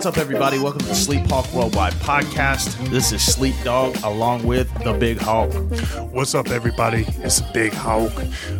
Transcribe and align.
What's 0.00 0.16
up, 0.16 0.16
everybody? 0.16 0.58
Welcome 0.58 0.80
to 0.80 0.86
the 0.86 0.94
Sleep 0.94 1.26
Hawk 1.26 1.52
Worldwide 1.52 1.92
podcast. 1.92 2.88
This 2.88 3.12
is 3.12 3.22
Sleep 3.22 3.54
Dog 3.62 3.94
along 4.02 4.46
with 4.46 4.72
the 4.82 4.94
Big 4.94 5.18
Hawk. 5.18 5.52
What's 6.10 6.34
up, 6.34 6.48
everybody? 6.48 7.04
It's 7.18 7.42
Big 7.52 7.74
Hawk 7.74 8.10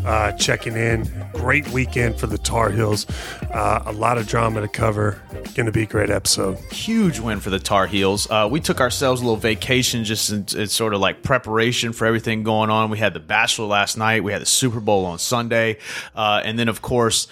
uh, 0.04 0.32
checking 0.32 0.76
in. 0.76 1.10
Great 1.32 1.66
weekend 1.70 2.20
for 2.20 2.26
the 2.26 2.36
Tar 2.36 2.68
Heels. 2.68 3.06
Uh, 3.50 3.82
a 3.86 3.92
lot 3.92 4.18
of 4.18 4.28
drama 4.28 4.60
to 4.60 4.68
cover. 4.68 5.18
Going 5.54 5.66
to 5.66 5.72
be 5.72 5.82
a 5.82 5.86
great 5.86 6.10
episode. 6.10 6.58
Huge 6.72 7.18
win 7.18 7.40
for 7.40 7.50
the 7.50 7.58
Tar 7.58 7.88
Heels. 7.88 8.30
Uh, 8.30 8.48
we 8.50 8.60
took 8.60 8.80
ourselves 8.80 9.20
a 9.20 9.24
little 9.24 9.36
vacation 9.36 10.04
just 10.04 10.30
in, 10.30 10.46
in 10.56 10.68
sort 10.68 10.94
of 10.94 11.00
like 11.00 11.24
preparation 11.24 11.92
for 11.92 12.06
everything 12.06 12.44
going 12.44 12.70
on. 12.70 12.88
We 12.88 12.98
had 12.98 13.14
the 13.14 13.20
Bachelor 13.20 13.66
last 13.66 13.98
night. 13.98 14.22
We 14.22 14.30
had 14.30 14.40
the 14.40 14.46
Super 14.46 14.78
Bowl 14.78 15.04
on 15.04 15.18
Sunday. 15.18 15.78
Uh, 16.14 16.40
and 16.44 16.56
then, 16.56 16.68
of 16.68 16.82
course, 16.82 17.26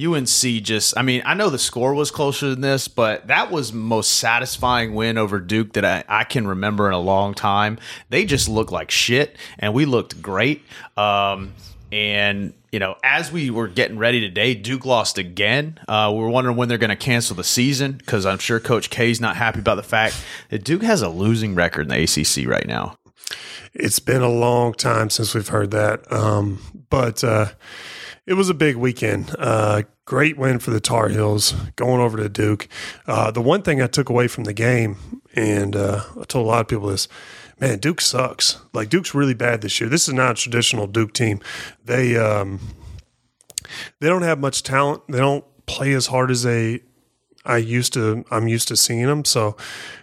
UNC 0.00 0.26
just, 0.26 0.96
I 0.98 1.02
mean, 1.02 1.22
I 1.24 1.32
know 1.32 1.48
the 1.48 1.58
score 1.58 1.94
was 1.94 2.10
closer 2.10 2.50
than 2.50 2.60
this, 2.60 2.88
but 2.88 3.26
that 3.28 3.50
was 3.50 3.72
most 3.72 4.12
satisfying 4.12 4.94
win 4.94 5.16
over 5.16 5.40
Duke 5.40 5.72
that 5.72 5.84
I, 5.84 6.04
I 6.08 6.24
can 6.24 6.46
remember 6.46 6.86
in 6.88 6.92
a 6.92 7.00
long 7.00 7.32
time. 7.32 7.78
They 8.10 8.26
just 8.26 8.50
looked 8.50 8.70
like 8.70 8.90
shit, 8.90 9.36
and 9.58 9.72
we 9.72 9.86
looked 9.86 10.20
great. 10.20 10.62
Um, 10.96 11.54
and 11.90 12.52
you 12.72 12.78
know, 12.78 12.96
as 13.04 13.30
we 13.30 13.50
were 13.50 13.68
getting 13.68 13.98
ready 13.98 14.20
today, 14.20 14.54
Duke 14.54 14.86
lost 14.86 15.18
again. 15.18 15.78
Uh, 15.86 16.10
we 16.12 16.20
were 16.20 16.30
wondering 16.30 16.56
when 16.56 16.70
they're 16.70 16.78
going 16.78 16.88
to 16.88 16.96
cancel 16.96 17.36
the 17.36 17.44
season 17.44 17.92
because 17.92 18.24
I'm 18.24 18.38
sure 18.38 18.58
Coach 18.58 18.88
K's 18.88 19.20
not 19.20 19.36
happy 19.36 19.60
about 19.60 19.74
the 19.74 19.82
fact 19.82 20.16
that 20.48 20.64
Duke 20.64 20.82
has 20.82 21.02
a 21.02 21.10
losing 21.10 21.54
record 21.54 21.82
in 21.82 21.88
the 21.88 22.02
ACC 22.02 22.48
right 22.48 22.66
now. 22.66 22.96
It's 23.74 23.98
been 23.98 24.22
a 24.22 24.30
long 24.30 24.72
time 24.72 25.10
since 25.10 25.34
we've 25.34 25.48
heard 25.48 25.70
that, 25.72 26.10
um, 26.10 26.60
but 26.88 27.22
uh, 27.22 27.52
it 28.26 28.34
was 28.34 28.48
a 28.48 28.54
big 28.54 28.76
weekend. 28.76 29.34
Uh, 29.38 29.82
great 30.06 30.38
win 30.38 30.58
for 30.58 30.70
the 30.70 30.80
Tar 30.80 31.08
Heels 31.08 31.52
going 31.76 32.00
over 32.00 32.16
to 32.16 32.28
Duke. 32.28 32.68
Uh, 33.06 33.30
the 33.30 33.42
one 33.42 33.62
thing 33.62 33.82
I 33.82 33.86
took 33.86 34.08
away 34.08 34.28
from 34.28 34.44
the 34.44 34.52
game, 34.54 34.96
and 35.34 35.76
uh, 35.76 36.02
I 36.18 36.24
told 36.24 36.46
a 36.46 36.48
lot 36.48 36.60
of 36.62 36.68
people 36.68 36.88
this 36.88 37.06
man, 37.62 37.78
Duke 37.78 38.00
sucks. 38.00 38.58
Like 38.74 38.90
Duke's 38.90 39.14
really 39.14 39.34
bad 39.34 39.62
this 39.62 39.80
year. 39.80 39.88
This 39.88 40.08
is 40.08 40.14
not 40.14 40.32
a 40.32 40.34
traditional 40.34 40.86
Duke 40.86 41.14
team. 41.14 41.40
They 41.84 42.16
um, 42.16 42.58
they 44.00 44.08
don't 44.08 44.22
have 44.22 44.38
much 44.38 44.62
talent. 44.62 45.02
They 45.08 45.18
don't 45.18 45.44
play 45.66 45.92
as 45.92 46.08
hard 46.08 46.30
as 46.30 46.42
they 46.42 46.80
I 47.44 47.58
used 47.58 47.92
to. 47.94 48.24
I'm 48.30 48.48
used 48.48 48.68
to 48.68 48.76
seeing 48.76 49.06
them. 49.06 49.24
So 49.24 49.56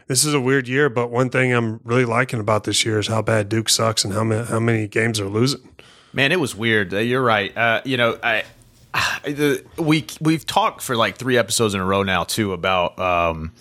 this 0.08 0.24
is 0.24 0.34
a 0.34 0.40
weird 0.40 0.68
year. 0.68 0.90
But 0.90 1.12
one 1.12 1.30
thing 1.30 1.54
I'm 1.54 1.82
really 1.84 2.06
liking 2.06 2.40
about 2.40 2.64
this 2.64 2.86
year 2.86 2.98
is 2.98 3.08
how 3.08 3.22
bad 3.22 3.50
Duke 3.50 3.70
sucks 3.70 4.04
and 4.06 4.14
how 4.14 4.24
many 4.24 4.46
how 4.46 4.60
many 4.60 4.88
games 4.88 5.20
are 5.20 5.30
losing. 5.30 5.68
Man, 6.14 6.32
it 6.32 6.40
was 6.40 6.56
weird. 6.56 6.94
Uh, 6.94 7.00
you're 7.00 7.22
right. 7.22 7.56
Uh, 7.56 7.82
you 7.84 7.98
know, 7.98 8.18
I 8.24 8.46
the, 9.24 9.66
we 9.78 10.08
we've 10.22 10.46
talked 10.46 10.82
for 10.82 10.96
like 10.96 11.18
three 11.18 11.38
episodes 11.38 11.74
in 11.74 11.82
a 11.82 11.86
row 11.86 12.04
now 12.04 12.24
too 12.24 12.54
about 12.54 12.98
um, 12.98 13.52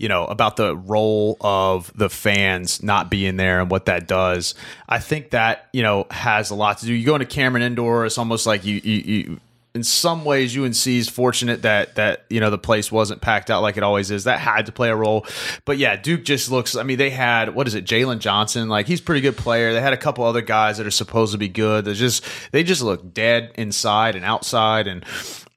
you 0.00 0.08
know, 0.08 0.24
about 0.24 0.56
the 0.56 0.74
role 0.74 1.36
of 1.42 1.92
the 1.94 2.08
fans 2.08 2.82
not 2.82 3.10
being 3.10 3.36
there 3.36 3.60
and 3.60 3.70
what 3.70 3.84
that 3.84 4.08
does. 4.08 4.54
I 4.88 4.98
think 4.98 5.30
that, 5.30 5.68
you 5.74 5.82
know, 5.82 6.06
has 6.10 6.48
a 6.48 6.54
lot 6.54 6.78
to 6.78 6.86
do. 6.86 6.94
You 6.94 7.04
go 7.04 7.16
into 7.16 7.26
Cameron 7.26 7.62
Indoor, 7.62 8.06
it's 8.06 8.16
almost 8.16 8.46
like 8.46 8.64
you, 8.64 8.80
you, 8.82 8.96
you 8.96 9.40
in 9.74 9.84
some 9.84 10.24
ways 10.24 10.56
UNC 10.56 10.86
is 10.86 11.08
fortunate 11.08 11.62
that 11.62 11.94
that 11.96 12.24
you 12.28 12.40
know 12.40 12.50
the 12.50 12.58
place 12.58 12.90
wasn't 12.90 13.20
packed 13.20 13.50
out 13.50 13.62
like 13.62 13.76
it 13.76 13.82
always 13.82 14.10
is. 14.10 14.24
That 14.24 14.40
had 14.40 14.66
to 14.66 14.72
play 14.72 14.88
a 14.88 14.96
role. 14.96 15.26
But 15.64 15.78
yeah, 15.78 15.96
Duke 15.96 16.24
just 16.24 16.50
looks 16.50 16.74
I 16.74 16.82
mean, 16.82 16.98
they 16.98 17.10
had 17.10 17.54
what 17.54 17.68
is 17.68 17.74
it, 17.74 17.84
Jalen 17.84 18.20
Johnson, 18.20 18.68
like 18.68 18.86
he's 18.86 19.00
pretty 19.00 19.20
good 19.20 19.36
player. 19.36 19.72
They 19.72 19.80
had 19.80 19.92
a 19.92 19.98
couple 19.98 20.24
other 20.24 20.40
guys 20.40 20.78
that 20.78 20.86
are 20.86 20.90
supposed 20.90 21.32
to 21.32 21.38
be 21.38 21.48
good. 21.48 21.84
They 21.84 21.94
just 21.94 22.24
they 22.52 22.64
just 22.64 22.82
look 22.82 23.12
dead 23.14 23.52
inside 23.56 24.16
and 24.16 24.24
outside 24.24 24.86
and 24.86 25.04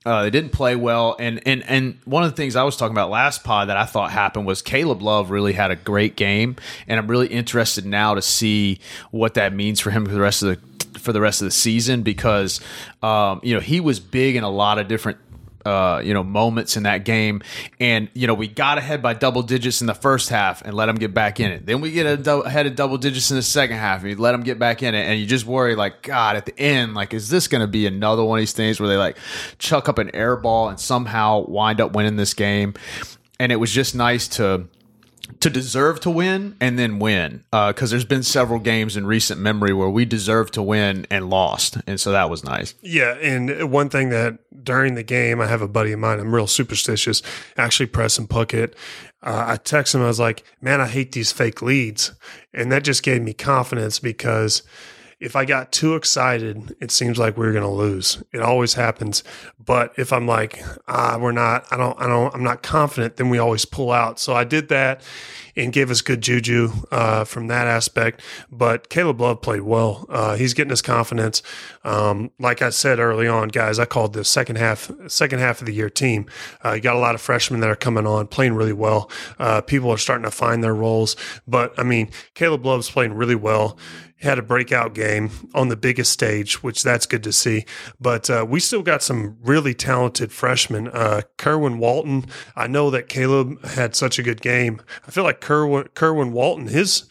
uh, 0.06 0.24
they 0.24 0.30
didn't 0.30 0.52
play 0.52 0.76
well, 0.76 1.16
and 1.20 1.42
and 1.46 1.64
and 1.64 1.98
one 2.06 2.24
of 2.24 2.32
the 2.32 2.36
things 2.36 2.56
I 2.56 2.64
was 2.64 2.76
talking 2.76 2.94
about 2.94 3.10
last 3.10 3.44
pod 3.44 3.70
that 3.70 3.78
I 3.78 3.86
thought 3.86 4.12
happened 4.12 4.46
was 4.46 4.62
Caleb 4.62 5.02
Love 5.02 5.30
really 5.30 5.54
had 5.54 5.72
a 5.72 5.76
great 5.76 6.16
game, 6.16 6.58
and 6.88 7.00
I'm 7.00 7.08
really 7.08 7.28
interested 7.28 7.86
now 7.86 8.14
to 8.16 8.22
see 8.22 8.80
what 9.12 9.36
that 9.36 9.54
means 9.54 9.80
for 9.80 9.92
him 9.92 10.06
for 10.06 10.12
the 10.12 10.22
rest 10.22 10.44
of 10.44 10.50
the 10.50 11.00
for 11.00 11.14
the 11.14 11.22
rest 11.22 11.42
of 11.42 11.46
the 11.46 11.52
season 11.52 12.04
because 12.04 12.60
um, 13.02 13.40
you 13.44 13.54
know 13.54 13.60
he 13.60 13.80
was 13.80 14.00
big 14.00 14.36
in 14.36 14.44
a 14.44 14.50
lot 14.50 14.78
of 14.78 14.88
different 14.88 15.18
uh, 15.66 16.02
you 16.04 16.14
know 16.14 16.24
moments 16.24 16.78
in 16.78 16.84
that 16.84 17.06
game, 17.06 17.42
and 17.80 18.10
you 18.14 18.28
know 18.28 18.34
we 18.34 18.48
got 18.48 18.78
ahead 18.78 19.02
by 19.02 19.14
double 19.14 19.42
digits 19.42 19.82
in 19.82 19.88
the 19.88 19.94
first 19.94 20.30
half 20.30 20.62
and 20.62 20.74
let 20.74 20.88
them 20.88 20.96
get 20.96 21.14
back 21.14 21.40
in 21.40 21.52
it. 21.52 21.66
Then 21.66 21.82
we 21.82 21.92
get 21.92 22.28
ahead 22.28 22.66
of 22.66 22.76
double 22.76 22.98
digits 22.98 23.32
in 23.32 23.38
the 23.38 23.44
second 23.44 23.78
half 23.78 24.02
and 24.02 24.10
you 24.10 24.16
let 24.18 24.34
them 24.34 24.44
get 24.44 24.60
back 24.60 24.84
in 24.84 24.96
it, 24.96 25.06
and 25.06 25.20
you 25.20 25.26
just 25.26 25.46
worry 25.46 25.76
like 25.76 26.02
God 26.02 26.36
at 26.36 26.46
the 26.46 26.58
end, 26.60 26.94
like 26.94 27.14
is 27.14 27.30
this 27.30 27.48
going 27.48 27.62
to 27.62 27.68
be 27.68 27.86
another 27.86 28.24
one 28.24 28.40
of 28.40 28.42
these 28.42 28.54
things 28.54 28.80
where 28.80 28.90
they 28.90 28.98
like 28.98 29.18
chuck 29.58 29.90
up 29.90 29.98
an 29.98 30.14
air 30.14 30.36
ball 30.36 30.70
and 30.70 30.80
somehow 30.80 31.46
wind 31.48 31.82
up 31.82 31.94
winning 31.96 32.16
this 32.16 32.34
game? 32.34 32.74
And 33.40 33.52
it 33.52 33.58
was 33.58 33.72
just 33.72 33.96
nice 33.96 34.28
to 34.30 34.68
to 35.40 35.50
deserve 35.50 36.00
to 36.02 36.10
win 36.10 36.56
and 36.60 36.78
then 36.78 37.00
win 37.00 37.44
because 37.52 37.92
uh, 37.92 37.94
there's 37.94 38.06
been 38.06 38.24
several 38.24 38.60
games 38.60 38.98
in 38.98 39.06
recent 39.06 39.40
memory 39.40 39.74
where 39.74 39.90
we 39.90 40.04
deserved 40.06 40.54
to 40.54 40.62
win 40.62 41.08
and 41.10 41.30
lost 41.30 41.78
and 41.88 42.00
so 42.00 42.12
that 42.12 42.30
was 42.30 42.44
nice. 42.44 42.76
Yeah 42.82 43.16
and 43.16 43.72
one 43.72 43.90
thing 43.90 44.10
that 44.10 44.40
during 44.64 44.96
the 44.96 45.04
game 45.04 45.40
i 45.40 45.48
have 45.48 45.62
a 45.62 45.68
buddy 45.68 45.92
of 45.94 46.00
mine 46.00 46.20
i'm 46.20 46.34
real 46.34 46.48
superstitious 46.48 47.22
actually 47.58 47.86
Preston 47.86 48.28
Puckett 48.28 48.74
uh, 49.22 49.46
i 49.48 49.56
text 49.58 49.96
him 49.96 50.02
i 50.02 50.08
was 50.08 50.20
like 50.20 50.44
man 50.62 50.82
i 50.82 50.88
hate 50.88 51.14
these 51.14 51.32
fake 51.32 51.62
leads. 51.62 52.12
And 52.54 52.72
that 52.72 52.84
just 52.84 53.04
gave 53.04 53.22
me 53.22 53.34
confidence 53.34 54.00
because 54.00 54.62
if 55.24 55.38
I 55.38 55.46
got 55.46 55.72
too 55.72 55.96
excited, 55.96 56.76
it 56.82 56.92
seems 56.92 57.18
like 57.18 57.38
we're 57.38 57.54
going 57.54 57.64
to 57.64 57.70
lose. 57.70 58.22
It 58.34 58.42
always 58.42 58.74
happens. 58.74 59.24
But 59.58 59.94
if 59.98 60.12
I'm 60.12 60.28
like, 60.28 60.62
ah, 60.90 61.18
we're 61.18 61.32
not, 61.32 61.66
I 61.72 61.78
don't, 61.78 61.98
I 62.00 62.08
don't, 62.08 62.36
I'm 62.36 62.44
not 62.44 62.62
confident, 62.62 63.16
then 63.16 63.30
we 63.30 63.38
always 63.38 63.64
pull 63.64 63.94
out. 63.94 64.20
So 64.20 64.34
I 64.34 64.44
did 64.44 64.68
that 64.68 65.02
and 65.56 65.72
gave 65.72 65.90
us 65.90 66.02
good 66.02 66.20
juju 66.20 66.72
uh, 66.92 67.24
from 67.24 67.48
that 67.48 67.68
aspect. 67.68 68.22
But 68.52 68.90
Caleb 68.90 69.22
Love 69.22 69.42
played 69.42 69.62
well. 69.62 70.06
Uh, 70.10 70.36
he's 70.36 70.54
getting 70.54 70.72
his 70.72 70.82
confidence. 70.82 71.42
Um, 71.86 72.32
like 72.38 72.62
I 72.62 72.70
said 72.70 73.00
early 73.00 73.28
on, 73.28 73.48
guys, 73.48 73.80
I 73.80 73.86
called 73.86 74.12
the 74.12 74.26
second 74.26 74.58
half, 74.58 74.92
second 75.08 75.40
half 75.40 75.62
of 75.62 75.68
the 75.68 75.74
year 75.74 75.90
team. 75.90 76.26
Uh, 76.66 76.74
you 76.74 76.82
got 76.82 76.98
a 76.98 77.00
lot 77.00 77.16
of 77.16 77.22
freshmen 77.22 77.62
that 77.62 77.70
are 77.70 77.78
coming 77.78 78.06
on, 78.06 78.28
playing 78.28 78.56
really 78.56 78.74
well. 78.74 79.10
Uh, 79.40 79.62
people 79.62 79.90
are 79.90 79.98
starting 79.98 80.26
to 80.26 80.32
find 80.32 80.62
their 80.62 80.76
roles. 80.76 81.16
But 81.48 81.74
I 81.80 81.84
mean, 81.84 82.10
Caleb 82.34 82.66
Love's 82.66 82.90
playing 82.90 83.14
really 83.14 83.36
well 83.36 83.78
had 84.24 84.40
a 84.40 84.42
breakout 84.42 84.94
game 84.94 85.30
on 85.54 85.68
the 85.68 85.76
biggest 85.76 86.12
stage, 86.12 86.64
which 86.64 86.82
that's 86.82 87.06
good 87.06 87.24
to 87.24 87.32
see. 87.32 87.66
But 88.00 88.30
uh, 88.30 88.46
we 88.48 88.60
still 88.60 88.82
got 88.82 89.04
some 89.04 89.38
really 89.44 89.74
talented 89.74 90.32
freshmen. 90.32 90.88
Uh, 90.88 91.22
Kerwin 91.38 91.78
Walton, 91.78 92.26
I 92.56 92.68
know 92.68 92.90
that 92.90 93.10
Caleb 93.10 93.64
had 93.66 93.96
such 93.96 94.18
a 94.18 94.24
good 94.24 94.42
game. 94.42 94.82
I 95.08 95.12
feel 95.12 95.24
like 95.24 95.42
Kerwin, 95.42 95.90
Kerwin 95.94 96.32
Walton, 96.32 96.68
his 96.68 97.04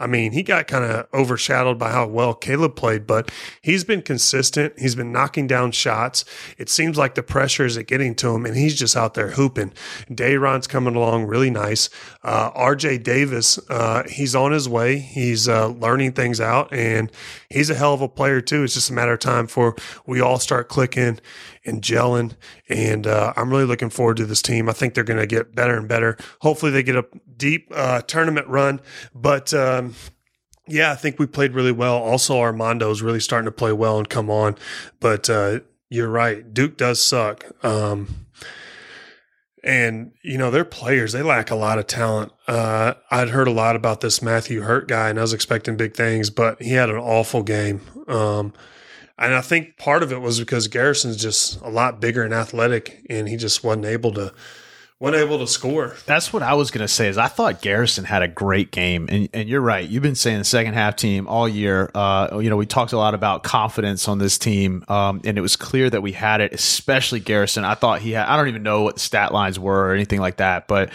I 0.00 0.06
mean, 0.06 0.32
he 0.32 0.42
got 0.42 0.66
kind 0.66 0.84
of 0.84 1.06
overshadowed 1.12 1.78
by 1.78 1.90
how 1.90 2.06
well 2.06 2.32
Caleb 2.32 2.74
played, 2.74 3.06
but 3.06 3.30
he's 3.60 3.84
been 3.84 4.00
consistent. 4.00 4.72
He's 4.78 4.94
been 4.94 5.12
knocking 5.12 5.46
down 5.46 5.72
shots. 5.72 6.24
It 6.56 6.70
seems 6.70 6.96
like 6.96 7.14
the 7.14 7.22
pressure 7.22 7.66
is 7.66 7.76
getting 7.78 8.14
to 8.16 8.34
him, 8.34 8.46
and 8.46 8.56
he's 8.56 8.74
just 8.74 8.96
out 8.96 9.12
there 9.12 9.32
hooping. 9.32 9.72
Day'Ron's 10.12 10.66
coming 10.66 10.96
along 10.96 11.26
really 11.26 11.50
nice. 11.50 11.90
Uh, 12.22 12.50
RJ 12.52 13.02
Davis, 13.02 13.58
uh, 13.68 14.04
he's 14.08 14.34
on 14.34 14.52
his 14.52 14.68
way. 14.68 14.98
He's 14.98 15.48
uh, 15.48 15.68
learning 15.68 16.12
things 16.12 16.40
out, 16.40 16.72
and 16.72 17.12
he's 17.50 17.68
a 17.68 17.74
hell 17.74 17.92
of 17.92 18.00
a 18.00 18.08
player 18.08 18.40
too. 18.40 18.64
It's 18.64 18.74
just 18.74 18.88
a 18.88 18.94
matter 18.94 19.12
of 19.12 19.20
time 19.20 19.44
before 19.44 19.76
we 20.06 20.20
all 20.20 20.38
start 20.38 20.68
clicking 20.68 21.20
and 21.64 21.82
gelling. 21.82 22.34
And 22.68 23.06
uh, 23.06 23.32
I'm 23.36 23.50
really 23.50 23.64
looking 23.64 23.90
forward 23.90 24.16
to 24.18 24.26
this 24.26 24.42
team. 24.42 24.68
I 24.68 24.72
think 24.72 24.94
they're 24.94 25.04
going 25.04 25.20
to 25.20 25.26
get 25.26 25.54
better 25.54 25.76
and 25.76 25.88
better. 25.88 26.16
Hopefully, 26.40 26.72
they 26.72 26.82
get 26.82 26.96
a 26.96 27.06
deep 27.36 27.68
uh, 27.74 28.02
tournament 28.02 28.46
run. 28.48 28.80
But 29.14 29.52
um, 29.54 29.94
yeah, 30.66 30.92
I 30.92 30.94
think 30.94 31.18
we 31.18 31.26
played 31.26 31.52
really 31.52 31.72
well. 31.72 31.96
Also, 31.96 32.38
Armando 32.38 32.90
is 32.90 33.02
really 33.02 33.20
starting 33.20 33.46
to 33.46 33.52
play 33.52 33.72
well 33.72 33.98
and 33.98 34.08
come 34.08 34.30
on. 34.30 34.56
But 35.00 35.28
uh, 35.28 35.60
you're 35.88 36.08
right, 36.08 36.52
Duke 36.54 36.76
does 36.76 37.00
suck. 37.02 37.44
Um, 37.64 38.26
and 39.62 40.12
you 40.22 40.38
know 40.38 40.50
they're 40.50 40.64
players; 40.64 41.12
they 41.12 41.22
lack 41.22 41.50
a 41.50 41.54
lot 41.54 41.78
of 41.78 41.86
talent. 41.86 42.32
Uh, 42.48 42.94
I'd 43.10 43.28
heard 43.28 43.48
a 43.48 43.52
lot 43.52 43.76
about 43.76 44.00
this 44.00 44.22
Matthew 44.22 44.62
Hurt 44.62 44.88
guy, 44.88 45.10
and 45.10 45.18
I 45.18 45.22
was 45.22 45.34
expecting 45.34 45.76
big 45.76 45.94
things, 45.94 46.30
but 46.30 46.62
he 46.62 46.72
had 46.72 46.88
an 46.88 46.96
awful 46.96 47.42
game. 47.42 47.82
Um, 48.08 48.54
and 49.20 49.34
I 49.34 49.42
think 49.42 49.76
part 49.76 50.02
of 50.02 50.12
it 50.12 50.20
was 50.20 50.40
because 50.40 50.66
Garrison's 50.68 51.16
just 51.16 51.60
a 51.60 51.68
lot 51.68 52.00
bigger 52.00 52.22
and 52.22 52.32
athletic, 52.34 53.06
and 53.10 53.28
he 53.28 53.36
just 53.36 53.62
wasn't 53.62 53.86
able 53.86 54.12
to 54.14 54.32
wasn't 54.98 55.22
able 55.22 55.38
to 55.38 55.46
score. 55.46 55.94
That's 56.04 56.30
what 56.30 56.42
I 56.42 56.54
was 56.54 56.70
going 56.70 56.82
to 56.82 56.88
say. 56.88 57.08
Is 57.08 57.16
I 57.16 57.28
thought 57.28 57.62
Garrison 57.62 58.04
had 58.04 58.22
a 58.22 58.28
great 58.28 58.70
game, 58.70 59.08
and, 59.10 59.28
and 59.32 59.48
you're 59.48 59.60
right. 59.60 59.88
You've 59.88 60.02
been 60.02 60.14
saying 60.14 60.38
the 60.38 60.44
second 60.44 60.74
half 60.74 60.96
team 60.96 61.26
all 61.26 61.48
year. 61.48 61.90
Uh, 61.94 62.38
you 62.40 62.50
know, 62.50 62.56
we 62.56 62.66
talked 62.66 62.92
a 62.92 62.98
lot 62.98 63.14
about 63.14 63.42
confidence 63.42 64.08
on 64.08 64.18
this 64.18 64.36
team, 64.36 64.84
um, 64.88 65.22
and 65.24 65.38
it 65.38 65.40
was 65.40 65.56
clear 65.56 65.88
that 65.88 66.02
we 66.02 66.12
had 66.12 66.40
it, 66.40 66.52
especially 66.52 67.20
Garrison. 67.20 67.64
I 67.64 67.74
thought 67.74 68.00
he 68.00 68.12
had. 68.12 68.26
I 68.26 68.36
don't 68.36 68.48
even 68.48 68.62
know 68.62 68.82
what 68.82 68.94
the 68.96 69.00
stat 69.00 69.32
lines 69.32 69.58
were 69.58 69.88
or 69.88 69.94
anything 69.94 70.20
like 70.20 70.36
that, 70.36 70.68
but 70.68 70.90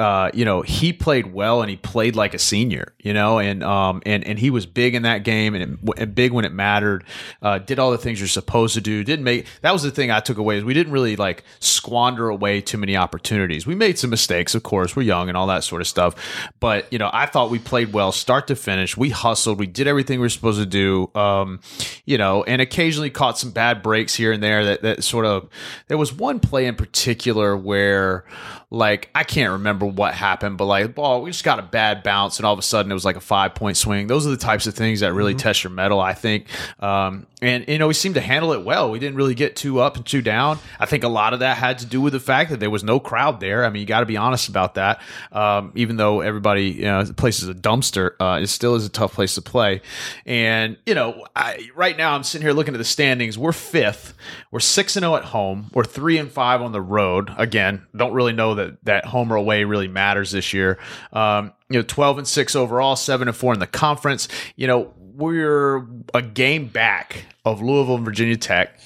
uh, 0.00 0.30
you 0.32 0.46
know, 0.46 0.62
he 0.62 0.94
played 0.94 1.34
well 1.34 1.60
and 1.60 1.68
he 1.68 1.76
played 1.76 2.16
like 2.16 2.32
a 2.32 2.38
senior, 2.38 2.94
you 3.00 3.12
know, 3.12 3.38
and 3.38 3.62
um, 3.62 4.00
and 4.06 4.26
and 4.26 4.38
he 4.38 4.48
was 4.48 4.64
big 4.64 4.94
in 4.94 5.02
that 5.02 5.24
game 5.24 5.54
and, 5.54 5.62
it, 5.62 5.98
and 5.98 6.14
big 6.14 6.32
when 6.32 6.46
it 6.46 6.52
mattered. 6.54 7.04
Uh, 7.42 7.58
did 7.58 7.78
all 7.78 7.90
the 7.90 7.98
things 7.98 8.18
you're 8.18 8.26
supposed 8.26 8.72
to 8.72 8.80
do. 8.80 9.04
Didn't 9.04 9.24
make 9.24 9.44
that 9.60 9.74
was 9.74 9.82
the 9.82 9.90
thing 9.90 10.10
I 10.10 10.20
took 10.20 10.38
away 10.38 10.56
is 10.56 10.64
we 10.64 10.72
didn't 10.72 10.94
really 10.94 11.16
like 11.16 11.44
squander 11.58 12.30
away 12.30 12.62
too 12.62 12.78
many 12.78 12.96
opportunities. 12.96 13.66
We 13.66 13.74
made 13.74 13.98
some 13.98 14.08
mistakes, 14.08 14.54
of 14.54 14.62
course. 14.62 14.96
We're 14.96 15.02
young 15.02 15.28
and 15.28 15.36
all 15.36 15.48
that 15.48 15.64
sort 15.64 15.82
of 15.82 15.86
stuff, 15.86 16.14
but 16.60 16.90
you 16.90 16.98
know, 16.98 17.10
I 17.12 17.26
thought 17.26 17.50
we 17.50 17.58
played 17.58 17.92
well, 17.92 18.10
start 18.10 18.46
to 18.46 18.56
finish. 18.56 18.96
We 18.96 19.10
hustled. 19.10 19.58
We 19.58 19.66
did 19.66 19.86
everything 19.86 20.18
we 20.18 20.24
were 20.24 20.30
supposed 20.30 20.60
to 20.60 20.66
do. 20.66 21.10
Um, 21.14 21.60
you 22.06 22.16
know, 22.16 22.42
and 22.44 22.62
occasionally 22.62 23.10
caught 23.10 23.38
some 23.38 23.50
bad 23.50 23.82
breaks 23.82 24.14
here 24.14 24.32
and 24.32 24.42
there. 24.42 24.64
That 24.64 24.80
that 24.80 25.04
sort 25.04 25.26
of 25.26 25.50
there 25.88 25.98
was 25.98 26.10
one 26.10 26.40
play 26.40 26.64
in 26.64 26.74
particular 26.74 27.54
where 27.54 28.24
like 28.70 29.10
I 29.14 29.24
can't 29.24 29.52
remember 29.52 29.84
what 29.96 30.14
happened, 30.14 30.58
but 30.58 30.66
like 30.66 30.94
ball, 30.94 31.22
we 31.22 31.30
just 31.30 31.44
got 31.44 31.58
a 31.58 31.62
bad 31.62 32.02
bounce, 32.02 32.38
and 32.38 32.46
all 32.46 32.52
of 32.52 32.58
a 32.58 32.62
sudden 32.62 32.90
it 32.90 32.94
was 32.94 33.04
like 33.04 33.16
a 33.16 33.20
five 33.20 33.54
point 33.54 33.76
swing. 33.76 34.06
Those 34.06 34.26
are 34.26 34.30
the 34.30 34.36
types 34.36 34.66
of 34.66 34.74
things 34.74 35.00
that 35.00 35.12
really 35.12 35.32
mm-hmm. 35.32 35.38
test 35.38 35.64
your 35.64 35.70
mettle, 35.72 36.00
I 36.00 36.14
think. 36.14 36.46
Um, 36.80 37.26
and 37.42 37.64
you 37.68 37.78
know 37.78 37.88
we 37.88 37.94
seemed 37.94 38.16
to 38.16 38.20
handle 38.20 38.52
it 38.52 38.64
well. 38.64 38.90
We 38.90 38.98
didn't 38.98 39.16
really 39.16 39.34
get 39.34 39.56
too 39.56 39.80
up 39.80 39.96
and 39.96 40.04
too 40.04 40.22
down. 40.22 40.58
I 40.78 40.86
think 40.86 41.04
a 41.04 41.08
lot 41.08 41.32
of 41.32 41.40
that 41.40 41.56
had 41.56 41.78
to 41.78 41.86
do 41.86 42.00
with 42.00 42.12
the 42.12 42.20
fact 42.20 42.50
that 42.50 42.60
there 42.60 42.70
was 42.70 42.84
no 42.84 43.00
crowd 43.00 43.40
there. 43.40 43.64
I 43.64 43.70
mean, 43.70 43.80
you 43.80 43.86
got 43.86 44.00
to 44.00 44.06
be 44.06 44.16
honest 44.16 44.48
about 44.48 44.74
that. 44.74 45.00
Um, 45.32 45.72
even 45.74 45.96
though 45.96 46.20
everybody, 46.20 46.66
you 46.70 46.82
know, 46.82 47.02
the 47.02 47.14
place 47.14 47.42
is 47.42 47.48
a 47.48 47.54
dumpster, 47.54 48.12
uh, 48.20 48.40
it 48.42 48.48
still 48.48 48.74
is 48.74 48.84
a 48.84 48.90
tough 48.90 49.14
place 49.14 49.34
to 49.36 49.42
play. 49.42 49.80
And 50.26 50.76
you 50.86 50.94
know, 50.94 51.26
I, 51.34 51.68
right 51.74 51.96
now 51.96 52.14
I'm 52.14 52.22
sitting 52.22 52.44
here 52.44 52.52
looking 52.52 52.74
at 52.74 52.78
the 52.78 52.84
standings. 52.84 53.38
We're 53.38 53.52
fifth. 53.52 54.14
We're 54.50 54.60
six 54.60 54.96
and 54.96 55.04
zero 55.04 55.14
oh 55.14 55.16
at 55.16 55.24
home. 55.24 55.70
We're 55.72 55.84
three 55.84 56.18
and 56.18 56.30
five 56.30 56.62
on 56.62 56.72
the 56.72 56.82
road. 56.82 57.30
Again, 57.36 57.86
don't 57.96 58.12
really 58.12 58.32
know 58.32 58.54
that 58.56 58.84
that 58.84 59.06
home 59.06 59.32
or 59.32 59.36
away 59.36 59.64
really 59.64 59.79
matters 59.88 60.30
this 60.30 60.52
year. 60.52 60.78
Um, 61.12 61.52
you 61.68 61.78
know, 61.78 61.84
12 61.86 62.18
and 62.18 62.28
6 62.28 62.56
overall, 62.56 62.96
7 62.96 63.28
and 63.28 63.36
4 63.36 63.54
in 63.54 63.60
the 63.60 63.66
conference. 63.66 64.28
You 64.56 64.66
know, 64.66 64.94
we're 64.96 65.86
a 66.14 66.22
game 66.22 66.66
back 66.66 67.26
of 67.44 67.60
Louisville 67.60 67.96
and 67.96 68.04
Virginia 68.04 68.36
Tech. 68.36 68.78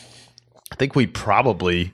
I 0.73 0.77
think 0.77 0.95
we 0.95 1.07
probably 1.07 1.93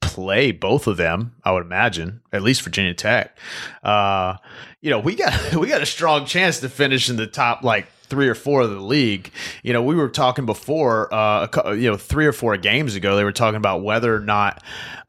play 0.00 0.52
both 0.52 0.86
of 0.86 0.96
them. 0.96 1.34
I 1.44 1.52
would 1.52 1.64
imagine, 1.64 2.20
at 2.32 2.42
least 2.42 2.62
Virginia 2.62 2.94
Tech. 2.94 3.36
Uh, 3.82 4.36
you 4.80 4.90
know, 4.90 4.98
we 4.98 5.14
got 5.14 5.54
we 5.54 5.68
got 5.68 5.82
a 5.82 5.86
strong 5.86 6.26
chance 6.26 6.60
to 6.60 6.68
finish 6.68 7.08
in 7.08 7.16
the 7.16 7.26
top 7.26 7.62
like 7.62 7.86
three 8.12 8.28
or 8.28 8.34
four 8.34 8.60
of 8.60 8.68
the 8.68 8.78
league. 8.78 9.30
You 9.62 9.72
know, 9.72 9.82
we 9.82 9.94
were 9.94 10.10
talking 10.10 10.44
before, 10.44 11.12
uh, 11.14 11.48
you 11.72 11.90
know, 11.90 11.96
three 11.96 12.26
or 12.26 12.32
four 12.32 12.54
games 12.58 12.94
ago, 12.94 13.16
they 13.16 13.24
were 13.24 13.32
talking 13.32 13.56
about 13.56 13.82
whether 13.82 14.14
or 14.14 14.20
not 14.20 14.62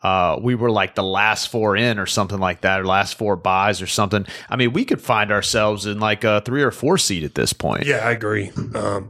uh, 0.04 0.40
we 0.42 0.56
were 0.56 0.72
like 0.72 0.96
the 0.96 1.04
last 1.04 1.52
four 1.52 1.76
in 1.76 2.00
or 2.00 2.06
something 2.06 2.40
like 2.40 2.62
that, 2.62 2.80
or 2.80 2.86
last 2.86 3.18
four 3.18 3.36
buys 3.36 3.82
or 3.82 3.88
something. 3.88 4.26
I 4.50 4.56
mean, 4.56 4.72
we 4.72 4.86
could 4.86 5.02
find 5.02 5.34
ourselves 5.34 5.86
in 5.86 6.00
like 6.00 6.24
a 6.24 6.42
three 6.46 6.64
or 6.64 6.72
four 6.72 6.98
seed 6.98 7.26
at 7.26 7.36
this 7.36 7.52
point. 7.52 7.86
Yeah, 7.86 7.98
I 7.98 8.12
agree. 8.12 8.52
Um, 8.74 9.10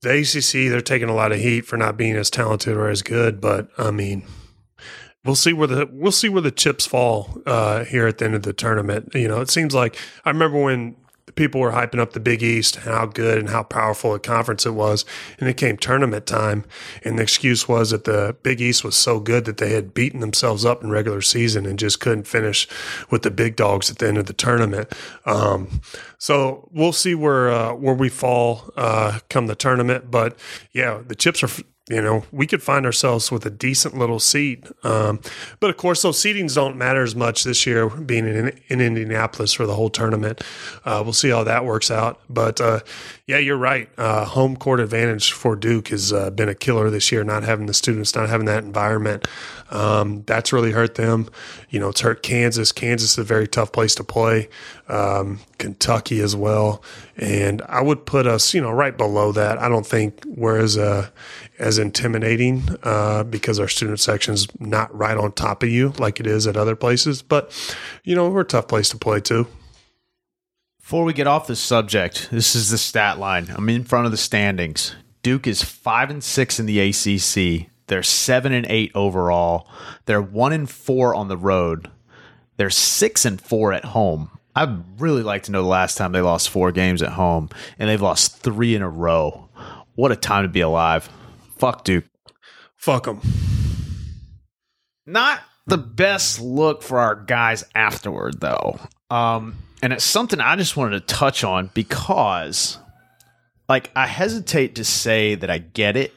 the 0.00 0.20
ACC, 0.20 0.70
they're 0.70 0.80
taking 0.80 1.10
a 1.10 1.14
lot 1.14 1.30
of 1.30 1.40
heat 1.40 1.66
for 1.66 1.76
not 1.76 1.98
being 1.98 2.16
as 2.16 2.30
talented 2.30 2.74
or 2.74 2.88
as 2.88 3.02
good, 3.02 3.38
but 3.38 3.68
I 3.76 3.90
mean, 3.90 4.22
we'll 5.26 5.34
see 5.34 5.52
where 5.52 5.68
the 5.68 5.90
we'll 5.92 6.10
see 6.10 6.30
where 6.30 6.40
the 6.40 6.50
chips 6.50 6.86
fall 6.86 7.42
uh, 7.44 7.84
here 7.84 8.06
at 8.06 8.16
the 8.16 8.24
end 8.24 8.34
of 8.34 8.44
the 8.44 8.54
tournament. 8.54 9.10
You 9.14 9.28
know, 9.28 9.42
it 9.42 9.50
seems 9.50 9.74
like 9.74 9.98
I 10.24 10.30
remember 10.30 10.58
when 10.62 10.96
people 11.34 11.60
were 11.60 11.72
hyping 11.72 11.98
up 11.98 12.12
the 12.12 12.20
Big 12.20 12.42
East 12.42 12.76
and 12.76 12.84
how 12.84 13.06
good 13.06 13.38
and 13.38 13.48
how 13.48 13.62
powerful 13.62 14.14
a 14.14 14.18
conference 14.18 14.66
it 14.66 14.74
was. 14.74 15.04
And 15.38 15.48
it 15.48 15.56
came 15.56 15.76
tournament 15.76 16.26
time, 16.26 16.64
and 17.04 17.18
the 17.18 17.22
excuse 17.22 17.68
was 17.68 17.90
that 17.90 18.04
the 18.04 18.36
Big 18.42 18.60
East 18.60 18.84
was 18.84 18.96
so 18.96 19.20
good 19.20 19.44
that 19.44 19.58
they 19.58 19.72
had 19.72 19.94
beaten 19.94 20.20
themselves 20.20 20.64
up 20.64 20.82
in 20.82 20.90
regular 20.90 21.20
season 21.20 21.66
and 21.66 21.78
just 21.78 22.00
couldn't 22.00 22.26
finish 22.26 22.68
with 23.10 23.22
the 23.22 23.30
big 23.30 23.56
dogs 23.56 23.90
at 23.90 23.98
the 23.98 24.08
end 24.08 24.18
of 24.18 24.26
the 24.26 24.32
tournament. 24.32 24.92
Um, 25.26 25.80
so 26.18 26.68
we'll 26.72 26.92
see 26.92 27.14
where 27.14 27.50
uh, 27.50 27.74
where 27.74 27.94
we 27.94 28.08
fall 28.08 28.70
uh, 28.76 29.20
come 29.28 29.46
the 29.46 29.54
tournament. 29.54 30.10
But 30.10 30.38
yeah, 30.72 31.00
the 31.06 31.14
chips 31.14 31.42
are 31.42 31.48
you 31.90 32.00
know, 32.00 32.22
we 32.30 32.46
could 32.46 32.62
find 32.62 32.86
ourselves 32.86 33.32
with 33.32 33.44
a 33.44 33.50
decent 33.50 33.98
little 33.98 34.20
seat. 34.20 34.64
Um, 34.84 35.20
but 35.58 35.70
of 35.70 35.76
course, 35.76 36.02
those 36.02 36.18
seatings 36.18 36.54
don't 36.54 36.76
matter 36.76 37.02
as 37.02 37.16
much 37.16 37.42
this 37.42 37.66
year, 37.66 37.88
being 37.88 38.28
in, 38.28 38.56
in 38.68 38.80
Indianapolis 38.80 39.52
for 39.52 39.66
the 39.66 39.74
whole 39.74 39.90
tournament. 39.90 40.40
Uh, 40.84 41.00
we'll 41.02 41.12
see 41.12 41.30
how 41.30 41.42
that 41.42 41.64
works 41.64 41.90
out. 41.90 42.20
But 42.30 42.60
uh, 42.60 42.80
yeah, 43.26 43.38
you're 43.38 43.56
right. 43.56 43.90
Uh, 43.98 44.24
home 44.24 44.56
court 44.56 44.78
advantage 44.78 45.32
for 45.32 45.56
Duke 45.56 45.88
has 45.88 46.12
uh, 46.12 46.30
been 46.30 46.48
a 46.48 46.54
killer 46.54 46.90
this 46.90 47.10
year, 47.10 47.24
not 47.24 47.42
having 47.42 47.66
the 47.66 47.74
students, 47.74 48.14
not 48.14 48.28
having 48.28 48.46
that 48.46 48.62
environment. 48.62 49.26
Um, 49.70 50.22
that's 50.26 50.52
really 50.52 50.70
hurt 50.70 50.94
them. 50.94 51.28
You 51.70 51.80
know, 51.80 51.88
it's 51.88 52.02
hurt 52.02 52.22
Kansas. 52.22 52.70
Kansas 52.70 53.12
is 53.12 53.18
a 53.18 53.24
very 53.24 53.48
tough 53.48 53.72
place 53.72 53.96
to 53.96 54.04
play. 54.04 54.48
Um, 54.88 55.40
Kentucky 55.58 56.20
as 56.20 56.34
well. 56.34 56.82
And 57.16 57.62
I 57.62 57.82
would 57.82 58.06
put 58.06 58.26
us, 58.26 58.54
you 58.54 58.60
know, 58.60 58.70
right 58.70 58.96
below 58.96 59.30
that. 59.32 59.58
I 59.58 59.68
don't 59.68 59.86
think 59.86 60.24
we're 60.26 60.60
uh, 60.60 61.06
as 61.60 61.78
intimidating 61.78 62.62
uh, 62.82 63.22
because 63.24 63.60
our 63.60 63.68
student 63.68 64.00
section's 64.00 64.48
not 64.58 64.92
right 64.96 65.16
on 65.16 65.32
top 65.32 65.62
of 65.62 65.68
you 65.68 65.90
like 65.98 66.18
it 66.18 66.26
is 66.26 66.46
at 66.46 66.56
other 66.56 66.74
places. 66.74 67.22
But, 67.22 67.52
you 68.02 68.16
know, 68.16 68.28
we're 68.28 68.40
a 68.40 68.44
tough 68.44 68.66
place 68.66 68.88
to 68.88 68.96
play 68.96 69.20
too. 69.20 69.46
Before 70.80 71.04
we 71.04 71.12
get 71.12 71.28
off 71.28 71.46
the 71.46 71.54
subject, 71.54 72.30
this 72.32 72.56
is 72.56 72.70
the 72.70 72.78
stat 72.78 73.18
line. 73.18 73.46
I'm 73.54 73.68
in 73.68 73.84
front 73.84 74.06
of 74.06 74.10
the 74.10 74.18
standings. 74.18 74.96
Duke 75.22 75.46
is 75.46 75.62
five 75.62 76.10
and 76.10 76.24
six 76.24 76.58
in 76.58 76.66
the 76.66 76.80
ACC. 76.80 77.70
They're 77.86 78.02
seven 78.02 78.52
and 78.52 78.66
eight 78.68 78.90
overall. 78.94 79.68
They're 80.06 80.22
one 80.22 80.52
and 80.52 80.68
four 80.68 81.14
on 81.14 81.28
the 81.28 81.36
road. 81.36 81.90
They're 82.56 82.70
six 82.70 83.24
and 83.24 83.40
four 83.40 83.72
at 83.72 83.84
home. 83.84 84.30
I'd 84.56 85.00
really 85.00 85.22
like 85.22 85.44
to 85.44 85.52
know 85.52 85.62
the 85.62 85.68
last 85.68 85.96
time 85.96 86.12
they 86.12 86.20
lost 86.20 86.50
four 86.50 86.72
games 86.72 87.02
at 87.02 87.12
home, 87.12 87.50
and 87.78 87.88
they've 87.88 88.00
lost 88.00 88.38
three 88.38 88.74
in 88.74 88.82
a 88.82 88.88
row. 88.88 89.48
What 89.94 90.12
a 90.12 90.16
time 90.16 90.42
to 90.42 90.48
be 90.48 90.60
alive. 90.60 91.08
Fuck 91.60 91.84
Duke. 91.84 92.04
Fuck 92.76 93.04
them. 93.04 93.20
Not 95.06 95.40
the 95.66 95.78
best 95.78 96.40
look 96.40 96.82
for 96.82 96.98
our 96.98 97.14
guys 97.14 97.64
afterward, 97.74 98.40
though. 98.40 98.78
Um, 99.10 99.56
and 99.82 99.92
it's 99.92 100.04
something 100.04 100.40
I 100.40 100.56
just 100.56 100.76
wanted 100.76 101.06
to 101.06 101.14
touch 101.14 101.44
on 101.44 101.70
because, 101.74 102.78
like, 103.68 103.90
I 103.94 104.06
hesitate 104.06 104.74
to 104.76 104.84
say 104.84 105.34
that 105.34 105.50
I 105.50 105.58
get 105.58 105.96
it 105.96 106.12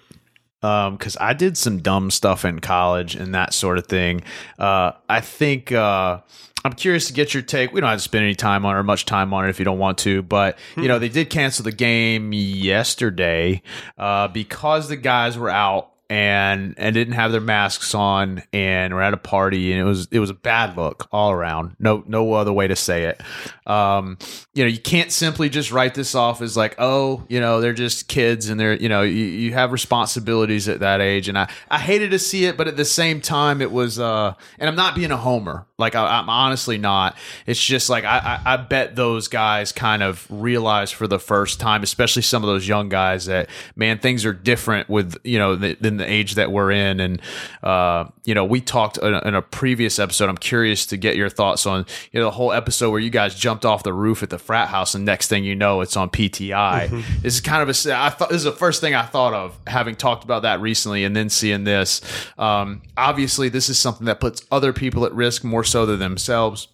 Um, 0.61 0.95
because 0.95 1.17
um, 1.17 1.27
I 1.27 1.33
did 1.33 1.57
some 1.57 1.79
dumb 1.79 2.09
stuff 2.09 2.45
in 2.45 2.59
college 2.59 3.15
and 3.15 3.35
that 3.35 3.53
sort 3.53 3.77
of 3.77 3.87
thing. 3.87 4.23
Uh, 4.57 4.93
I 5.09 5.19
think 5.19 5.73
uh, 5.73 6.21
I'm 6.65 6.73
curious 6.73 7.07
to 7.07 7.13
get 7.13 7.33
your 7.33 7.43
take. 7.43 7.73
We 7.73 7.81
don't 7.81 7.89
have 7.89 7.99
to 7.99 8.03
spend 8.03 8.23
any 8.23 8.35
time 8.35 8.65
on 8.65 8.75
it 8.75 8.79
or 8.79 8.83
much 8.83 9.05
time 9.05 9.33
on 9.33 9.45
it 9.45 9.49
if 9.49 9.59
you 9.59 9.65
don't 9.65 9.79
want 9.79 9.97
to, 9.99 10.21
but 10.21 10.57
you 10.77 10.87
know 10.87 10.99
they 10.99 11.09
did 11.09 11.29
cancel 11.29 11.63
the 11.63 11.71
game 11.71 12.31
yesterday 12.33 13.61
uh, 13.97 14.27
because 14.29 14.89
the 14.89 14.95
guys 14.95 15.37
were 15.37 15.49
out 15.49 15.92
and 16.13 16.75
and 16.77 16.93
didn't 16.93 17.15
have 17.15 17.31
their 17.31 17.41
masks 17.41 17.95
on 17.95 18.43
and 18.53 18.93
were 18.93 19.01
at 19.01 19.15
a 19.15 19.17
party 19.17 19.71
and 19.71 19.81
it 19.81 19.83
was 19.83 20.07
it 20.11 20.19
was 20.19 20.29
a 20.29 20.35
bad 20.35 20.77
look 20.77 21.07
all 21.11 21.31
around. 21.31 21.75
No 21.79 22.03
no 22.05 22.33
other 22.33 22.53
way 22.53 22.67
to 22.67 22.75
say 22.75 23.05
it. 23.05 23.19
Um, 23.65 24.19
you 24.53 24.63
know, 24.63 24.69
you 24.69 24.77
can't 24.77 25.11
simply 25.11 25.49
just 25.49 25.71
write 25.71 25.95
this 25.95 26.13
off 26.13 26.41
as 26.43 26.55
like, 26.55 26.75
oh, 26.77 27.23
you 27.29 27.39
know, 27.39 27.61
they're 27.61 27.73
just 27.73 28.07
kids 28.09 28.49
and 28.49 28.59
they're 28.59 28.75
you 28.75 28.89
know 28.89 29.01
you, 29.01 29.25
you 29.25 29.53
have 29.53 29.71
responsibilities 29.71 30.69
at 30.69 30.81
that 30.81 31.01
age. 31.01 31.27
And 31.29 31.37
I 31.37 31.49
I 31.71 31.79
hated 31.79 32.11
to 32.11 32.19
see 32.19 32.45
it, 32.45 32.57
but 32.57 32.67
at 32.67 32.77
the 32.77 32.85
same 32.85 33.19
time, 33.19 33.59
it 33.59 33.71
was. 33.71 33.97
Uh, 33.97 34.35
and 34.59 34.69
I'm 34.69 34.75
not 34.75 34.93
being 34.93 35.09
a 35.09 35.17
homer. 35.17 35.65
Like 35.79 35.95
I, 35.95 36.19
am 36.19 36.29
honestly 36.29 36.77
not. 36.77 37.17
It's 37.47 37.63
just 37.63 37.89
like 37.89 38.03
I, 38.03 38.39
I 38.45 38.53
I 38.53 38.57
bet 38.57 38.95
those 38.95 39.27
guys 39.27 39.71
kind 39.71 40.03
of 40.03 40.27
realized 40.29 40.93
for 40.93 41.07
the 41.07 41.19
first 41.19 41.59
time, 41.59 41.81
especially 41.81 42.21
some 42.21 42.43
of 42.43 42.47
those 42.47 42.67
young 42.67 42.89
guys, 42.89 43.25
that 43.25 43.49
man 43.75 43.97
things 43.97 44.25
are 44.25 44.33
different 44.33 44.89
with 44.89 45.17
you 45.23 45.39
know 45.39 45.55
than 45.55 45.97
the 45.97 46.02
age 46.03 46.35
that 46.35 46.51
we're 46.51 46.71
in. 46.71 46.99
And, 46.99 47.21
uh, 47.61 48.05
you 48.25 48.33
know, 48.33 48.45
we 48.45 48.61
talked 48.61 48.97
in 48.97 49.13
a, 49.13 49.19
in 49.27 49.35
a, 49.35 49.41
previous 49.41 49.99
episode. 49.99 50.29
I'm 50.29 50.37
curious 50.37 50.85
to 50.87 50.97
get 50.97 51.15
your 51.15 51.29
thoughts 51.29 51.65
on, 51.65 51.85
you 52.11 52.19
know, 52.19 52.25
the 52.25 52.31
whole 52.31 52.51
episode 52.51 52.91
where 52.91 52.99
you 52.99 53.09
guys 53.09 53.35
jumped 53.35 53.65
off 53.65 53.83
the 53.83 53.93
roof 53.93 54.23
at 54.23 54.29
the 54.29 54.39
frat 54.39 54.69
house 54.69 54.95
and 54.95 55.05
next 55.05 55.27
thing 55.27 55.43
you 55.43 55.55
know, 55.55 55.81
it's 55.81 55.95
on 55.95 56.09
PTI. 56.09 56.87
Mm-hmm. 56.87 57.21
This 57.21 57.35
is 57.35 57.41
kind 57.41 57.61
of 57.61 57.69
a, 57.69 57.95
I 57.95 58.09
thought 58.09 58.29
this 58.29 58.37
is 58.37 58.43
the 58.43 58.51
first 58.51 58.81
thing 58.81 58.95
I 58.95 59.03
thought 59.03 59.33
of 59.33 59.57
having 59.67 59.95
talked 59.95 60.23
about 60.23 60.41
that 60.41 60.59
recently 60.61 61.03
and 61.03 61.15
then 61.15 61.29
seeing 61.29 61.63
this. 61.63 62.01
Um, 62.37 62.81
obviously, 62.97 63.49
this 63.49 63.69
is 63.69 63.77
something 63.77 64.05
that 64.05 64.19
puts 64.19 64.45
other 64.51 64.73
people 64.73 65.05
at 65.05 65.13
risk 65.13 65.43
more 65.43 65.63
so 65.63 65.85
than 65.85 65.99
themselves. 65.99 66.67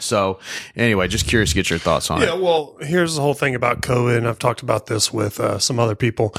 So, 0.00 0.38
anyway, 0.74 1.08
just 1.08 1.26
curious 1.26 1.50
to 1.50 1.54
get 1.54 1.70
your 1.70 1.78
thoughts 1.78 2.10
on 2.10 2.20
yeah, 2.20 2.26
it. 2.26 2.36
Yeah, 2.36 2.40
well, 2.40 2.76
here's 2.80 3.14
the 3.14 3.22
whole 3.22 3.34
thing 3.34 3.54
about 3.54 3.80
COVID, 3.80 4.18
and 4.18 4.28
I've 4.28 4.38
talked 4.38 4.62
about 4.62 4.86
this 4.86 5.12
with 5.12 5.40
uh, 5.40 5.58
some 5.58 5.78
other 5.78 5.94
people. 5.94 6.34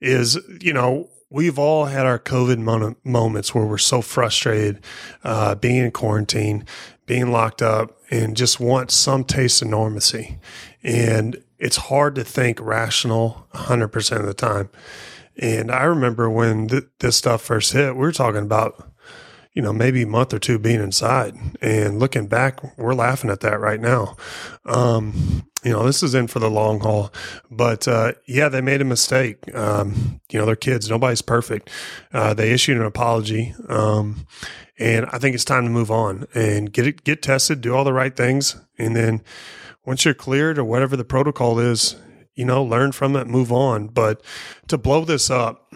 Is 0.00 0.38
you 0.60 0.72
know 0.72 1.08
we've 1.30 1.58
all 1.58 1.86
had 1.86 2.06
our 2.06 2.18
COVID 2.18 2.58
moments 3.04 3.54
where 3.54 3.64
we're 3.64 3.78
so 3.78 4.02
frustrated, 4.02 4.82
uh, 5.22 5.54
being 5.54 5.76
in 5.76 5.90
quarantine, 5.92 6.66
being 7.06 7.30
locked 7.30 7.62
up, 7.62 7.96
and 8.10 8.36
just 8.36 8.58
want 8.60 8.90
some 8.90 9.24
taste 9.24 9.62
of 9.62 9.68
normalcy. 9.68 10.38
And 10.82 11.42
it's 11.58 11.76
hard 11.76 12.16
to 12.16 12.24
think 12.24 12.58
rational 12.60 13.46
100% 13.54 14.18
of 14.18 14.26
the 14.26 14.34
time. 14.34 14.70
And 15.36 15.70
I 15.70 15.84
remember 15.84 16.28
when 16.28 16.68
th- 16.68 16.84
this 16.98 17.16
stuff 17.16 17.42
first 17.42 17.72
hit, 17.72 17.94
we 17.94 18.00
were 18.00 18.12
talking 18.12 18.42
about, 18.42 18.89
you 19.52 19.62
know, 19.62 19.72
maybe 19.72 20.02
a 20.02 20.06
month 20.06 20.32
or 20.32 20.38
two 20.38 20.58
being 20.58 20.80
inside. 20.80 21.34
And 21.60 21.98
looking 21.98 22.28
back, 22.28 22.78
we're 22.78 22.94
laughing 22.94 23.30
at 23.30 23.40
that 23.40 23.60
right 23.60 23.80
now. 23.80 24.16
Um, 24.64 25.44
you 25.64 25.72
know, 25.72 25.84
this 25.84 26.02
is 26.02 26.14
in 26.14 26.28
for 26.28 26.38
the 26.38 26.50
long 26.50 26.80
haul. 26.80 27.12
But 27.50 27.88
uh, 27.88 28.12
yeah, 28.26 28.48
they 28.48 28.60
made 28.60 28.80
a 28.80 28.84
mistake. 28.84 29.52
Um, 29.54 30.20
you 30.30 30.38
know, 30.38 30.46
they're 30.46 30.56
kids. 30.56 30.88
Nobody's 30.88 31.22
perfect. 31.22 31.68
Uh, 32.12 32.32
they 32.32 32.52
issued 32.52 32.76
an 32.76 32.84
apology. 32.84 33.54
Um, 33.68 34.26
and 34.78 35.06
I 35.06 35.18
think 35.18 35.34
it's 35.34 35.44
time 35.44 35.64
to 35.64 35.70
move 35.70 35.90
on 35.90 36.26
and 36.34 36.72
get 36.72 36.86
it, 36.86 37.04
get 37.04 37.20
tested, 37.20 37.60
do 37.60 37.74
all 37.74 37.84
the 37.84 37.92
right 37.92 38.16
things. 38.16 38.56
And 38.78 38.96
then 38.96 39.22
once 39.84 40.04
you're 40.04 40.14
cleared 40.14 40.58
or 40.58 40.64
whatever 40.64 40.96
the 40.96 41.04
protocol 41.04 41.58
is, 41.58 41.96
you 42.34 42.44
know, 42.44 42.62
learn 42.62 42.92
from 42.92 43.16
it, 43.16 43.26
move 43.26 43.52
on. 43.52 43.88
But 43.88 44.22
to 44.68 44.78
blow 44.78 45.04
this 45.04 45.28
up, 45.28 45.74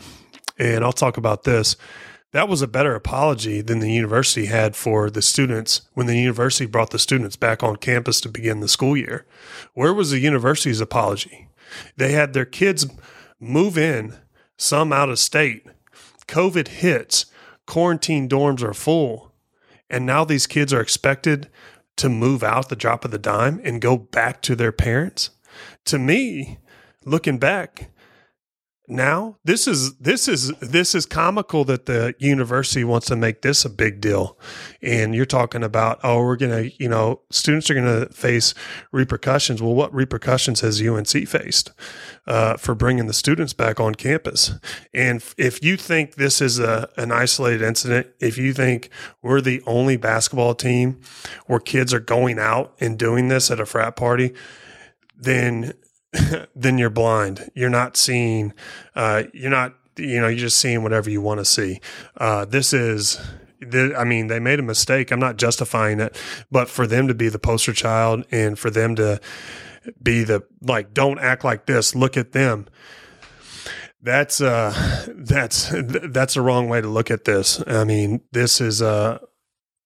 and 0.59 0.85
I'll 0.85 0.93
talk 0.93 1.17
about 1.17 1.43
this 1.43 1.77
that 2.35 2.49
was 2.49 2.61
a 2.61 2.67
better 2.67 2.97
apology 2.97 3.61
than 3.61 3.79
the 3.79 3.93
university 3.93 4.47
had 4.47 4.75
for 4.75 5.09
the 5.09 5.23
students 5.23 5.83
when 5.93 6.09
the 6.09 6.19
university 6.19 6.67
brought 6.67 6.91
the 6.91 6.99
students 6.99 7.37
back 7.37 7.63
on 7.63 7.77
campus 7.77 8.21
to 8.21 8.29
begin 8.29 8.59
the 8.59 8.67
school 8.67 8.97
year. 8.97 9.25
Where 9.75 9.95
was 9.95 10.11
the 10.11 10.19
university's 10.19 10.81
apology? 10.81 11.47
They 11.97 12.11
had 12.11 12.33
their 12.33 12.45
kids 12.45 12.87
move 13.39 13.79
in, 13.79 14.17
some 14.57 14.93
out 14.93 15.11
of 15.11 15.21
state. 15.21 15.65
COVID 16.27 16.67
hits, 16.67 17.27
quarantine 17.69 18.29
dorms 18.29 18.63
are 18.63 18.75
full, 18.75 19.33
and 19.89 20.05
now 20.05 20.25
these 20.25 20.49
kids 20.49 20.73
are 20.73 20.81
expected 20.81 21.49
to 21.99 22.09
move 22.09 22.43
out 22.43 22.69
the 22.69 22.75
drop 22.75 23.05
of 23.05 23.13
the 23.13 23.19
dime 23.19 23.61
and 23.63 23.81
go 23.81 23.97
back 23.97 24.43
to 24.43 24.57
their 24.57 24.73
parents. 24.73 25.31
To 25.85 26.01
me, 26.01 26.59
looking 27.05 27.39
back, 27.39 27.93
now 28.87 29.37
this 29.45 29.67
is 29.67 29.97
this 29.97 30.29
is 30.29 30.53
this 30.59 30.95
is 30.95 31.07
comical 31.07 31.65
that 31.65 31.87
the 31.87 32.15
university 32.19 32.85
wants 32.85 33.07
to 33.07 33.17
make 33.17 33.41
this 33.41 33.65
a 33.65 33.71
big 33.71 34.01
deal. 34.01 34.39
And 34.83 35.15
you're 35.15 35.25
talking 35.25 35.63
about 35.63 36.01
oh 36.03 36.23
we're 36.23 36.37
to 36.37 36.71
you 36.79 36.89
know 36.89 37.21
students 37.31 37.71
are 37.71 37.75
to 38.07 38.13
face 38.13 38.53
repercussions. 38.93 39.63
Well 39.63 39.75
what 39.75 39.95
repercussions 39.95 40.61
has 40.61 40.83
unc 40.83 41.09
faced 41.09 41.73
uh, 42.27 42.57
for 42.59 42.75
bringing 42.75 43.07
the 43.07 43.15
students 43.15 43.55
back 43.55 43.81
on 43.81 43.95
campus? 43.95 44.53
And 44.93 45.25
if 45.39 45.65
you 45.65 45.79
think 45.79 46.17
this 46.17 46.43
is 46.43 46.59
a, 46.59 46.91
an 46.99 47.11
isolated 47.11 47.63
incident 47.63 48.09
if 48.21 48.37
you 48.37 48.53
think 48.53 48.91
we're 49.23 49.41
the 49.41 49.63
only 49.67 49.97
basketball 49.97 50.55
team 50.55 51.01
where 51.47 51.61
kids 51.61 51.95
are 51.95 52.01
going 52.01 52.39
out 52.39 52.75
and 52.81 52.99
doing 52.99 53.29
this 53.29 53.51
at 53.51 53.61
a 53.61 53.67
frat 53.67 53.97
party 53.97 54.35
then 55.17 55.73
then 56.55 56.79
you're 56.79 56.91
blind. 56.91 57.51
You're 57.55 57.71
not 57.71 57.97
seeing. 57.97 58.53
Uh, 58.95 59.25
you're 59.33 59.51
not. 59.51 59.75
You 59.97 60.21
know. 60.21 60.29
You're 60.29 60.39
just 60.39 60.59
seeing 60.59 60.83
whatever 60.83 61.11
you 61.11 61.21
want 61.21 61.41
to 61.41 61.45
see. 61.45 61.81
Uh, 62.17 62.45
this 62.45 62.73
is. 62.73 63.21
I 63.97 64.05
mean, 64.05 64.27
they 64.27 64.41
made 64.41 64.59
a 64.59 64.63
mistake. 64.63 65.11
I'm 65.11 65.21
not 65.21 65.37
justifying 65.37 65.99
it, 65.99 66.21
but 66.51 66.69
for 66.69 66.87
them 66.87 67.09
to 67.09 67.15
be 67.15 67.31
the 67.31 67.39
poster 67.39 67.73
child 67.73 68.27
and 68.31 68.59
for 68.59 68.69
them 68.69 68.95
to 68.97 69.21
be 70.03 70.23
the 70.23 70.43
like, 70.61 70.93
don't 70.93 71.19
act 71.19 71.45
like 71.45 71.67
this. 71.67 71.95
Look 71.95 72.17
at 72.17 72.33
them. 72.33 72.67
That's 74.03 74.41
uh, 74.41 75.07
that's 75.17 75.73
that's 75.73 76.37
a 76.37 76.43
wrong 76.43 76.69
way 76.69 76.81
to 76.81 76.89
look 76.89 77.11
at 77.11 77.25
this. 77.25 77.63
I 77.67 77.85
mean, 77.85 78.21
this 78.33 78.61
is 78.61 78.83
uh 78.83 79.19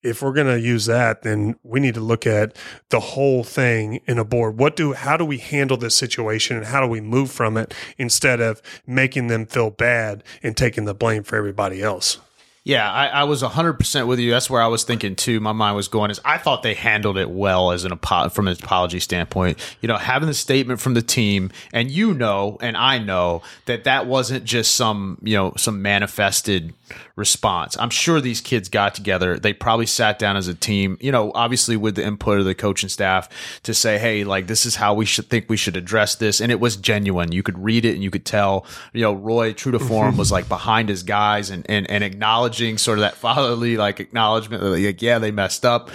if 0.03 0.23
we're 0.23 0.33
going 0.33 0.47
to 0.47 0.61
use 0.61 0.87
that, 0.87 1.23
then 1.23 1.57
we 1.63 1.81
need 1.81 1.95
to 1.95 2.01
look 2.01 2.27
at 2.27 2.57
the 2.91 3.01
whole 3.01 3.43
thing 3.43 4.01
in 4.07 4.19
a 4.19 4.25
board. 4.25 4.59
What 4.59 4.77
do, 4.77 4.93
how 4.93 5.17
do 5.17 5.25
we 5.25 5.39
handle 5.39 5.77
this 5.77 5.97
situation 5.97 6.57
and 6.57 6.67
how 6.67 6.81
do 6.81 6.87
we 6.87 7.01
move 7.01 7.31
from 7.31 7.57
it 7.57 7.75
instead 7.97 8.41
of 8.41 8.63
making 8.87 9.27
them 9.27 9.47
feel 9.47 9.71
bad 9.71 10.23
and 10.43 10.57
taking 10.57 10.85
the 10.85 10.95
blame 10.95 11.23
for 11.23 11.37
everybody 11.37 11.83
else? 11.83 12.19
Yeah, 12.65 12.91
I, 12.91 13.07
I 13.07 13.25
was 13.25 13.43
100% 13.43 14.07
with 14.07 14.19
you. 14.19 14.31
That's 14.31 14.51
where 14.51 14.61
I 14.61 14.67
was 14.67 14.85
thinking 14.85 15.17
too. 15.17 15.41
My 15.41 15.53
mind 15.53 15.75
was 15.75 15.89
going 15.89 16.11
is 16.11 16.21
I 16.25 16.37
thought 16.37 16.63
they 16.63 16.75
handled 16.75 17.17
it 17.17 17.31
well 17.31 17.73
as 17.73 17.85
an 17.85 17.93
apo- 17.93 18.29
from 18.29 18.47
an 18.47 18.57
apology 18.63 19.01
standpoint. 19.01 19.59
You 19.81 19.89
know, 19.89 19.97
having 19.97 20.29
the 20.29 20.35
statement 20.35 20.81
from 20.81 20.95
the 20.95 21.03
team 21.03 21.51
and 21.73 21.91
you 21.91 22.13
know 22.13 22.59
and 22.61 22.77
I 22.77 22.99
know 22.99 23.43
that 23.65 23.85
that 23.85 24.07
wasn't 24.07 24.45
just 24.45 24.75
some, 24.77 25.19
you 25.23 25.35
know, 25.35 25.55
some 25.57 25.81
manifested 25.81 26.75
response. 27.17 27.77
I'm 27.79 27.91
sure 27.91 28.21
these 28.21 28.41
kids 28.41 28.69
got 28.69 28.95
together. 28.95 29.39
They 29.39 29.53
probably 29.53 29.87
sat 29.87 30.19
down 30.19 30.37
as 30.37 30.49
a 30.49 30.55
team, 30.55 30.97
you 31.01 31.13
know, 31.13 31.33
obviously 31.35 31.77
with 31.77 31.97
the 31.97 32.05
input 32.05 32.39
of 32.39 32.45
the 32.45 32.55
coaching 32.55 32.89
staff 32.89 33.29
to 33.65 33.75
say, 33.75 33.99
hey, 33.99 34.25
like 34.25 34.47
this 34.47 34.67
is 34.67 34.77
how 34.77 34.95
we 34.95 35.05
should 35.05 35.29
think 35.29 35.47
we 35.49 35.57
should 35.57 35.77
address 35.77 36.15
this. 36.15 36.41
And 36.41 36.53
it 36.53 36.61
was 36.61 36.77
genuine. 36.77 37.33
You 37.33 37.43
could 37.43 37.59
read 37.59 37.85
it 37.85 37.95
and 37.95 38.03
you 38.03 38.11
could 38.11 38.25
tell, 38.25 38.67
you 38.93 39.03
know, 39.03 39.15
Roy, 39.15 39.53
true 39.53 39.73
to 39.73 39.79
form, 39.79 40.11
mm-hmm. 40.11 40.19
was 40.19 40.33
like 40.33 40.49
behind 40.49 40.89
his 40.89 41.03
guys 41.03 41.51
and, 41.51 41.65
and, 41.69 41.91
and 41.91 42.05
acknowledging 42.49 42.79
sort 42.79 42.99
of 42.99 43.03
that 43.03 43.15
fatherly 43.15 43.77
like 43.77 44.01
acknowledgement 44.01 44.63
like, 44.63 45.03
yeah, 45.03 45.19
they 45.19 45.31
messed 45.31 45.65
up. 45.65 45.91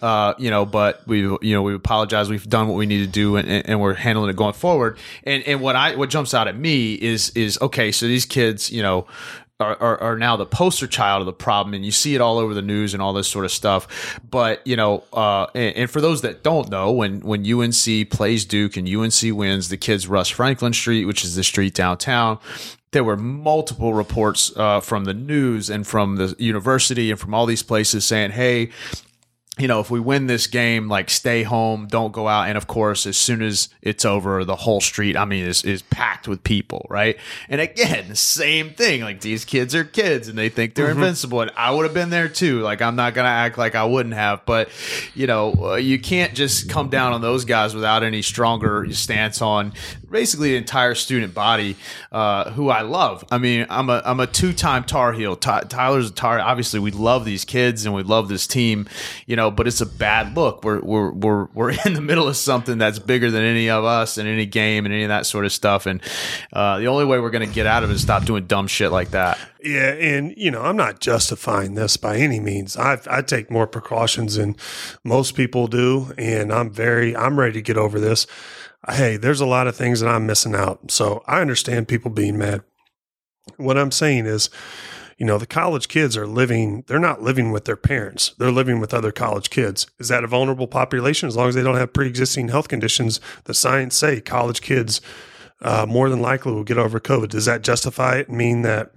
Uh, 0.00 0.32
you 0.38 0.48
know, 0.48 0.64
but 0.64 1.06
we, 1.06 1.20
you 1.20 1.38
know, 1.42 1.60
we 1.60 1.74
apologize. 1.74 2.30
We've 2.30 2.48
done 2.48 2.68
what 2.68 2.76
we 2.76 2.86
need 2.86 3.04
to 3.04 3.06
do, 3.06 3.36
and, 3.36 3.46
and, 3.46 3.82
we're 3.82 3.92
handling 3.92 4.30
it 4.30 4.36
going 4.36 4.54
forward. 4.54 4.96
And 5.24 5.42
and 5.42 5.60
what 5.60 5.76
I 5.76 5.94
what 5.94 6.08
jumps 6.08 6.32
out 6.32 6.48
at 6.48 6.56
me 6.56 6.94
is 6.94 7.28
is 7.34 7.60
okay. 7.60 7.92
So 7.92 8.06
these 8.06 8.24
kids, 8.24 8.70
you 8.72 8.82
know, 8.82 9.06
are, 9.58 9.76
are, 9.78 10.00
are, 10.00 10.16
now 10.16 10.36
the 10.36 10.46
poster 10.46 10.86
child 10.86 11.20
of 11.20 11.26
the 11.26 11.34
problem, 11.34 11.74
and 11.74 11.84
you 11.84 11.92
see 11.92 12.14
it 12.14 12.22
all 12.22 12.38
over 12.38 12.54
the 12.54 12.62
news 12.62 12.94
and 12.94 13.02
all 13.02 13.12
this 13.12 13.28
sort 13.28 13.44
of 13.44 13.52
stuff. 13.52 14.18
But 14.30 14.66
you 14.66 14.74
know, 14.74 15.04
uh, 15.12 15.48
and, 15.54 15.76
and, 15.76 15.90
for 15.90 16.00
those 16.00 16.22
that 16.22 16.42
don't 16.42 16.70
know, 16.70 16.92
when 16.92 17.20
when 17.20 17.44
UNC 17.44 18.08
plays 18.08 18.46
Duke 18.46 18.78
and 18.78 18.88
UNC 18.88 19.36
wins, 19.36 19.68
the 19.68 19.76
kids 19.76 20.08
rush 20.08 20.32
Franklin 20.32 20.72
Street, 20.72 21.04
which 21.04 21.24
is 21.24 21.36
the 21.36 21.44
street 21.44 21.74
downtown. 21.74 22.38
There 22.92 23.04
were 23.04 23.16
multiple 23.16 23.94
reports 23.94 24.52
uh, 24.56 24.80
from 24.80 25.04
the 25.04 25.14
news 25.14 25.70
and 25.70 25.86
from 25.86 26.16
the 26.16 26.34
university 26.38 27.10
and 27.10 27.20
from 27.20 27.34
all 27.34 27.46
these 27.46 27.62
places 27.62 28.04
saying, 28.04 28.32
"Hey, 28.32 28.70
you 29.60 29.68
know, 29.68 29.80
if 29.80 29.90
we 29.90 30.00
win 30.00 30.26
this 30.26 30.46
game, 30.46 30.88
like 30.88 31.10
stay 31.10 31.42
home, 31.42 31.86
don't 31.86 32.12
go 32.12 32.28
out. 32.28 32.48
And 32.48 32.56
of 32.56 32.66
course, 32.66 33.04
as 33.06 33.16
soon 33.16 33.42
as 33.42 33.68
it's 33.82 34.04
over, 34.04 34.44
the 34.44 34.56
whole 34.56 34.80
street, 34.80 35.16
I 35.16 35.26
mean, 35.26 35.44
is, 35.44 35.64
is 35.64 35.82
packed 35.82 36.26
with 36.26 36.42
people, 36.42 36.86
right? 36.88 37.18
And 37.48 37.60
again, 37.60 38.08
the 38.08 38.16
same 38.16 38.70
thing. 38.70 39.02
Like 39.02 39.20
these 39.20 39.44
kids 39.44 39.74
are 39.74 39.84
kids 39.84 40.28
and 40.28 40.38
they 40.38 40.48
think 40.48 40.74
they're 40.74 40.88
mm-hmm. 40.88 41.00
invincible. 41.00 41.42
And 41.42 41.50
I 41.56 41.72
would 41.72 41.84
have 41.84 41.92
been 41.92 42.10
there 42.10 42.28
too. 42.28 42.60
Like 42.60 42.80
I'm 42.80 42.96
not 42.96 43.12
going 43.14 43.26
to 43.26 43.30
act 43.30 43.58
like 43.58 43.74
I 43.74 43.84
wouldn't 43.84 44.14
have, 44.14 44.46
but 44.46 44.70
you 45.14 45.26
know, 45.26 45.52
uh, 45.72 45.74
you 45.74 45.98
can't 45.98 46.34
just 46.34 46.70
come 46.70 46.88
down 46.88 47.12
on 47.12 47.20
those 47.20 47.44
guys 47.44 47.74
without 47.74 48.02
any 48.02 48.22
stronger 48.22 48.90
stance 48.92 49.42
on 49.42 49.74
basically 50.10 50.50
the 50.50 50.56
entire 50.56 50.94
student 50.94 51.34
body, 51.34 51.76
uh, 52.12 52.50
who 52.50 52.68
I 52.68 52.82
love. 52.82 53.24
I 53.30 53.38
mean, 53.38 53.66
I'm 53.70 53.88
a, 53.88 54.02
I'm 54.04 54.20
a 54.20 54.26
two 54.26 54.52
time 54.52 54.84
Tar 54.84 55.12
Heel. 55.12 55.36
Ty- 55.36 55.62
Tyler's 55.62 56.10
a 56.10 56.12
Tar. 56.12 56.40
Obviously, 56.40 56.80
we 56.80 56.90
love 56.90 57.24
these 57.24 57.44
kids 57.44 57.86
and 57.86 57.94
we 57.94 58.02
love 58.02 58.28
this 58.28 58.46
team, 58.46 58.88
you 59.26 59.36
know, 59.36 59.50
but 59.50 59.66
it's 59.66 59.80
a 59.80 59.86
bad 59.86 60.36
look. 60.36 60.64
We're 60.64 60.80
we're 60.80 61.10
we're 61.12 61.44
we're 61.54 61.70
in 61.86 61.94
the 61.94 62.00
middle 62.00 62.28
of 62.28 62.36
something 62.36 62.78
that's 62.78 62.98
bigger 62.98 63.30
than 63.30 63.42
any 63.42 63.70
of 63.70 63.84
us 63.84 64.18
and 64.18 64.28
any 64.28 64.46
game 64.46 64.84
and 64.84 64.94
any 64.94 65.04
of 65.04 65.08
that 65.08 65.26
sort 65.26 65.44
of 65.44 65.52
stuff. 65.52 65.86
And 65.86 66.02
uh, 66.52 66.78
the 66.78 66.86
only 66.86 67.04
way 67.04 67.20
we're 67.20 67.30
going 67.30 67.46
to 67.48 67.54
get 67.54 67.66
out 67.66 67.84
of 67.84 67.90
it 67.90 67.94
is 67.94 68.02
stop 68.02 68.24
doing 68.24 68.46
dumb 68.46 68.66
shit 68.66 68.90
like 68.90 69.10
that. 69.10 69.38
Yeah, 69.62 69.92
and 69.92 70.34
you 70.36 70.50
know, 70.50 70.62
I'm 70.62 70.76
not 70.76 71.00
justifying 71.00 71.74
this 71.74 71.96
by 71.96 72.16
any 72.16 72.40
means. 72.40 72.76
I 72.76 72.98
I 73.10 73.22
take 73.22 73.50
more 73.50 73.66
precautions 73.66 74.36
than 74.36 74.56
most 75.04 75.34
people 75.34 75.66
do, 75.66 76.12
and 76.16 76.52
I'm 76.52 76.70
very 76.70 77.14
I'm 77.16 77.38
ready 77.38 77.54
to 77.54 77.62
get 77.62 77.76
over 77.76 78.00
this. 78.00 78.26
Hey, 78.88 79.16
there's 79.16 79.40
a 79.40 79.46
lot 79.46 79.66
of 79.66 79.76
things 79.76 80.00
that 80.00 80.08
I'm 80.08 80.26
missing 80.26 80.54
out, 80.54 80.90
so 80.90 81.22
I 81.26 81.40
understand 81.40 81.88
people 81.88 82.10
being 82.10 82.38
mad. 82.38 82.62
What 83.56 83.76
I'm 83.76 83.90
saying 83.90 84.26
is, 84.26 84.48
you 85.18 85.26
know, 85.26 85.36
the 85.36 85.46
college 85.46 85.88
kids 85.88 86.16
are 86.16 86.26
living, 86.26 86.84
they're 86.86 86.98
not 86.98 87.20
living 87.22 87.52
with 87.52 87.66
their 87.66 87.76
parents. 87.76 88.34
They're 88.38 88.50
living 88.50 88.80
with 88.80 88.94
other 88.94 89.12
college 89.12 89.50
kids. 89.50 89.86
Is 89.98 90.08
that 90.08 90.24
a 90.24 90.26
vulnerable 90.26 90.66
population? 90.66 91.26
As 91.26 91.36
long 91.36 91.48
as 91.48 91.54
they 91.54 91.62
don't 91.62 91.76
have 91.76 91.92
pre 91.92 92.06
existing 92.06 92.48
health 92.48 92.68
conditions, 92.68 93.20
the 93.44 93.52
science 93.52 93.96
say 93.96 94.22
college 94.22 94.62
kids 94.62 95.02
uh, 95.60 95.84
more 95.86 96.08
than 96.08 96.22
likely 96.22 96.52
will 96.52 96.64
get 96.64 96.78
over 96.78 96.98
COVID. 96.98 97.28
Does 97.28 97.44
that 97.44 97.62
justify 97.62 98.16
it? 98.16 98.30
Mean 98.30 98.62
that 98.62 98.92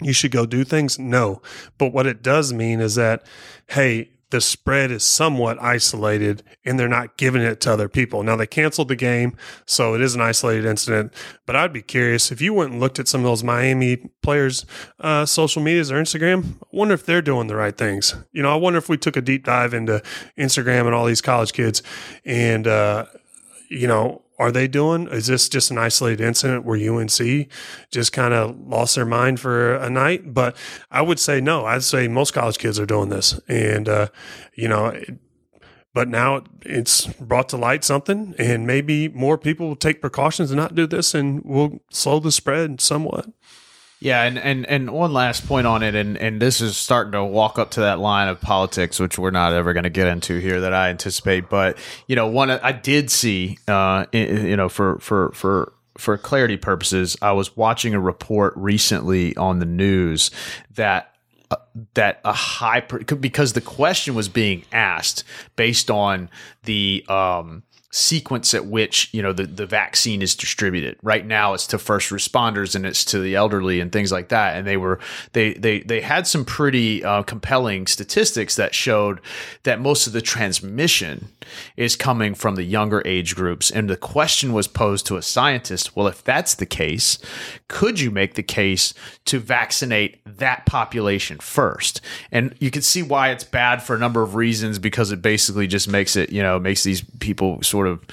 you 0.00 0.14
should 0.14 0.30
go 0.30 0.46
do 0.46 0.64
things? 0.64 0.98
No. 0.98 1.42
But 1.76 1.92
what 1.92 2.06
it 2.06 2.22
does 2.22 2.52
mean 2.54 2.80
is 2.80 2.94
that, 2.94 3.26
hey, 3.68 4.11
the 4.32 4.40
spread 4.40 4.90
is 4.90 5.04
somewhat 5.04 5.62
isolated 5.62 6.42
and 6.64 6.80
they're 6.80 6.88
not 6.88 7.18
giving 7.18 7.42
it 7.42 7.60
to 7.60 7.72
other 7.72 7.88
people. 7.88 8.22
Now 8.22 8.34
they 8.34 8.46
canceled 8.46 8.88
the 8.88 8.96
game, 8.96 9.36
so 9.66 9.94
it 9.94 10.00
is 10.00 10.14
an 10.14 10.22
isolated 10.22 10.64
incident. 10.64 11.12
But 11.46 11.54
I'd 11.54 11.72
be 11.72 11.82
curious 11.82 12.32
if 12.32 12.40
you 12.40 12.54
went 12.54 12.72
and 12.72 12.80
looked 12.80 12.98
at 12.98 13.06
some 13.06 13.20
of 13.20 13.26
those 13.26 13.44
Miami 13.44 14.10
players' 14.22 14.64
uh, 14.98 15.26
social 15.26 15.62
medias 15.62 15.92
or 15.92 15.96
Instagram. 15.96 16.54
I 16.62 16.66
wonder 16.72 16.94
if 16.94 17.04
they're 17.04 17.22
doing 17.22 17.46
the 17.46 17.56
right 17.56 17.76
things. 17.76 18.14
You 18.32 18.42
know, 18.42 18.52
I 18.52 18.56
wonder 18.56 18.78
if 18.78 18.88
we 18.88 18.96
took 18.96 19.16
a 19.16 19.22
deep 19.22 19.44
dive 19.44 19.74
into 19.74 20.02
Instagram 20.38 20.86
and 20.86 20.94
all 20.94 21.04
these 21.04 21.20
college 21.20 21.52
kids, 21.52 21.82
and 22.24 22.66
uh, 22.66 23.04
you 23.68 23.86
know, 23.86 24.22
are 24.42 24.50
they 24.50 24.66
doing? 24.66 25.06
Is 25.06 25.28
this 25.28 25.48
just 25.48 25.70
an 25.70 25.78
isolated 25.78 26.20
incident 26.20 26.64
where 26.64 26.76
UNC 26.76 27.48
just 27.90 28.12
kind 28.12 28.34
of 28.34 28.58
lost 28.58 28.96
their 28.96 29.06
mind 29.06 29.38
for 29.38 29.74
a 29.76 29.88
night? 29.88 30.34
But 30.34 30.56
I 30.90 31.00
would 31.00 31.20
say 31.20 31.40
no. 31.40 31.64
I'd 31.64 31.84
say 31.84 32.08
most 32.08 32.34
college 32.34 32.58
kids 32.58 32.80
are 32.80 32.86
doing 32.86 33.08
this, 33.08 33.40
and 33.48 33.88
uh, 33.88 34.08
you 34.54 34.66
know. 34.68 34.92
but 35.94 36.08
now 36.08 36.42
it's 36.62 37.06
brought 37.06 37.48
to 37.50 37.56
light 37.56 37.84
something, 37.84 38.34
and 38.36 38.66
maybe 38.66 39.08
more 39.08 39.38
people 39.38 39.68
will 39.68 39.76
take 39.76 40.00
precautions 40.00 40.50
and 40.50 40.58
not 40.58 40.74
do 40.74 40.86
this, 40.86 41.14
and 41.14 41.42
we'll 41.44 41.80
slow 41.90 42.18
the 42.18 42.32
spread 42.32 42.80
somewhat. 42.80 43.26
Yeah, 44.02 44.24
and, 44.24 44.36
and 44.36 44.66
and 44.66 44.90
one 44.90 45.12
last 45.12 45.46
point 45.46 45.64
on 45.64 45.84
it, 45.84 45.94
and 45.94 46.18
and 46.18 46.42
this 46.42 46.60
is 46.60 46.76
starting 46.76 47.12
to 47.12 47.24
walk 47.24 47.60
up 47.60 47.70
to 47.72 47.80
that 47.82 48.00
line 48.00 48.26
of 48.26 48.40
politics, 48.40 48.98
which 48.98 49.16
we're 49.16 49.30
not 49.30 49.52
ever 49.52 49.72
going 49.72 49.84
to 49.84 49.90
get 49.90 50.08
into 50.08 50.38
here 50.38 50.60
that 50.62 50.74
I 50.74 50.88
anticipate. 50.88 51.48
But 51.48 51.78
you 52.08 52.16
know, 52.16 52.26
one 52.26 52.50
I 52.50 52.72
did 52.72 53.12
see, 53.12 53.58
uh, 53.68 54.06
you 54.12 54.56
know, 54.56 54.68
for 54.68 54.98
for 54.98 55.30
for 55.34 55.72
for 55.96 56.18
clarity 56.18 56.56
purposes, 56.56 57.16
I 57.22 57.30
was 57.30 57.56
watching 57.56 57.94
a 57.94 58.00
report 58.00 58.54
recently 58.56 59.36
on 59.36 59.60
the 59.60 59.66
news 59.66 60.32
that 60.74 61.14
uh, 61.52 61.56
that 61.94 62.20
a 62.24 62.32
high 62.32 62.80
because 62.80 63.52
the 63.52 63.60
question 63.60 64.16
was 64.16 64.28
being 64.28 64.64
asked 64.72 65.22
based 65.54 65.92
on 65.92 66.28
the 66.64 67.04
um 67.08 67.62
sequence 67.94 68.54
at 68.54 68.64
which 68.64 69.10
you 69.12 69.20
know 69.20 69.34
the, 69.34 69.44
the 69.44 69.66
vaccine 69.66 70.22
is 70.22 70.34
distributed. 70.34 70.96
Right 71.02 71.26
now 71.26 71.52
it's 71.52 71.66
to 71.68 71.78
first 71.78 72.10
responders 72.10 72.74
and 72.74 72.86
it's 72.86 73.04
to 73.06 73.18
the 73.18 73.34
elderly 73.34 73.80
and 73.80 73.92
things 73.92 74.10
like 74.10 74.30
that. 74.30 74.56
And 74.56 74.66
they 74.66 74.78
were 74.78 74.98
they 75.34 75.52
they 75.54 75.80
they 75.80 76.00
had 76.00 76.26
some 76.26 76.44
pretty 76.44 77.04
uh, 77.04 77.22
compelling 77.22 77.86
statistics 77.86 78.56
that 78.56 78.74
showed 78.74 79.20
that 79.64 79.78
most 79.78 80.06
of 80.06 80.14
the 80.14 80.22
transmission 80.22 81.28
is 81.76 81.94
coming 81.94 82.34
from 82.34 82.54
the 82.54 82.64
younger 82.64 83.02
age 83.04 83.36
groups. 83.36 83.70
And 83.70 83.90
the 83.90 83.96
question 83.96 84.54
was 84.54 84.66
posed 84.66 85.06
to 85.06 85.16
a 85.16 85.22
scientist 85.22 85.94
well 85.94 86.06
if 86.06 86.24
that's 86.24 86.54
the 86.54 86.66
case 86.66 87.18
could 87.68 88.00
you 88.00 88.10
make 88.10 88.34
the 88.34 88.42
case 88.42 88.92
to 89.24 89.38
vaccinate 89.38 90.20
that 90.26 90.66
population 90.66 91.38
first? 91.38 92.00
And 92.30 92.54
you 92.60 92.70
can 92.70 92.82
see 92.82 93.02
why 93.02 93.30
it's 93.30 93.44
bad 93.44 93.82
for 93.82 93.96
a 93.96 93.98
number 93.98 94.22
of 94.22 94.34
reasons 94.34 94.78
because 94.78 95.10
it 95.10 95.22
basically 95.22 95.66
just 95.66 95.88
makes 95.88 96.14
it 96.14 96.30
you 96.30 96.42
know 96.42 96.58
makes 96.58 96.84
these 96.84 97.02
people 97.20 97.62
sort 97.62 97.81
sort 97.82 97.88
of 97.88 98.06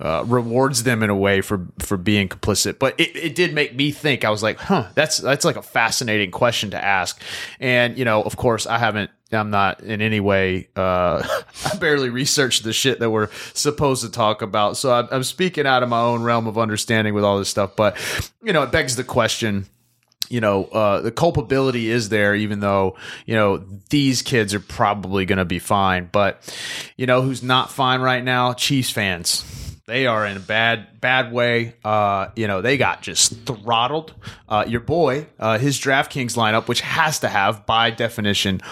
uh, 0.00 0.24
rewards 0.26 0.82
them 0.82 1.02
in 1.02 1.10
a 1.10 1.16
way 1.16 1.40
for 1.40 1.66
for 1.78 1.96
being 1.96 2.28
complicit. 2.28 2.78
But 2.78 2.98
it, 2.98 3.14
it 3.16 3.34
did 3.34 3.54
make 3.54 3.74
me 3.74 3.90
think. 3.90 4.24
I 4.24 4.30
was 4.30 4.42
like, 4.42 4.58
huh, 4.58 4.88
that's 4.94 5.18
that's 5.18 5.44
like 5.44 5.56
a 5.56 5.62
fascinating 5.62 6.30
question 6.30 6.70
to 6.70 6.82
ask. 6.82 7.20
And 7.60 7.96
you 7.96 8.04
know, 8.04 8.22
of 8.22 8.36
course, 8.36 8.66
I 8.66 8.78
haven't. 8.78 9.10
I'm 9.30 9.48
not 9.48 9.80
in 9.80 10.02
any 10.02 10.20
way. 10.20 10.68
Uh, 10.76 11.26
I 11.72 11.76
barely 11.76 12.10
researched 12.10 12.64
the 12.64 12.72
shit 12.72 13.00
that 13.00 13.10
we're 13.10 13.30
supposed 13.54 14.04
to 14.04 14.10
talk 14.10 14.42
about, 14.42 14.76
so 14.76 14.92
I'm, 14.92 15.08
I'm 15.10 15.24
speaking 15.24 15.66
out 15.66 15.82
of 15.82 15.88
my 15.88 16.00
own 16.00 16.22
realm 16.22 16.46
of 16.46 16.58
understanding 16.58 17.14
with 17.14 17.24
all 17.24 17.38
this 17.38 17.48
stuff. 17.48 17.76
But 17.76 17.96
you 18.42 18.52
know, 18.52 18.62
it 18.62 18.72
begs 18.72 18.96
the 18.96 19.04
question 19.04 19.66
you 20.32 20.40
know, 20.40 20.64
uh, 20.64 21.02
the 21.02 21.12
culpability 21.12 21.90
is 21.90 22.08
there, 22.08 22.34
even 22.34 22.60
though, 22.60 22.96
you 23.26 23.34
know, 23.34 23.62
these 23.90 24.22
kids 24.22 24.54
are 24.54 24.60
probably 24.60 25.26
going 25.26 25.36
to 25.38 25.44
be 25.44 25.58
fine. 25.58 26.08
But, 26.10 26.42
you 26.96 27.04
know, 27.04 27.20
who's 27.20 27.42
not 27.42 27.70
fine 27.70 28.00
right 28.00 28.24
now? 28.24 28.54
Chiefs 28.54 28.90
fans. 28.90 29.44
They 29.86 30.06
are 30.06 30.24
in 30.24 30.38
a 30.38 30.40
bad, 30.40 31.02
bad 31.02 31.32
way. 31.32 31.74
Uh, 31.84 32.28
you 32.34 32.46
know, 32.46 32.62
they 32.62 32.78
got 32.78 33.02
just 33.02 33.44
throttled. 33.44 34.14
Uh, 34.48 34.64
your 34.66 34.80
boy, 34.80 35.26
uh, 35.38 35.58
his 35.58 35.78
DraftKings 35.78 36.34
lineup, 36.34 36.66
which 36.66 36.80
has 36.80 37.18
to 37.18 37.28
have, 37.28 37.66
by 37.66 37.90
definition, 37.90 38.62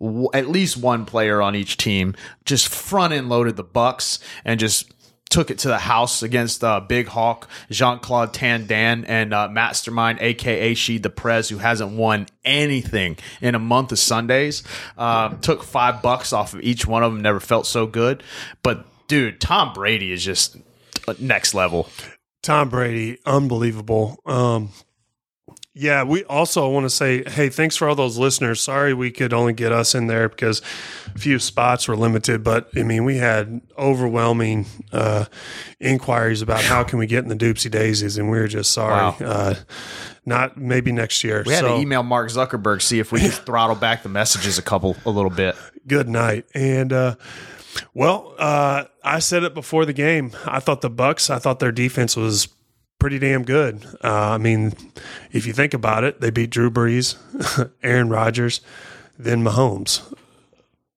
w- 0.00 0.30
at 0.32 0.48
least 0.48 0.78
one 0.78 1.04
player 1.04 1.42
on 1.42 1.54
each 1.54 1.76
team, 1.76 2.14
just 2.46 2.68
front 2.68 3.12
end 3.12 3.28
loaded 3.28 3.56
the 3.56 3.64
Bucks 3.64 4.20
and 4.44 4.58
just 4.58 4.90
took 5.30 5.50
it 5.50 5.58
to 5.60 5.68
the 5.68 5.78
house 5.78 6.22
against 6.22 6.62
uh, 6.62 6.80
Big 6.80 7.06
Hawk, 7.06 7.48
Jean 7.70 8.00
Claude 8.00 8.34
Tandan, 8.34 9.04
and 9.08 9.32
uh, 9.32 9.48
Mastermind, 9.48 10.18
aka 10.20 10.74
She 10.74 10.98
the 10.98 11.08
Prez, 11.08 11.48
who 11.48 11.58
hasn't 11.58 11.92
won 11.92 12.26
anything 12.44 13.16
in 13.40 13.54
a 13.54 13.58
month 13.58 13.92
of 13.92 13.98
Sundays. 13.98 14.62
Uh, 14.98 15.30
took 15.36 15.62
five 15.62 16.02
bucks 16.02 16.32
off 16.32 16.52
of 16.52 16.60
each 16.60 16.86
one 16.86 17.02
of 17.02 17.12
them. 17.12 17.22
Never 17.22 17.40
felt 17.40 17.66
so 17.66 17.86
good. 17.86 18.22
But 18.62 18.84
dude, 19.06 19.40
Tom 19.40 19.72
Brady 19.72 20.12
is 20.12 20.24
just 20.24 20.56
next 21.18 21.54
level. 21.54 21.88
Tom 22.42 22.68
Brady, 22.68 23.18
unbelievable. 23.24 24.20
Um, 24.26 24.70
yeah, 25.72 26.02
we 26.02 26.24
also 26.24 26.68
want 26.68 26.84
to 26.84 26.90
say, 26.90 27.22
hey, 27.28 27.48
thanks 27.48 27.76
for 27.76 27.88
all 27.88 27.94
those 27.94 28.18
listeners. 28.18 28.60
Sorry 28.60 28.92
we 28.92 29.12
could 29.12 29.32
only 29.32 29.52
get 29.52 29.70
us 29.70 29.94
in 29.94 30.08
there 30.08 30.28
because 30.28 30.60
a 31.14 31.18
few 31.18 31.38
spots 31.38 31.86
were 31.86 31.96
limited, 31.96 32.42
but 32.42 32.68
I 32.76 32.82
mean, 32.82 33.04
we 33.04 33.18
had 33.18 33.60
overwhelming 33.78 34.66
uh, 34.92 35.26
inquiries 35.78 36.42
about 36.42 36.62
how 36.64 36.82
can 36.82 36.98
we 36.98 37.06
get 37.06 37.22
in 37.22 37.28
the 37.28 37.36
Doopsie 37.36 37.70
Daisies, 37.70 38.18
and 38.18 38.28
we 38.30 38.38
were 38.38 38.48
just 38.48 38.72
sorry. 38.72 38.94
Wow. 38.94 39.16
Uh, 39.20 39.54
not 40.26 40.56
maybe 40.56 40.90
next 40.90 41.22
year. 41.22 41.44
We 41.46 41.52
had 41.52 41.60
so, 41.60 41.76
to 41.76 41.80
email 41.80 42.02
Mark 42.02 42.30
Zuckerberg 42.30 42.82
see 42.82 42.98
if 42.98 43.12
we 43.12 43.20
could 43.20 43.32
throttle 43.46 43.76
back 43.76 44.02
the 44.02 44.08
messages 44.08 44.58
a 44.58 44.62
couple 44.62 44.96
a 45.06 45.10
little 45.10 45.30
bit. 45.30 45.54
Good 45.86 46.08
night, 46.08 46.46
and 46.52 46.92
uh, 46.92 47.14
well, 47.94 48.34
uh, 48.38 48.84
I 49.04 49.20
said 49.20 49.44
it 49.44 49.54
before 49.54 49.86
the 49.86 49.92
game. 49.92 50.32
I 50.46 50.58
thought 50.58 50.80
the 50.80 50.90
Bucks. 50.90 51.30
I 51.30 51.38
thought 51.38 51.60
their 51.60 51.72
defense 51.72 52.16
was 52.16 52.48
pretty 53.00 53.18
damn 53.18 53.42
good. 53.42 53.84
Uh, 54.04 54.30
I 54.30 54.38
mean, 54.38 54.72
if 55.32 55.46
you 55.46 55.52
think 55.52 55.74
about 55.74 56.04
it, 56.04 56.20
they 56.20 56.30
beat 56.30 56.50
Drew 56.50 56.70
Brees, 56.70 57.16
Aaron 57.82 58.08
Rodgers, 58.10 58.60
then 59.18 59.42
Mahomes. 59.42 60.02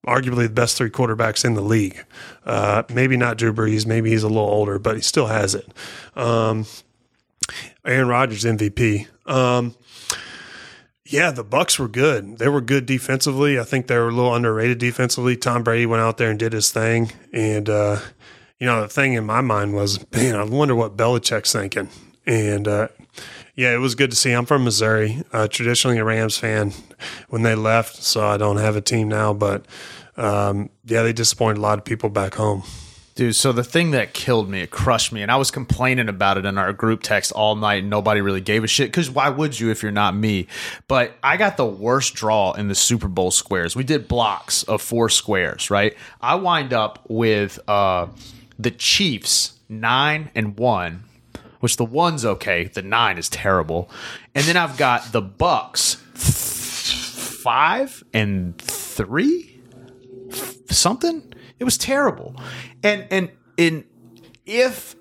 Arguably 0.06 0.44
the 0.44 0.50
best 0.50 0.76
three 0.76 0.90
quarterbacks 0.90 1.44
in 1.44 1.54
the 1.54 1.62
league. 1.62 2.04
Uh, 2.44 2.82
maybe 2.92 3.16
not 3.16 3.38
Drew 3.38 3.54
Brees. 3.54 3.86
Maybe 3.86 4.10
he's 4.10 4.22
a 4.22 4.28
little 4.28 4.42
older, 4.42 4.78
but 4.78 4.96
he 4.96 5.02
still 5.02 5.26
has 5.26 5.54
it. 5.54 5.66
Um, 6.14 6.66
Aaron 7.84 8.08
Rodgers 8.08 8.44
MVP. 8.44 9.08
Um, 9.26 9.74
yeah, 11.06 11.30
the 11.30 11.44
Bucks 11.44 11.78
were 11.78 11.88
good. 11.88 12.38
They 12.38 12.48
were 12.48 12.60
good 12.60 12.86
defensively. 12.86 13.58
I 13.58 13.64
think 13.64 13.86
they 13.86 13.96
were 13.96 14.08
a 14.08 14.14
little 14.14 14.34
underrated 14.34 14.78
defensively. 14.78 15.36
Tom 15.36 15.62
Brady 15.62 15.86
went 15.86 16.02
out 16.02 16.18
there 16.18 16.30
and 16.30 16.38
did 16.38 16.52
his 16.52 16.70
thing, 16.70 17.12
and 17.32 17.68
uh, 17.68 18.00
you 18.64 18.70
know, 18.70 18.80
the 18.80 18.88
thing 18.88 19.12
in 19.12 19.26
my 19.26 19.42
mind 19.42 19.74
was, 19.74 20.10
man, 20.10 20.36
I 20.36 20.44
wonder 20.44 20.74
what 20.74 20.96
Belichick's 20.96 21.52
thinking. 21.52 21.90
And 22.24 22.66
uh, 22.66 22.88
yeah, 23.54 23.74
it 23.74 23.76
was 23.76 23.94
good 23.94 24.08
to 24.08 24.16
see. 24.16 24.32
I'm 24.32 24.46
from 24.46 24.64
Missouri, 24.64 25.22
uh, 25.34 25.48
traditionally 25.48 25.98
a 25.98 26.04
Rams 26.04 26.38
fan 26.38 26.72
when 27.28 27.42
they 27.42 27.54
left, 27.54 28.02
so 28.02 28.26
I 28.26 28.38
don't 28.38 28.56
have 28.56 28.74
a 28.74 28.80
team 28.80 29.08
now. 29.08 29.34
But 29.34 29.66
um, 30.16 30.70
yeah, 30.86 31.02
they 31.02 31.12
disappointed 31.12 31.58
a 31.58 31.60
lot 31.60 31.76
of 31.76 31.84
people 31.84 32.08
back 32.08 32.36
home. 32.36 32.62
Dude, 33.16 33.36
so 33.36 33.52
the 33.52 33.62
thing 33.62 33.90
that 33.90 34.14
killed 34.14 34.48
me, 34.48 34.62
it 34.62 34.70
crushed 34.70 35.12
me, 35.12 35.20
and 35.20 35.30
I 35.30 35.36
was 35.36 35.50
complaining 35.50 36.08
about 36.08 36.38
it 36.38 36.46
in 36.46 36.56
our 36.56 36.72
group 36.72 37.02
text 37.02 37.32
all 37.32 37.56
night, 37.56 37.80
and 37.82 37.90
nobody 37.90 38.22
really 38.22 38.40
gave 38.40 38.64
a 38.64 38.66
shit. 38.66 38.88
Because 38.88 39.10
why 39.10 39.28
would 39.28 39.60
you 39.60 39.72
if 39.72 39.82
you're 39.82 39.92
not 39.92 40.16
me? 40.16 40.46
But 40.88 41.12
I 41.22 41.36
got 41.36 41.58
the 41.58 41.66
worst 41.66 42.14
draw 42.14 42.52
in 42.52 42.68
the 42.68 42.74
Super 42.74 43.08
Bowl 43.08 43.30
squares. 43.30 43.76
We 43.76 43.84
did 43.84 44.08
blocks 44.08 44.62
of 44.62 44.80
four 44.80 45.10
squares, 45.10 45.70
right? 45.70 45.94
I 46.22 46.36
wind 46.36 46.72
up 46.72 47.04
with 47.10 47.60
uh, 47.68 48.06
the 48.58 48.70
Chiefs 48.70 49.58
nine 49.68 50.30
and 50.34 50.58
one, 50.58 51.04
which 51.60 51.76
the 51.76 51.84
one's 51.84 52.24
okay, 52.24 52.64
the 52.64 52.82
nine 52.82 53.18
is 53.18 53.28
terrible, 53.28 53.90
and 54.34 54.44
then 54.44 54.56
I've 54.56 54.76
got 54.76 55.12
the 55.12 55.22
Bucks 55.22 55.94
five 56.14 58.02
and 58.12 58.56
three, 58.58 59.60
something. 60.68 61.32
It 61.58 61.64
was 61.64 61.78
terrible, 61.78 62.36
and 62.82 63.06
and 63.10 63.30
in 63.56 63.84
if 64.46 64.96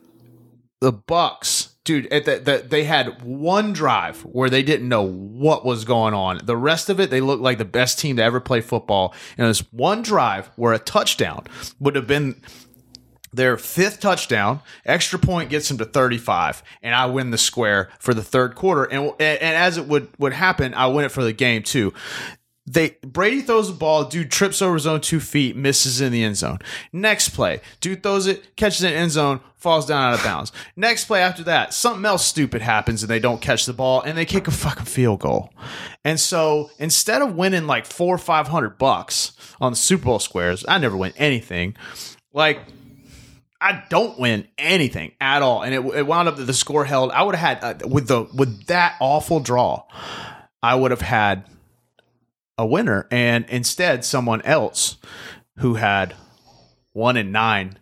the 0.80 0.92
Bucks 0.92 1.74
dude 1.84 2.12
at 2.14 2.26
the, 2.26 2.40
the, 2.40 2.66
they 2.68 2.84
had 2.84 3.22
one 3.24 3.74
drive 3.74 4.22
where 4.22 4.50
they 4.50 4.64
didn't 4.64 4.88
know 4.88 5.04
what 5.04 5.66
was 5.66 5.84
going 5.86 6.14
on. 6.14 6.40
The 6.44 6.58
rest 6.58 6.90
of 6.90 7.00
it 7.00 7.10
they 7.10 7.22
looked 7.22 7.42
like 7.42 7.58
the 7.58 7.66
best 7.66 8.00
team 8.00 8.18
to 8.18 8.24
ever 8.24 8.40
play 8.40 8.62
football. 8.62 9.14
And 9.38 9.48
this 9.48 9.60
one 9.72 10.02
drive 10.02 10.50
where 10.56 10.74
a 10.74 10.80
touchdown 10.80 11.46
would 11.80 11.96
have 11.96 12.08
been 12.08 12.42
their 13.34 13.58
fifth 13.58 14.00
touchdown, 14.00 14.62
extra 14.86 15.18
point 15.20 15.50
gets 15.50 15.68
them 15.68 15.78
to 15.80 15.86
35, 15.86 16.64
and 16.82 16.94
I 16.94 17.08
win 17.08 17.32
the 17.32 17.38
square 17.38 17.90
for 18.00 18.14
the 18.14 18.24
third 18.24 18.56
quarter. 18.56 18.86
And 18.86 19.12
and 19.20 19.42
as 19.42 19.78
it 19.78 19.88
would 19.88 20.08
would 20.20 20.34
happen, 20.34 20.74
I 20.74 20.88
win 20.88 21.06
it 21.06 21.12
for 21.12 21.24
the 21.24 21.34
game 21.34 21.64
too. 21.64 21.94
They 22.66 22.96
Brady 23.02 23.42
throws 23.42 23.68
the 23.68 23.74
ball, 23.74 24.06
dude 24.06 24.32
trips 24.32 24.62
over 24.62 24.76
his 24.76 24.88
own 24.88 25.02
two 25.02 25.20
feet, 25.20 25.56
misses 25.58 26.00
in 26.00 26.14
the 26.14 26.24
end 26.24 26.38
zone. 26.38 26.60
Next 26.94 27.30
play, 27.30 27.60
dude 27.82 28.04
throws 28.04 28.26
it, 28.26 28.56
catches 28.56 28.84
in 28.84 28.94
end 28.94 29.12
zone, 29.12 29.42
falls 29.58 29.86
down 29.86 30.02
out 30.02 30.14
of 30.14 30.24
bounds. 30.24 30.54
Next 30.78 31.06
play 31.06 31.22
after 31.22 31.44
that, 31.44 31.74
something 31.74 32.06
else 32.06 32.26
stupid 32.26 32.62
happens 32.62 33.04
and 33.04 33.10
they 33.10 33.20
don't 33.20 33.42
catch 33.42 33.66
the 33.66 33.74
ball 33.74 34.02
and 34.02 34.18
they 34.18 34.26
kick 34.26 34.48
a 34.48 34.52
fucking 34.52 34.86
field 34.86 35.20
goal. 35.20 35.52
And 36.06 36.20
so 36.20 36.70
instead 36.80 37.22
of 37.22 37.36
winning 37.36 37.68
like 37.68 37.86
four 37.86 38.16
or 38.16 38.20
five 38.20 38.48
hundred 38.48 38.78
bucks 38.78 39.34
on 39.60 39.74
the 39.74 39.78
Super 39.78 40.06
Bowl 40.06 40.20
squares, 40.20 40.64
I 40.68 40.78
never 40.78 40.96
win 40.96 41.14
anything. 41.18 41.76
Like 42.32 42.62
I 43.64 43.82
don't 43.88 44.20
win 44.20 44.46
anything 44.58 45.14
at 45.22 45.42
all, 45.42 45.64
and 45.64 45.74
it, 45.74 45.80
it 45.96 46.06
wound 46.06 46.28
up 46.28 46.36
that 46.36 46.44
the 46.44 46.54
score 46.54 46.84
held. 46.84 47.12
I 47.12 47.24
would 47.24 47.34
have 47.34 47.62
had 47.62 47.84
uh, 47.84 47.88
with 47.88 48.10
the 48.10 48.28
with 48.34 48.68
that 48.68 48.98
awful 49.00 49.40
draw, 49.40 49.84
I 50.62 50.76
would 50.76 50.92
have 50.92 51.00
had 51.00 51.46
a 52.58 52.66
winner, 52.66 53.08
and 53.10 53.46
instead, 53.48 54.04
someone 54.04 54.42
else 54.42 54.98
who 55.60 55.76
had 55.76 56.14
one 56.92 57.16
and 57.16 57.32
nine 57.32 57.80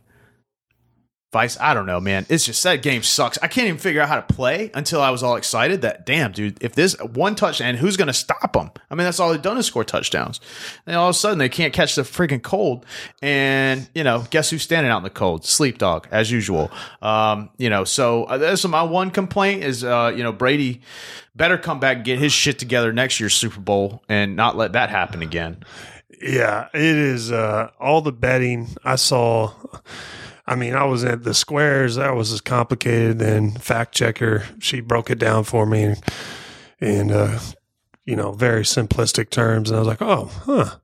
Vice, 1.31 1.57
I 1.61 1.73
don't 1.73 1.85
know, 1.85 2.01
man. 2.01 2.25
It's 2.27 2.45
just 2.45 2.61
that 2.63 2.81
game 2.81 3.03
sucks. 3.03 3.37
I 3.41 3.47
can't 3.47 3.67
even 3.67 3.79
figure 3.79 4.01
out 4.01 4.09
how 4.09 4.17
to 4.17 4.33
play 4.33 4.69
until 4.73 5.01
I 5.01 5.11
was 5.11 5.23
all 5.23 5.37
excited 5.37 5.81
that, 5.81 6.05
damn, 6.05 6.33
dude, 6.33 6.61
if 6.61 6.75
this 6.75 6.99
one 6.99 7.35
touchdown, 7.35 7.75
who's 7.75 7.95
going 7.95 8.09
to 8.09 8.13
stop 8.13 8.51
them? 8.51 8.69
I 8.89 8.95
mean, 8.95 9.05
that's 9.05 9.17
all 9.17 9.31
they've 9.31 9.41
done 9.41 9.57
is 9.57 9.65
score 9.65 9.85
touchdowns. 9.85 10.41
And 10.85 10.97
all 10.97 11.07
of 11.07 11.15
a 11.15 11.17
sudden, 11.17 11.37
they 11.37 11.47
can't 11.47 11.71
catch 11.71 11.95
the 11.95 12.01
freaking 12.01 12.43
cold. 12.43 12.85
And, 13.21 13.89
you 13.95 14.03
know, 14.03 14.25
guess 14.29 14.49
who's 14.49 14.61
standing 14.61 14.91
out 14.91 14.97
in 14.97 15.03
the 15.03 15.09
cold? 15.09 15.45
Sleep 15.45 15.77
dog, 15.77 16.05
as 16.11 16.29
usual. 16.29 16.69
Um, 17.01 17.49
you 17.57 17.69
know, 17.69 17.85
so 17.85 18.25
uh, 18.25 18.37
that's 18.37 18.67
my 18.67 18.83
one 18.83 19.09
complaint 19.09 19.63
is, 19.63 19.85
uh, 19.85 20.11
you 20.13 20.23
know, 20.23 20.33
Brady 20.33 20.81
better 21.33 21.57
come 21.57 21.79
back 21.79 21.95
and 21.97 22.05
get 22.05 22.19
his 22.19 22.33
shit 22.33 22.59
together 22.59 22.91
next 22.91 23.21
year's 23.21 23.35
Super 23.35 23.61
Bowl 23.61 24.03
and 24.09 24.35
not 24.35 24.57
let 24.57 24.73
that 24.73 24.89
happen 24.89 25.21
again. 25.21 25.63
Yeah, 26.21 26.67
it 26.73 26.81
is 26.81 27.31
uh, 27.31 27.69
all 27.79 28.01
the 28.01 28.11
betting 28.11 28.67
I 28.83 28.97
saw. 28.97 29.53
I 30.45 30.55
mean, 30.55 30.73
I 30.75 30.83
was 30.85 31.03
at 31.03 31.23
the 31.23 31.33
squares. 31.33 31.95
That 31.95 32.15
was 32.15 32.31
as 32.31 32.41
complicated. 32.41 33.19
Then 33.19 33.51
fact 33.51 33.93
checker, 33.93 34.45
she 34.59 34.81
broke 34.81 35.09
it 35.09 35.19
down 35.19 35.43
for 35.43 35.65
me, 35.65 35.83
and, 35.83 36.03
and 36.79 37.11
uh, 37.11 37.39
you 38.05 38.15
know, 38.15 38.31
very 38.31 38.63
simplistic 38.63 39.29
terms. 39.29 39.69
And 39.69 39.77
I 39.77 39.79
was 39.79 39.87
like, 39.87 40.01
oh, 40.01 40.25
huh, 40.45 40.77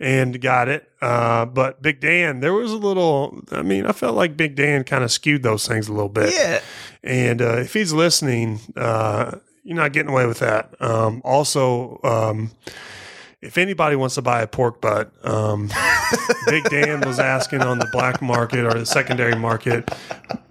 and 0.00 0.40
got 0.40 0.68
it. 0.68 0.88
Uh, 1.00 1.44
but 1.46 1.82
Big 1.82 2.00
Dan, 2.00 2.40
there 2.40 2.54
was 2.54 2.72
a 2.72 2.78
little. 2.78 3.40
I 3.52 3.62
mean, 3.62 3.86
I 3.86 3.92
felt 3.92 4.16
like 4.16 4.36
Big 4.36 4.56
Dan 4.56 4.84
kind 4.84 5.04
of 5.04 5.12
skewed 5.12 5.42
those 5.42 5.66
things 5.66 5.88
a 5.88 5.92
little 5.92 6.08
bit. 6.08 6.32
Yeah. 6.34 6.60
And 7.02 7.42
uh, 7.42 7.58
if 7.58 7.74
he's 7.74 7.92
listening, 7.92 8.60
uh, 8.76 9.38
you're 9.62 9.76
not 9.76 9.92
getting 9.92 10.10
away 10.10 10.26
with 10.26 10.38
that. 10.40 10.74
Um, 10.80 11.20
also. 11.24 12.00
Um, 12.02 12.50
if 13.42 13.58
anybody 13.58 13.96
wants 13.96 14.14
to 14.14 14.22
buy 14.22 14.40
a 14.40 14.46
pork 14.46 14.80
butt, 14.80 15.12
um, 15.26 15.68
Big 16.46 16.64
Dan 16.70 17.00
was 17.00 17.18
asking 17.18 17.60
on 17.60 17.78
the 17.80 17.88
black 17.92 18.22
market 18.22 18.64
or 18.64 18.74
the 18.78 18.86
secondary 18.86 19.34
market. 19.34 19.90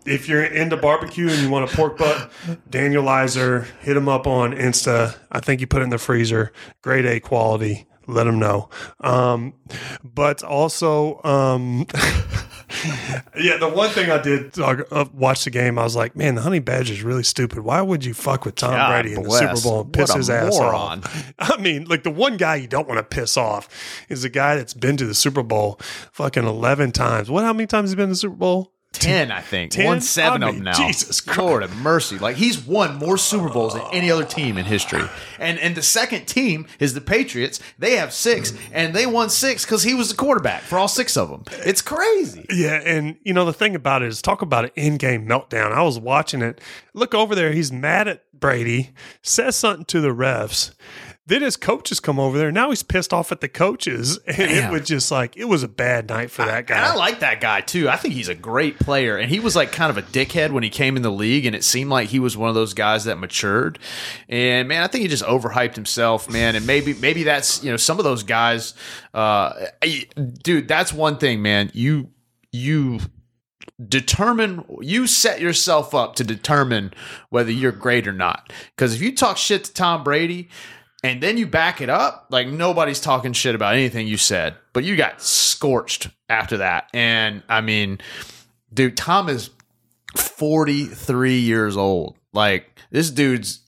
If 0.05 0.27
you're 0.27 0.43
into 0.43 0.75
barbecue 0.77 1.29
and 1.29 1.41
you 1.41 1.49
want 1.49 1.71
a 1.71 1.75
pork 1.75 1.97
butt, 1.97 2.31
Daniel 2.69 3.07
Iser, 3.07 3.67
hit 3.79 3.95
him 3.95 4.09
up 4.09 4.27
on 4.27 4.51
Insta. 4.51 5.15
I 5.31 5.39
think 5.39 5.61
you 5.61 5.67
put 5.67 5.81
it 5.81 5.85
in 5.85 5.89
the 5.89 5.97
freezer. 5.97 6.51
Grade 6.81 7.05
A 7.05 7.19
quality. 7.21 7.85
Let 8.07 8.27
him 8.27 8.39
know. 8.39 8.69
Um, 8.99 9.53
but 10.03 10.43
also, 10.43 11.21
um, 11.23 11.85
yeah, 13.39 13.57
the 13.57 13.71
one 13.73 13.89
thing 13.89 14.09
I 14.09 14.21
did 14.21 14.57
uh, 14.59 15.05
watch 15.13 15.43
the 15.43 15.49
game, 15.49 15.77
I 15.77 15.83
was 15.83 15.95
like, 15.95 16.15
man, 16.15 16.35
the 16.35 16.41
honey 16.41 16.59
badger 16.59 16.93
is 16.93 17.03
really 17.03 17.23
stupid. 17.23 17.59
Why 17.59 17.81
would 17.81 18.03
you 18.03 18.13
fuck 18.13 18.45
with 18.45 18.55
Tom 18.55 18.71
God 18.71 18.89
Brady 18.89 19.15
in 19.15 19.23
bless. 19.23 19.41
the 19.41 19.55
Super 19.55 19.69
Bowl 19.69 19.81
and 19.81 19.93
piss 19.93 20.13
his 20.13 20.29
ass 20.29 20.57
moron. 20.57 21.03
off? 21.03 21.33
I 21.39 21.57
mean, 21.57 21.85
like 21.85 22.03
the 22.03 22.11
one 22.11 22.37
guy 22.37 22.55
you 22.55 22.67
don't 22.67 22.87
want 22.87 22.97
to 22.97 23.03
piss 23.03 23.37
off 23.37 23.69
is 24.09 24.23
the 24.23 24.29
guy 24.29 24.55
that's 24.55 24.73
been 24.73 24.97
to 24.97 25.05
the 25.05 25.15
Super 25.15 25.43
Bowl 25.43 25.79
fucking 26.11 26.45
11 26.45 26.91
times. 26.91 27.29
What, 27.29 27.43
how 27.43 27.53
many 27.53 27.67
times 27.67 27.85
has 27.85 27.91
he 27.91 27.95
been 27.97 28.07
to 28.07 28.13
the 28.13 28.17
Super 28.17 28.35
Bowl? 28.35 28.73
Ten, 29.01 29.31
I 29.31 29.41
think. 29.41 29.71
10? 29.71 29.85
Won 29.85 30.01
seven 30.01 30.43
I 30.43 30.49
of 30.49 30.55
them 30.55 30.63
now. 30.63 30.73
Jesus 30.73 31.25
Lord 31.37 31.61
have 31.63 31.75
mercy. 31.77 32.17
Like 32.17 32.35
he's 32.35 32.59
won 32.59 32.95
more 32.95 33.17
Super 33.17 33.49
Bowls 33.49 33.73
than 33.73 33.83
any 33.91 34.09
other 34.11 34.25
team 34.25 34.57
in 34.57 34.65
history. 34.65 35.03
And 35.39 35.59
and 35.59 35.75
the 35.75 35.81
second 35.81 36.25
team 36.25 36.67
is 36.79 36.93
the 36.93 37.01
Patriots. 37.01 37.59
They 37.77 37.97
have 37.97 38.13
six, 38.13 38.53
and 38.71 38.95
they 38.95 39.05
won 39.05 39.29
six 39.29 39.65
because 39.65 39.83
he 39.83 39.93
was 39.93 40.09
the 40.09 40.15
quarterback 40.15 40.61
for 40.61 40.77
all 40.77 40.87
six 40.87 41.17
of 41.17 41.29
them. 41.29 41.43
It's 41.65 41.81
crazy. 41.81 42.45
Yeah, 42.49 42.81
and 42.85 43.17
you 43.23 43.33
know 43.33 43.45
the 43.45 43.53
thing 43.53 43.75
about 43.75 44.01
it 44.03 44.07
is 44.09 44.21
talk 44.21 44.41
about 44.41 44.65
an 44.65 44.71
in-game 44.75 45.27
meltdown. 45.27 45.71
I 45.71 45.81
was 45.81 45.99
watching 45.99 46.41
it. 46.41 46.61
Look 46.93 47.13
over 47.13 47.35
there, 47.35 47.51
he's 47.51 47.71
mad 47.71 48.07
at 48.07 48.23
Brady, 48.33 48.91
says 49.21 49.55
something 49.55 49.85
to 49.85 50.01
the 50.01 50.09
refs. 50.09 50.73
Then 51.27 51.43
his 51.43 51.55
coaches 51.55 51.99
come 51.99 52.19
over 52.19 52.37
there. 52.37 52.51
Now 52.51 52.69
he's 52.69 52.81
pissed 52.81 53.13
off 53.13 53.31
at 53.31 53.41
the 53.41 53.47
coaches, 53.47 54.17
and 54.27 54.51
it 54.51 54.71
was 54.71 54.87
just 54.87 55.11
like 55.11 55.37
it 55.37 55.45
was 55.45 55.61
a 55.61 55.67
bad 55.67 56.09
night 56.09 56.31
for 56.31 56.43
that 56.43 56.65
guy. 56.65 56.77
And 56.77 56.85
I 56.85 56.95
like 56.95 57.19
that 57.19 57.39
guy 57.39 57.61
too. 57.61 57.89
I 57.89 57.95
think 57.95 58.15
he's 58.15 58.27
a 58.27 58.35
great 58.35 58.79
player. 58.79 59.17
And 59.17 59.29
he 59.29 59.39
was 59.39 59.55
like 59.55 59.71
kind 59.71 59.89
of 59.89 59.97
a 59.97 60.01
dickhead 60.01 60.51
when 60.51 60.63
he 60.63 60.69
came 60.69 60.95
in 60.95 61.03
the 61.03 61.11
league, 61.11 61.45
and 61.45 61.55
it 61.55 61.63
seemed 61.63 61.91
like 61.91 62.09
he 62.09 62.19
was 62.19 62.35
one 62.35 62.49
of 62.49 62.55
those 62.55 62.73
guys 62.73 63.05
that 63.05 63.17
matured. 63.17 63.77
And 64.27 64.67
man, 64.67 64.81
I 64.81 64.87
think 64.87 65.03
he 65.03 65.07
just 65.07 65.23
overhyped 65.23 65.75
himself, 65.75 66.29
man. 66.29 66.55
And 66.55 66.65
maybe 66.65 66.95
maybe 66.95 67.23
that's 67.23 67.63
you 67.63 67.69
know 67.69 67.77
some 67.77 67.99
of 67.99 68.03
those 68.03 68.23
guys. 68.23 68.73
Uh, 69.13 69.67
dude, 70.41 70.67
that's 70.67 70.91
one 70.91 71.17
thing, 71.17 71.43
man. 71.43 71.69
You 71.73 72.09
you 72.51 72.99
determine 73.87 74.63
you 74.81 75.07
set 75.07 75.41
yourself 75.41 75.95
up 75.95 76.15
to 76.15 76.23
determine 76.23 76.93
whether 77.29 77.51
you're 77.51 77.71
great 77.71 78.07
or 78.07 78.13
not 78.13 78.51
because 78.75 78.93
if 78.93 79.01
you 79.01 79.15
talk 79.15 79.37
shit 79.37 79.63
to 79.63 79.73
tom 79.73 80.03
brady 80.03 80.49
and 81.03 81.21
then 81.21 81.37
you 81.37 81.47
back 81.47 81.81
it 81.81 81.89
up 81.89 82.27
like 82.29 82.47
nobody's 82.47 82.99
talking 82.99 83.33
shit 83.33 83.55
about 83.55 83.73
anything 83.73 84.07
you 84.07 84.17
said 84.17 84.55
but 84.73 84.83
you 84.83 84.95
got 84.95 85.21
scorched 85.21 86.09
after 86.29 86.57
that 86.57 86.89
and 86.93 87.43
i 87.49 87.61
mean 87.61 87.99
dude 88.73 88.97
tom 88.97 89.29
is 89.29 89.49
43 90.15 91.39
years 91.39 91.77
old 91.77 92.17
like 92.33 92.67
this 92.91 93.09
dude's 93.11 93.61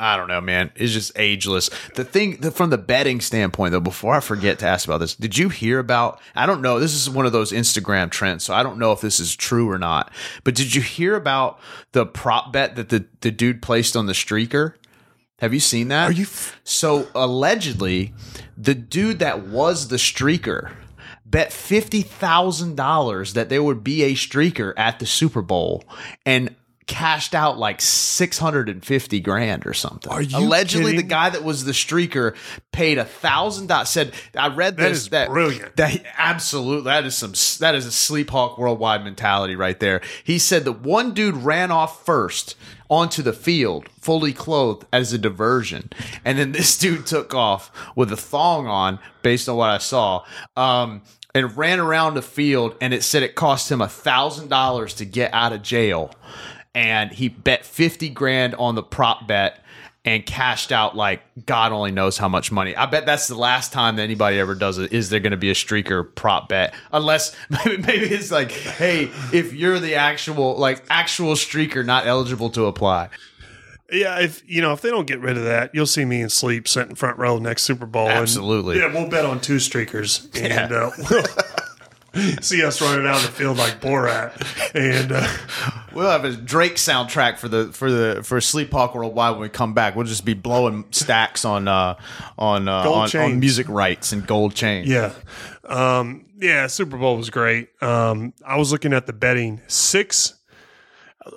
I 0.00 0.16
don't 0.16 0.28
know, 0.28 0.40
man. 0.40 0.72
It's 0.76 0.94
just 0.94 1.12
ageless. 1.16 1.68
The 1.94 2.04
thing 2.04 2.38
the, 2.40 2.50
from 2.50 2.70
the 2.70 2.78
betting 2.78 3.20
standpoint, 3.20 3.72
though, 3.72 3.80
before 3.80 4.14
I 4.14 4.20
forget 4.20 4.58
to 4.60 4.66
ask 4.66 4.88
about 4.88 4.98
this, 4.98 5.14
did 5.14 5.36
you 5.36 5.50
hear 5.50 5.78
about? 5.78 6.22
I 6.34 6.46
don't 6.46 6.62
know. 6.62 6.80
This 6.80 6.94
is 6.94 7.10
one 7.10 7.26
of 7.26 7.32
those 7.32 7.52
Instagram 7.52 8.10
trends, 8.10 8.42
so 8.42 8.54
I 8.54 8.62
don't 8.62 8.78
know 8.78 8.92
if 8.92 9.02
this 9.02 9.20
is 9.20 9.36
true 9.36 9.68
or 9.68 9.78
not. 9.78 10.10
But 10.42 10.54
did 10.54 10.74
you 10.74 10.80
hear 10.80 11.16
about 11.16 11.60
the 11.92 12.06
prop 12.06 12.50
bet 12.50 12.76
that 12.76 12.88
the 12.88 13.04
the 13.20 13.30
dude 13.30 13.60
placed 13.60 13.94
on 13.94 14.06
the 14.06 14.14
streaker? 14.14 14.72
Have 15.40 15.54
you 15.54 15.60
seen 15.60 15.88
that? 15.88 16.10
Are 16.10 16.12
you 16.12 16.24
f- 16.24 16.60
so 16.64 17.08
allegedly, 17.14 18.12
the 18.56 18.74
dude 18.74 19.20
that 19.20 19.46
was 19.46 19.88
the 19.88 19.96
streaker 19.96 20.72
bet 21.24 21.52
fifty 21.52 22.02
thousand 22.02 22.76
dollars 22.76 23.34
that 23.34 23.48
there 23.48 23.62
would 23.62 23.82
be 23.84 24.02
a 24.02 24.12
streaker 24.14 24.72
at 24.76 24.98
the 24.98 25.06
Super 25.06 25.42
Bowl, 25.42 25.84
and 26.26 26.54
cashed 26.86 27.36
out 27.36 27.56
like 27.56 27.80
six 27.80 28.36
hundred 28.36 28.68
and 28.68 28.84
fifty 28.84 29.20
grand 29.20 29.64
or 29.64 29.72
something. 29.72 30.10
Are 30.12 30.20
you 30.20 30.38
allegedly 30.38 30.96
the 30.96 31.04
guy 31.04 31.30
that 31.30 31.44
was 31.44 31.64
the 31.64 31.70
streaker 31.72 32.34
paid 32.72 32.98
a 32.98 33.04
thousand 33.04 33.68
dollars? 33.68 33.88
Said 33.90 34.12
I 34.36 34.48
read 34.48 34.76
That 34.76 34.88
this 34.88 34.98
is 34.98 35.08
that 35.10 35.28
brilliant. 35.28 35.76
that 35.76 36.02
absolutely 36.18 36.84
that 36.90 37.06
is 37.06 37.16
some 37.16 37.32
that 37.60 37.74
is 37.76 37.86
a 37.86 37.92
sleep 37.92 38.30
hawk 38.30 38.58
worldwide 38.58 39.04
mentality 39.04 39.54
right 39.56 39.78
there. 39.78 40.00
He 40.24 40.38
said 40.40 40.64
that 40.64 40.80
one 40.80 41.14
dude 41.14 41.36
ran 41.36 41.70
off 41.70 42.04
first 42.04 42.56
onto 42.90 43.22
the 43.22 43.32
field 43.32 43.88
fully 44.00 44.32
clothed 44.32 44.84
as 44.92 45.12
a 45.12 45.18
diversion. 45.18 45.88
And 46.24 46.38
then 46.38 46.52
this 46.52 46.76
dude 46.76 47.06
took 47.06 47.34
off 47.34 47.70
with 47.96 48.12
a 48.12 48.16
thong 48.16 48.66
on 48.66 48.98
based 49.22 49.48
on 49.48 49.56
what 49.56 49.70
i 49.70 49.78
saw 49.78 50.24
um, 50.56 51.02
and 51.34 51.56
ran 51.56 51.78
around 51.78 52.14
the 52.14 52.22
field 52.22 52.74
and 52.80 52.92
it 52.92 53.04
said 53.04 53.22
it 53.22 53.34
cost 53.34 53.70
him 53.70 53.80
a 53.80 53.88
thousand 53.88 54.48
dollars 54.48 54.94
to 54.94 55.04
get 55.04 55.32
out 55.32 55.52
of 55.52 55.62
jail. 55.62 56.12
And 56.74 57.10
he 57.12 57.28
bet 57.28 57.64
50 57.64 58.10
grand 58.10 58.54
on 58.56 58.74
the 58.74 58.82
prop 58.82 59.26
bet 59.26 59.59
and 60.04 60.24
cashed 60.24 60.72
out 60.72 60.96
like 60.96 61.22
God 61.44 61.72
only 61.72 61.90
knows 61.90 62.16
how 62.16 62.28
much 62.28 62.50
money. 62.50 62.74
I 62.74 62.86
bet 62.86 63.04
that's 63.04 63.28
the 63.28 63.34
last 63.34 63.72
time 63.72 63.96
that 63.96 64.02
anybody 64.02 64.38
ever 64.38 64.54
does 64.54 64.78
it. 64.78 64.92
Is 64.92 65.10
there 65.10 65.20
going 65.20 65.32
to 65.32 65.36
be 65.36 65.50
a 65.50 65.54
streaker 65.54 66.14
prop 66.14 66.48
bet? 66.48 66.72
Unless 66.92 67.36
maybe, 67.50 67.76
maybe 67.82 68.06
it's 68.06 68.30
like, 68.30 68.50
hey, 68.50 69.10
if 69.32 69.52
you're 69.52 69.78
the 69.78 69.96
actual 69.96 70.56
like 70.56 70.82
actual 70.88 71.34
streaker, 71.34 71.84
not 71.84 72.06
eligible 72.06 72.48
to 72.50 72.64
apply. 72.64 73.10
Yeah, 73.92 74.20
if 74.20 74.42
you 74.46 74.62
know 74.62 74.72
if 74.72 74.82
they 74.82 74.90
don't 74.90 75.06
get 75.06 75.20
rid 75.20 75.36
of 75.36 75.42
that, 75.44 75.74
you'll 75.74 75.84
see 75.84 76.04
me 76.04 76.20
in 76.20 76.30
sleep 76.30 76.68
sitting 76.68 76.94
front 76.94 77.18
row 77.18 77.38
next 77.38 77.64
Super 77.64 77.86
Bowl. 77.86 78.08
and- 78.08 78.18
Absolutely. 78.18 78.78
yeah, 78.78 78.86
we'll 78.92 79.08
bet 79.08 79.24
on 79.24 79.40
two 79.40 79.56
streakers, 79.56 80.28
and 80.40 80.72
uh, 80.72 80.90
we'll 81.10 81.24
see 82.40 82.64
us 82.64 82.80
running 82.80 83.04
down 83.04 83.22
the 83.22 83.28
field 83.28 83.56
like 83.58 83.80
Borat. 83.80 84.32
And 84.74 85.12
uh, 85.12 85.28
We'll 85.92 86.10
have 86.10 86.24
a 86.24 86.32
Drake 86.32 86.76
soundtrack 86.76 87.38
for 87.38 87.48
the 87.48 87.72
for 87.72 87.90
the 87.90 88.22
for 88.22 88.40
Sleep 88.40 88.70
Hawk 88.70 88.94
Worldwide 88.94 89.32
when 89.32 89.40
we 89.42 89.48
come 89.48 89.74
back. 89.74 89.96
We'll 89.96 90.06
just 90.06 90.24
be 90.24 90.34
blowing 90.34 90.84
stacks 90.90 91.44
on 91.44 91.66
uh 91.66 91.96
on 92.38 92.68
uh, 92.68 92.88
on, 92.88 93.16
on 93.16 93.40
music 93.40 93.68
rights 93.68 94.12
and 94.12 94.26
gold 94.26 94.54
chains. 94.54 94.88
yeah, 94.88 95.12
um, 95.64 96.26
yeah, 96.38 96.66
Super 96.68 96.96
Bowl 96.96 97.16
was 97.16 97.30
great. 97.30 97.70
Um, 97.82 98.34
I 98.46 98.56
was 98.56 98.70
looking 98.70 98.92
at 98.92 99.06
the 99.06 99.12
betting 99.12 99.60
six. 99.66 100.34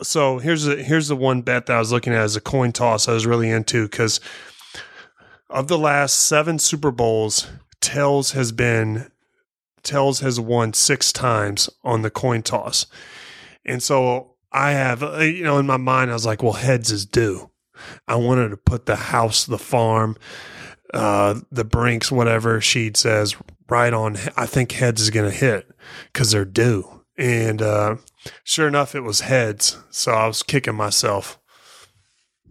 So 0.02 0.40
here's 0.40 0.64
the 0.64 0.82
here's 0.84 1.08
the 1.08 1.16
one 1.16 1.42
bet 1.42 1.66
that 1.66 1.76
I 1.76 1.80
was 1.80 1.92
looking 1.92 2.14
at 2.14 2.20
as 2.20 2.36
a 2.36 2.42
coin 2.42 2.72
toss. 2.72 3.08
I 3.08 3.14
was 3.14 3.26
really 3.26 3.50
into 3.50 3.84
because 3.84 4.20
of 5.50 5.68
the 5.68 5.78
last 5.78 6.20
seven 6.20 6.60
Super 6.60 6.92
Bowls, 6.92 7.48
Tails 7.82 8.32
has 8.32 8.52
been 8.52 9.12
Tells 9.84 10.22
has 10.22 10.40
won 10.40 10.74
six 10.74 11.12
times 11.12 11.70
on 11.84 12.02
the 12.02 12.10
coin 12.10 12.42
toss, 12.42 12.86
and 13.66 13.84
so 13.84 14.36
I 14.52 14.72
have 14.72 15.04
uh, 15.04 15.20
you 15.20 15.44
know 15.44 15.58
in 15.58 15.66
my 15.66 15.78
mind 15.78 16.10
I 16.10 16.14
was 16.14 16.26
like, 16.26 16.42
well, 16.42 16.54
heads 16.54 16.92
is 16.92 17.06
due. 17.06 17.50
I 18.08 18.16
wanted 18.16 18.50
to 18.50 18.58
put 18.58 18.86
the 18.86 18.96
house, 18.96 19.46
the 19.46 19.58
farm, 19.58 20.16
uh, 20.94 21.40
the 21.52 21.66
Brinks, 21.66 22.12
whatever 22.12 22.60
Sheed 22.60 22.96
says, 22.98 23.36
right 23.70 23.94
on. 23.94 24.18
I 24.38 24.46
think 24.46 24.74
heads 24.74 25.02
is 25.02 25.10
going 25.10 25.30
to 25.30 25.36
hit 25.36 25.68
because 26.12 26.32
they're 26.32 26.46
due. 26.46 27.02
And 27.18 27.62
uh, 27.62 27.98
sure 28.44 28.68
enough, 28.68 28.96
it 28.96 29.02
was 29.02 29.22
heads. 29.22 29.78
So 29.90 30.12
I 30.12 30.28
was 30.28 30.44
kicking 30.44 30.76
myself. 30.76 31.40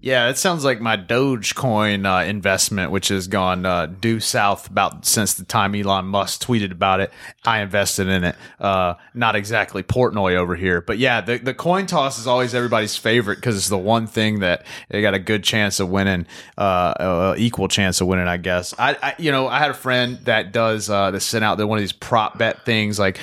Yeah, 0.03 0.31
it 0.31 0.37
sounds 0.37 0.65
like 0.65 0.81
my 0.81 0.97
Dogecoin 0.97 2.05
uh, 2.05 2.25
investment, 2.25 2.91
which 2.91 3.07
has 3.07 3.29
gone 3.29 3.65
uh, 3.65 3.87
due 3.87 4.19
south 4.19 4.69
about 4.69 5.07
since 5.07 5.35
the 5.35 5.45
time 5.45 5.77
Elon 5.77 6.07
Musk 6.07 6.43
tweeted 6.43 6.73
about 6.73 6.99
it. 6.99 7.13
I 7.45 7.61
invested 7.61 8.09
in 8.09 8.25
it. 8.25 8.37
Uh, 8.59 8.95
not 9.15 9.37
exactly 9.37 9.85
Portnoy 9.85 10.35
over 10.35 10.57
here, 10.57 10.81
but 10.81 10.99
yeah, 10.99 11.21
the, 11.21 11.39
the 11.39 11.55
coin 11.55 11.87
toss 11.87 12.19
is 12.19 12.27
always 12.27 12.53
everybody's 12.53 12.97
favorite 12.97 13.37
because 13.37 13.57
it's 13.57 13.69
the 13.69 13.79
one 13.79 14.09
thing 14.09 14.41
that 14.41 14.67
they 14.89 15.03
got 15.03 15.15
a 15.15 15.21
good 15.21 15.45
chance 15.45 15.79
of 15.79 15.89
winning, 15.89 16.27
uh, 16.59 16.61
uh, 16.61 17.35
equal 17.39 17.69
chance 17.69 18.01
of 18.01 18.09
winning, 18.09 18.27
I 18.27 18.39
guess. 18.39 18.75
I, 18.77 18.97
I, 19.01 19.15
you 19.21 19.31
know, 19.31 19.47
I 19.47 19.61
had 19.61 19.71
a 19.71 19.75
friend 19.75 20.19
that 20.25 20.53
does 20.53 20.91
uh, 20.91 21.13
that 21.13 21.21
sent 21.21 21.45
out 21.45 21.59
one 21.65 21.79
of 21.79 21.83
these 21.83 21.93
prop 21.93 22.39
bet 22.39 22.65
things. 22.65 22.99
Like, 22.99 23.21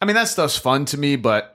I 0.00 0.06
mean, 0.06 0.14
that 0.14 0.28
stuff's 0.28 0.56
fun 0.56 0.86
to 0.86 0.96
me, 0.96 1.16
but 1.16 1.54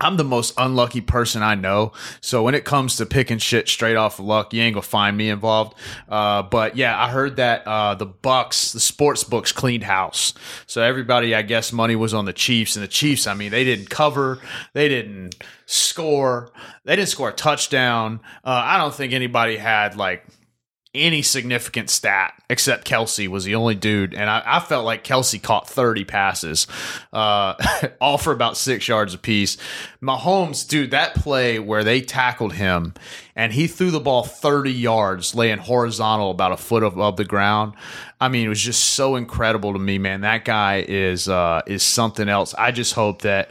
I'm 0.00 0.16
the 0.16 0.24
most 0.24 0.54
unlucky 0.56 1.00
person 1.00 1.42
I 1.42 1.54
know. 1.54 1.92
So 2.20 2.42
when 2.42 2.54
it 2.54 2.64
comes 2.64 2.96
to 2.96 3.06
picking 3.06 3.38
shit 3.38 3.68
straight 3.68 3.96
off 3.96 4.18
of 4.18 4.24
luck, 4.24 4.52
you 4.52 4.62
ain't 4.62 4.74
gonna 4.74 4.82
find 4.82 5.16
me 5.16 5.28
involved. 5.28 5.76
Uh, 6.08 6.42
but 6.42 6.76
yeah, 6.76 7.00
I 7.00 7.10
heard 7.10 7.36
that 7.36 7.66
uh, 7.66 7.94
the 7.94 8.06
Bucks, 8.06 8.72
the 8.72 8.80
sports 8.80 9.24
books 9.24 9.52
cleaned 9.52 9.84
house. 9.84 10.34
So 10.66 10.82
everybody, 10.82 11.34
I 11.34 11.42
guess, 11.42 11.72
money 11.72 11.96
was 11.96 12.14
on 12.14 12.26
the 12.26 12.32
Chiefs, 12.32 12.76
and 12.76 12.82
the 12.82 12.88
Chiefs. 12.88 13.26
I 13.26 13.34
mean, 13.34 13.50
they 13.50 13.64
didn't 13.64 13.90
cover, 13.90 14.40
they 14.72 14.88
didn't 14.88 15.34
score, 15.66 16.52
they 16.84 16.96
didn't 16.96 17.08
score 17.08 17.30
a 17.30 17.32
touchdown. 17.32 18.20
Uh, 18.44 18.62
I 18.64 18.78
don't 18.78 18.94
think 18.94 19.12
anybody 19.12 19.56
had 19.56 19.96
like 19.96 20.24
any 20.98 21.22
significant 21.22 21.90
stat 21.90 22.34
except 22.50 22.86
Kelce 22.86 23.28
was 23.28 23.44
the 23.44 23.54
only 23.54 23.74
dude, 23.74 24.14
and 24.14 24.28
I, 24.28 24.42
I 24.44 24.60
felt 24.60 24.84
like 24.84 25.04
Kelce 25.04 25.42
caught 25.42 25.68
30 25.68 26.04
passes, 26.04 26.66
uh, 27.12 27.54
all 28.00 28.18
for 28.18 28.32
about 28.32 28.56
six 28.56 28.88
yards 28.88 29.14
apiece. 29.14 29.56
Mahomes, 30.02 30.66
dude, 30.66 30.90
that 30.90 31.14
play 31.14 31.58
where 31.58 31.84
they 31.84 32.00
tackled 32.00 32.54
him 32.54 32.94
and 33.38 33.52
he 33.52 33.68
threw 33.68 33.92
the 33.92 34.00
ball 34.00 34.24
30 34.24 34.72
yards, 34.72 35.34
laying 35.34 35.58
horizontal 35.58 36.32
about 36.32 36.50
a 36.50 36.56
foot 36.56 36.82
above 36.82 37.16
the 37.16 37.24
ground. 37.24 37.74
I 38.20 38.28
mean, 38.28 38.46
it 38.46 38.48
was 38.48 38.60
just 38.60 38.82
so 38.82 39.14
incredible 39.14 39.72
to 39.74 39.78
me, 39.78 39.98
man. 39.98 40.22
That 40.22 40.44
guy 40.44 40.84
is 40.86 41.28
uh, 41.28 41.62
is 41.66 41.84
something 41.84 42.28
else. 42.28 42.52
I 42.54 42.72
just 42.72 42.94
hope 42.94 43.22
that 43.22 43.50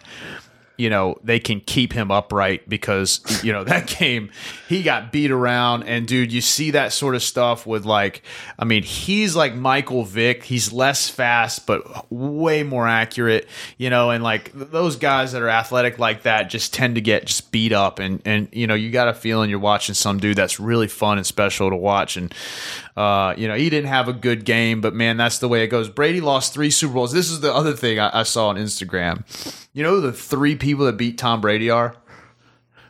you 0.78 0.90
know 0.90 1.18
they 1.24 1.40
can 1.40 1.60
keep 1.60 1.92
him 1.92 2.12
upright 2.12 2.68
because 2.70 3.22
you 3.44 3.52
know 3.52 3.64
that 3.66 3.88
game 3.88 4.30
he 4.70 4.84
got 4.84 5.12
beat 5.12 5.32
around 5.32 5.84
and 5.84 6.08
dude 6.08 6.32
you 6.32 6.42
see 6.42 6.72
that 6.72 6.94
sort 6.94 7.16
of 7.16 7.24
stuff 7.24 7.66
with 7.66 7.86
like 7.86 8.22
i 8.58 8.66
mean 8.66 8.84
he's 8.84 9.36
like 9.36 9.56
michael 9.56 10.04
vick 10.04 10.44
he's 10.44 10.72
less 10.72 11.10
fast 11.10 11.66
but 11.66 12.10
way 12.12 12.64
more 12.64 12.88
accurate 12.88 13.48
you 13.78 13.90
know 13.90 14.12
and 14.12 14.24
like 14.24 14.52
those 14.54 14.96
guys 14.96 15.32
that 15.32 15.42
are 15.42 15.50
athletic 15.50 16.00
like 16.00 16.24
that 16.24 16.50
just 16.50 16.74
tend 16.74 16.96
to 16.96 17.02
get 17.02 17.26
just 17.26 17.52
beat 17.52 17.74
up 17.74 18.00
and 18.00 18.22
and 18.26 18.48
you 18.52 18.68
know 18.68 18.76
you 18.76 18.92
got 18.92 19.08
a 19.08 19.14
feeling 19.14 19.50
you're 19.50 19.60
watching 19.60 19.96
some 19.96 20.20
dude 20.20 20.38
that's 20.38 20.60
really 20.60 20.88
fun 20.88 21.18
and 21.18 21.26
special 21.26 21.70
to 21.70 21.76
watch 21.76 22.18
and 22.18 22.34
uh, 22.98 23.36
you 23.38 23.48
know, 23.48 23.54
he 23.54 23.70
didn't 23.70 23.90
have 23.90 24.08
a 24.08 24.14
good 24.14 24.44
game, 24.44 24.82
but 24.82 24.92
man, 24.92 25.18
that's 25.18 25.38
the 25.38 25.48
way 25.48 25.64
it 25.64 25.68
goes. 25.68 25.88
Brady 25.88 26.20
lost 26.20 26.52
three 26.52 26.72
Super 26.72 26.96
Bowls. 26.96 27.14
This 27.14 27.30
is 27.30 27.42
the 27.42 27.54
other 27.54 27.74
thing 27.74 28.00
I, 28.00 28.22
I 28.22 28.24
saw 28.24 28.48
on 28.48 28.56
Instagram. 28.56 29.24
You 29.78 29.84
know, 29.84 30.02
the 30.02 30.12
three 30.12 30.56
people 30.56 30.86
that 30.86 30.98
beat 30.98 31.20
Tom 31.20 31.40
Brady 31.40 31.70
are? 31.70 31.96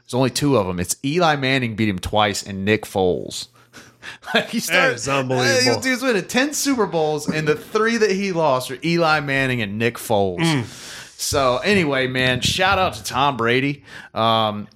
There's 0.06 0.14
only 0.14 0.30
two 0.30 0.56
of 0.56 0.68
them. 0.68 0.80
It's 0.80 0.96
Eli 1.04 1.36
Manning 1.36 1.76
beat 1.76 1.90
him 1.90 2.00
twice, 2.00 2.44
and 2.44 2.64
Nick 2.64 2.84
Foles. 2.84 3.50
like 4.34 4.48
he 4.48 4.62
started, 4.62 4.92
That 4.92 4.96
is 4.96 5.10
unbelievable. 5.10 5.80
Uh, 5.80 5.82
dude's 5.82 6.02
winning 6.02 6.24
ten 6.30 6.54
Super 6.54 6.86
Bowls, 6.86 7.28
and 7.28 7.46
the 7.46 7.56
three 7.58 7.98
that 7.98 8.12
he 8.12 8.32
lost 8.32 8.72
are 8.72 8.78
Eli 8.86 9.20
Manning 9.20 9.62
and 9.62 9.78
Nick 9.78 9.98
Foles. 9.98 10.40
Mm. 10.40 10.64
So 11.20 11.58
anyway, 11.58 12.08
man, 12.08 12.40
shout 12.40 12.80
out 12.80 12.94
to 12.94 13.04
Tom 13.04 13.36
Brady. 13.36 13.84
Um, 14.14 14.70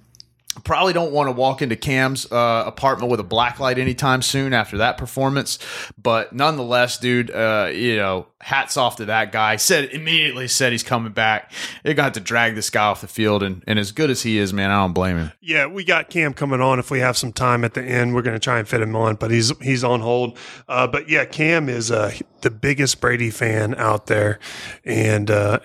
probably 0.64 0.92
don't 0.92 1.12
want 1.12 1.28
to 1.28 1.32
walk 1.32 1.62
into 1.62 1.76
Cam's 1.76 2.30
uh, 2.30 2.64
apartment 2.66 3.10
with 3.10 3.20
a 3.20 3.24
black 3.24 3.58
light 3.58 3.78
anytime 3.78 4.22
soon 4.22 4.52
after 4.52 4.78
that 4.78 4.98
performance. 4.98 5.58
But 6.00 6.32
nonetheless, 6.32 6.98
dude, 6.98 7.30
uh, 7.30 7.70
you 7.72 7.96
know, 7.96 8.26
hats 8.40 8.76
off 8.76 8.96
to 8.96 9.06
that 9.06 9.32
guy. 9.32 9.56
Said 9.56 9.90
immediately 9.90 10.48
said 10.48 10.72
he's 10.72 10.82
coming 10.82 11.12
back. 11.12 11.50
They 11.82 11.94
got 11.94 12.14
to 12.14 12.20
drag 12.20 12.54
this 12.54 12.70
guy 12.70 12.84
off 12.84 13.00
the 13.00 13.08
field, 13.08 13.42
and, 13.42 13.62
and 13.66 13.78
as 13.78 13.92
good 13.92 14.10
as 14.10 14.22
he 14.22 14.38
is, 14.38 14.52
man, 14.52 14.70
I 14.70 14.80
don't 14.80 14.92
blame 14.92 15.16
him. 15.16 15.32
Yeah, 15.40 15.66
we 15.66 15.84
got 15.84 16.10
Cam 16.10 16.34
coming 16.34 16.60
on. 16.60 16.78
If 16.78 16.90
we 16.90 17.00
have 17.00 17.16
some 17.16 17.32
time 17.32 17.64
at 17.64 17.74
the 17.74 17.82
end, 17.82 18.14
we're 18.14 18.22
going 18.22 18.36
to 18.36 18.40
try 18.40 18.58
and 18.58 18.68
fit 18.68 18.80
him 18.80 18.94
on, 18.96 19.16
but 19.16 19.30
he's 19.30 19.56
he's 19.60 19.84
on 19.84 20.00
hold. 20.00 20.38
Uh, 20.68 20.86
but 20.86 21.08
yeah, 21.08 21.24
Cam 21.24 21.68
is 21.68 21.90
uh, 21.90 22.12
the 22.42 22.50
biggest 22.50 23.00
Brady 23.00 23.30
fan 23.30 23.74
out 23.76 24.06
there, 24.06 24.38
and 24.84 25.30
uh, 25.30 25.60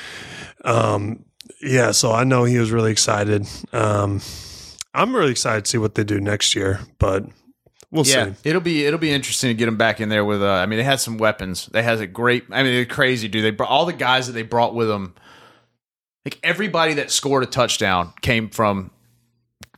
um, 0.64 1.24
yeah, 1.60 1.90
so 1.92 2.12
I 2.12 2.24
know 2.24 2.44
he 2.44 2.58
was 2.58 2.70
really 2.70 2.90
excited. 2.92 3.46
Um, 3.72 4.20
I'm 4.94 5.14
really 5.14 5.30
excited 5.30 5.64
to 5.64 5.70
see 5.70 5.78
what 5.78 5.94
they 5.94 6.04
do 6.04 6.20
next 6.20 6.54
year, 6.54 6.80
but 6.98 7.24
we'll 7.90 8.06
Yeah, 8.06 8.32
see. 8.34 8.48
it'll 8.50 8.60
be 8.60 8.84
it'll 8.86 8.98
be 8.98 9.10
interesting 9.12 9.48
to 9.48 9.54
get 9.54 9.68
him 9.68 9.76
back 9.76 10.00
in 10.00 10.08
there 10.08 10.24
with. 10.24 10.42
Uh, 10.42 10.50
I 10.52 10.66
mean, 10.66 10.76
they 10.78 10.84
had 10.84 11.00
some 11.00 11.18
weapons. 11.18 11.66
They 11.72 11.82
has 11.82 12.00
a 12.00 12.06
great. 12.06 12.44
I 12.50 12.62
mean, 12.62 12.74
they're 12.74 12.84
crazy, 12.84 13.28
dude. 13.28 13.44
They 13.44 13.50
brought 13.50 13.70
all 13.70 13.86
the 13.86 13.92
guys 13.92 14.26
that 14.26 14.34
they 14.34 14.42
brought 14.42 14.74
with 14.74 14.88
them. 14.88 15.14
Like 16.24 16.38
everybody 16.44 16.94
that 16.94 17.10
scored 17.10 17.42
a 17.42 17.46
touchdown 17.46 18.12
came 18.20 18.48
from 18.48 18.91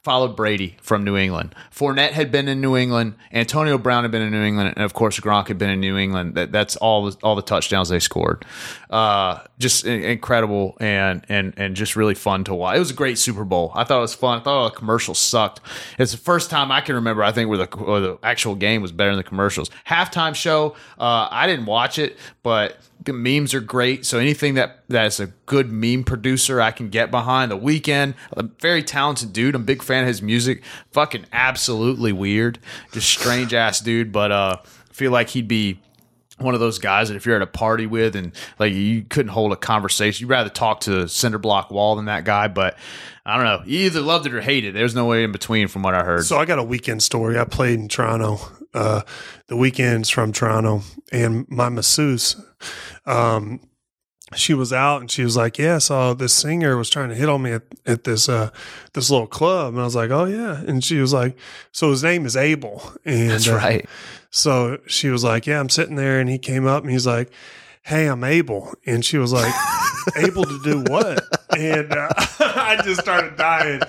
followed 0.05 0.37
Brady 0.37 0.77
from 0.83 1.03
New 1.03 1.17
England. 1.17 1.55
Fournette 1.75 2.11
had 2.11 2.31
been 2.31 2.47
in 2.47 2.61
New 2.61 2.77
England. 2.77 3.15
Antonio 3.33 3.79
Brown 3.79 4.05
had 4.05 4.11
been 4.11 4.21
in 4.21 4.31
New 4.31 4.43
England, 4.45 4.75
and 4.77 4.85
of 4.85 4.93
course 4.93 5.19
Gronk 5.19 5.49
had 5.49 5.57
been 5.57 5.71
in 5.71 5.81
New 5.81 5.97
England. 5.97 6.35
That 6.35 6.53
that's 6.53 6.77
all 6.77 7.11
the, 7.11 7.17
all 7.23 7.35
the 7.35 7.43
touchdowns 7.43 7.89
they 7.89 7.99
scored. 7.99 8.45
Uh, 8.91 9.41
just 9.59 9.87
incredible 9.87 10.77
and 10.79 11.25
and 11.31 11.55
and 11.57 11.75
just 11.75 11.97
really 11.97 12.15
fun 12.15 12.45
to 12.45 12.55
watch. 12.55 12.77
It 12.77 12.81
was 12.81 12.91
a 12.91 12.95
great 12.95 13.19
Super 13.19 13.45
Bowl. 13.45 13.73
I 13.75 13.85
thought 13.85 13.99
it 13.99 14.03
was 14.03 14.15
fun. 14.15 14.39
I 14.41 14.43
thought 14.43 14.57
all 14.59 14.71
the 14.71 14.77
commercials 14.77 15.19
sucked. 15.19 15.61
It's 15.99 16.13
the 16.13 16.19
first 16.19 16.51
time 16.51 16.71
I 16.71 16.83
can 16.83 16.95
remember. 16.97 17.25
I 17.25 17.33
think 17.33 17.49
where 17.49 17.67
the 17.67 17.77
where 17.77 18.01
the 18.01 18.19
actual 18.23 18.55
game 18.55 18.83
was 18.83 18.93
better 18.93 19.11
than 19.11 19.17
the 19.17 19.25
commercials. 19.25 19.71
Halftime 19.89 20.35
show. 20.35 20.77
Uh, 20.99 21.29
I 21.31 21.47
didn't 21.47 21.67
watch 21.67 21.99
it, 21.99 22.19
but 22.43 22.77
memes 23.13 23.55
are 23.55 23.61
great. 23.61 24.07
So 24.07 24.19
anything 24.19 24.55
that 24.55 24.85
that's 24.89 25.21
a 25.21 25.27
good 25.47 25.71
meme 25.71 26.05
producer 26.05 26.61
I 26.61 26.71
can 26.71 26.89
get 26.89 27.11
behind. 27.11 27.51
The 27.51 27.59
Weeknd, 27.59 28.15
a 28.33 28.43
very 28.61 28.83
talented 28.83 29.33
dude. 29.33 29.55
I'm 29.55 29.63
a 29.63 29.65
big 29.65 29.83
fan 29.83 30.03
of 30.03 30.09
his 30.09 30.23
music. 30.23 30.63
Fucking 30.93 31.27
absolutely 31.33 32.13
weird, 32.13 32.59
just 32.93 33.09
strange 33.09 33.53
ass 33.53 33.81
dude. 33.81 34.13
But 34.13 34.33
uh, 34.33 34.57
I 34.63 34.93
feel 34.93 35.13
like 35.13 35.31
he'd 35.31 35.49
be 35.49 35.81
one 36.39 36.55
of 36.55 36.61
those 36.61 36.79
guys 36.79 37.09
that 37.09 37.15
if 37.15 37.27
you're 37.27 37.37
at 37.37 37.43
a 37.43 37.47
party 37.47 37.87
with 37.87 38.17
and 38.17 38.33
like 38.59 38.73
you 38.73 39.03
couldn't 39.03 39.31
hold 39.31 39.53
a 39.53 39.57
conversation, 39.57 40.25
you'd 40.25 40.31
rather 40.31 40.51
talk 40.51 40.81
to 40.81 41.03
the 41.03 41.09
cinder 41.09 41.39
block 41.39 41.71
wall 41.71 41.97
than 41.97 42.07
that 42.07 42.25
guy. 42.25 42.49
But 42.49 42.77
I 43.25 43.37
don't 43.37 43.45
know. 43.45 43.63
You 43.65 43.87
either 43.87 44.01
loved 44.01 44.27
it 44.27 44.35
or 44.35 44.41
hated 44.41 44.71
it. 44.71 44.73
There's 44.79 44.95
no 44.95 45.07
way 45.07 45.25
in 45.25 45.33
between, 45.33 45.69
from 45.69 45.83
what 45.83 45.95
I 45.95 46.03
heard. 46.05 46.25
So 46.25 46.37
I 46.37 46.45
got 46.45 46.59
a 46.59 46.65
Weeknd 46.65 47.03
story. 47.03 47.39
I 47.39 47.45
played 47.45 47.79
in 47.79 47.89
Toronto. 47.89 48.41
Uh, 48.75 49.03
the 49.47 49.55
Weeknd's 49.55 50.11
from 50.11 50.33
Toronto, 50.33 50.83
and 51.13 51.49
my 51.49 51.69
masseuse, 51.69 52.37
um, 53.07 53.61
she 54.35 54.55
was 54.55 54.73
out 54.73 55.01
and 55.01 55.11
she 55.11 55.23
was 55.23 55.37
like, 55.37 55.59
"Yeah, 55.59 55.79
so 55.79 56.15
this 56.15 56.33
singer 56.33 56.77
was 56.77 56.91
trying 56.91 57.09
to 57.11 57.15
hit 57.15 57.29
on 57.29 57.43
me 57.43 57.53
at, 57.53 57.63
at 57.87 58.05
this 58.05 58.29
uh, 58.29 58.51
this 58.93 59.11
little 59.11 59.27
club," 59.27 59.75
and 59.75 59.81
I 59.81 59.85
was 59.85 59.95
like, 59.95 60.11
"Oh 60.11 60.25
yeah," 60.25 60.61
and 60.67 60.83
she 60.83 60.99
was 60.99 61.13
like, 61.13 61.37
"So 61.73 61.91
his 61.91 62.03
name 62.03 62.27
is 62.27 62.37
Abel," 62.37 62.83
and 63.05 63.31
That's 63.31 63.49
uh, 63.49 63.57
right. 63.57 63.89
So 64.31 64.79
she 64.87 65.09
was 65.09 65.23
like, 65.23 65.47
"Yeah, 65.47 65.61
I'm 65.61 65.69
sitting 65.69 65.97
there," 65.97 66.21
and 66.21 66.29
he 66.29 66.39
came 66.39 66.67
up 66.67 66.83
and 66.83 66.93
he's 66.93 67.07
like, 67.07 67.31
"Hey, 67.83 68.07
I'm 68.07 68.25
Abel," 68.25 68.75
and 68.87 69.05
she 69.05 69.19
was 69.19 69.33
like, 69.33 69.55
"Able 70.17 70.45
to 70.45 70.61
do 70.63 70.85
what?" 70.91 71.23
And 71.57 71.93
uh, 71.93 72.09
I 72.41 72.81
just 72.85 73.01
started 73.01 73.37
dying, 73.37 73.81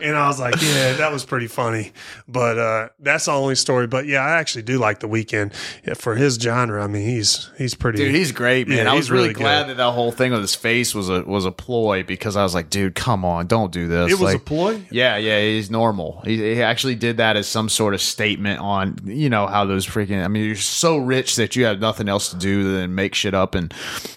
and 0.00 0.16
I 0.16 0.28
was 0.28 0.40
like, 0.40 0.60
"Yeah, 0.60 0.94
that 0.94 1.12
was 1.12 1.24
pretty 1.24 1.46
funny." 1.46 1.92
But 2.28 2.58
uh, 2.58 2.88
that's 2.98 3.26
the 3.26 3.32
only 3.32 3.54
story. 3.54 3.86
But 3.86 4.06
yeah, 4.06 4.20
I 4.20 4.32
actually 4.32 4.62
do 4.62 4.78
like 4.78 5.00
the 5.00 5.08
Weeknd 5.08 5.52
yeah, 5.86 5.94
for 5.94 6.14
his 6.14 6.36
genre. 6.36 6.82
I 6.82 6.86
mean, 6.86 7.06
he's 7.06 7.50
he's 7.56 7.74
pretty. 7.74 7.98
Dude, 7.98 8.14
he's 8.14 8.32
great, 8.32 8.68
man. 8.68 8.86
Yeah, 8.86 8.92
I 8.92 8.94
was 8.94 9.10
really, 9.10 9.28
really 9.28 9.34
glad 9.34 9.68
that 9.68 9.76
that 9.76 9.92
whole 9.92 10.12
thing 10.12 10.32
with 10.32 10.40
his 10.40 10.54
face 10.54 10.94
was 10.94 11.08
a 11.08 11.22
was 11.22 11.44
a 11.44 11.52
ploy 11.52 12.02
because 12.02 12.36
I 12.36 12.42
was 12.42 12.54
like, 12.54 12.70
dude, 12.70 12.94
come 12.94 13.24
on, 13.24 13.46
don't 13.46 13.72
do 13.72 13.88
this. 13.88 14.10
it 14.10 14.14
was 14.14 14.20
like, 14.20 14.36
a 14.36 14.40
ploy. 14.40 14.82
Yeah, 14.90 15.16
yeah, 15.16 15.40
he's 15.40 15.70
normal. 15.70 16.22
He, 16.24 16.36
he 16.36 16.62
actually 16.62 16.94
did 16.94 17.18
that 17.18 17.36
as 17.36 17.46
some 17.46 17.68
sort 17.68 17.94
of 17.94 18.00
statement 18.00 18.60
on, 18.60 18.98
you 19.04 19.30
know, 19.30 19.46
how 19.46 19.64
those 19.64 19.86
freaking. 19.86 20.24
I 20.24 20.28
mean, 20.28 20.44
you're 20.44 20.56
so 20.56 20.96
rich 20.96 21.36
that 21.36 21.56
you 21.56 21.64
have 21.64 21.80
nothing 21.80 22.08
else 22.08 22.30
to 22.30 22.36
do 22.36 22.72
than 22.74 22.94
make 22.94 23.14
shit 23.14 23.34
up 23.34 23.54
and 23.54 23.72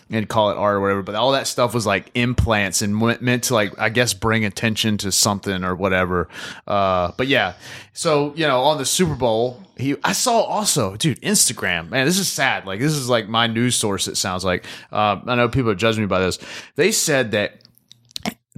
and 0.09 0.27
call 0.27 0.51
it 0.51 0.57
art 0.57 0.75
or 0.75 0.81
whatever. 0.81 1.03
But 1.03 1.15
all 1.15 1.31
that 1.33 1.47
stuff 1.47 1.73
was 1.73 1.85
like 1.85 2.11
implants 2.13 2.81
and 2.81 2.95
meant 2.97 3.43
to 3.45 3.53
like, 3.53 3.77
I 3.79 3.89
guess, 3.89 4.13
bring 4.13 4.45
attention 4.45 4.97
to 4.99 5.11
something 5.11 5.63
or 5.63 5.75
whatever. 5.75 6.27
Uh, 6.65 7.11
but 7.17 7.27
yeah, 7.27 7.53
so 7.93 8.33
you 8.35 8.45
know, 8.47 8.61
on 8.61 8.77
the 8.77 8.85
Super 8.85 9.15
Bowl, 9.15 9.63
he 9.77 9.95
I 10.03 10.13
saw 10.13 10.41
also, 10.41 10.95
dude, 10.95 11.21
Instagram. 11.21 11.89
Man, 11.89 12.05
this 12.05 12.19
is 12.19 12.27
sad. 12.27 12.65
Like 12.65 12.79
this 12.79 12.93
is 12.93 13.09
like 13.09 13.29
my 13.29 13.47
news 13.47 13.75
source. 13.75 14.07
It 14.07 14.17
sounds 14.17 14.43
like. 14.43 14.65
Uh, 14.91 15.21
I 15.25 15.35
know 15.35 15.49
people 15.49 15.71
are 15.71 15.75
judging 15.75 16.03
me 16.03 16.07
by 16.07 16.19
this. 16.19 16.39
They 16.75 16.91
said 16.91 17.31
that 17.31 17.61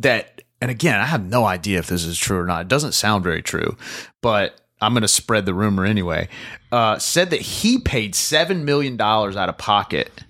that 0.01 0.41
and 0.61 0.71
again 0.71 0.99
i 0.99 1.05
have 1.05 1.23
no 1.25 1.45
idea 1.45 1.79
if 1.79 1.87
this 1.87 2.05
is 2.05 2.17
true 2.17 2.39
or 2.39 2.45
not 2.45 2.61
it 2.61 2.67
doesn't 2.67 2.93
sound 2.93 3.23
very 3.23 3.41
true 3.41 3.77
but 4.21 4.61
i'm 4.81 4.93
going 4.93 5.01
to 5.01 5.07
spread 5.07 5.45
the 5.45 5.53
rumor 5.53 5.85
anyway 5.85 6.27
uh, 6.71 6.99
said 6.99 7.31
that 7.31 7.41
he 7.41 7.79
paid 7.79 8.13
$7 8.13 8.61
million 8.63 8.99
out 9.01 9.49
of 9.49 9.57
pocket 9.57 10.23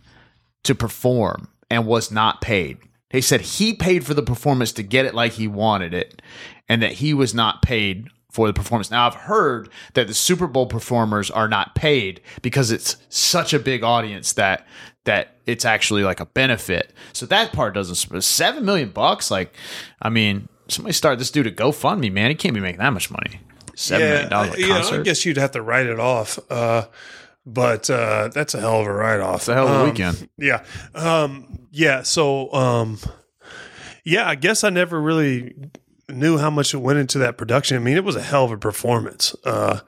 to 0.64 0.74
perform 0.74 1.50
and 1.70 1.86
was 1.86 2.12
not 2.12 2.40
paid 2.40 2.78
he 3.10 3.22
said 3.22 3.42
he 3.42 3.74
paid 3.74 4.06
for 4.06 4.14
the 4.14 4.22
performance 4.22 4.72
to 4.74 4.84
get 4.84 5.06
it 5.06 5.16
like 5.16 5.34
he 5.34 5.48
wanted 5.48 5.94
it 5.94 6.22
and 6.68 6.82
that 6.82 6.94
he 6.94 7.14
was 7.14 7.34
not 7.34 7.62
paid 7.62 8.08
for 8.32 8.48
the 8.48 8.54
performance. 8.54 8.92
Now 8.92 9.08
I've 9.08 9.16
heard 9.16 9.70
that 9.96 10.08
the 10.08 10.14
Super 10.14 10.48
Bowl 10.48 10.68
performers 10.68 11.32
are 11.32 11.48
not 11.48 11.74
paid 11.74 12.22
because 12.42 12.72
it's 12.72 12.98
such 13.10 13.54
a 13.54 13.60
big 13.60 13.84
audience 13.84 14.34
that 14.34 14.68
that 15.06 15.38
it's 15.48 15.66
actually 15.66 16.04
like 16.04 16.20
a 16.20 16.26
benefit. 16.26 16.94
So 17.14 17.26
that 17.28 17.52
part 17.52 17.74
doesn't 17.74 18.22
seven 18.22 18.66
million 18.66 18.90
bucks. 18.90 19.32
Like, 19.32 19.54
I 20.02 20.10
mean, 20.10 20.48
somebody 20.68 20.94
start 20.94 21.18
this 21.18 21.32
dude 21.32 21.48
a 21.48 21.52
GoFundMe, 21.52 22.12
man. 22.12 22.30
He 22.30 22.36
can't 22.36 22.54
be 22.54 22.62
making 22.62 22.80
that 22.80 22.94
much 22.94 23.10
money. 23.10 23.40
Seven 23.74 24.08
million 24.08 24.30
dollars 24.30 24.54
a 24.56 24.60
you 24.60 24.68
know, 24.68 24.76
concert. 24.76 25.00
I 25.00 25.04
guess 25.04 25.26
you'd 25.26 25.38
have 25.38 25.52
to 25.52 25.62
write 25.62 25.88
it 25.88 26.00
off. 26.00 26.38
Uh, 26.52 26.86
but 27.46 27.90
uh, 27.90 28.30
that's 28.34 28.54
a 28.54 28.60
hell 28.60 28.82
of 28.82 28.88
a 28.88 28.94
write 28.94 29.20
off. 29.20 29.38
it's 29.42 29.48
a 29.50 29.54
hell 29.54 29.68
of 29.68 29.76
a 29.76 29.80
Um, 29.84 29.90
weekend. 29.90 30.30
Yeah. 30.38 30.64
Um, 30.96 31.68
yeah. 31.72 32.04
So, 32.04 32.52
um, 32.54 33.00
yeah, 34.04 34.28
I 34.28 34.36
guess 34.36 34.64
I 34.64 34.70
never 34.70 35.00
really 35.02 35.56
knew 36.10 36.38
how 36.38 36.50
much 36.50 36.74
it 36.74 36.78
went 36.78 37.00
into 37.00 37.20
that 37.20 37.38
production. 37.38 37.78
I 37.78 37.80
mean, 37.80 37.98
it 37.98 38.04
was 38.04 38.16
a 38.16 38.22
hell 38.22 38.46
of 38.46 38.52
a 38.52 38.58
performance. 38.58 39.36
Uh, 39.46 39.80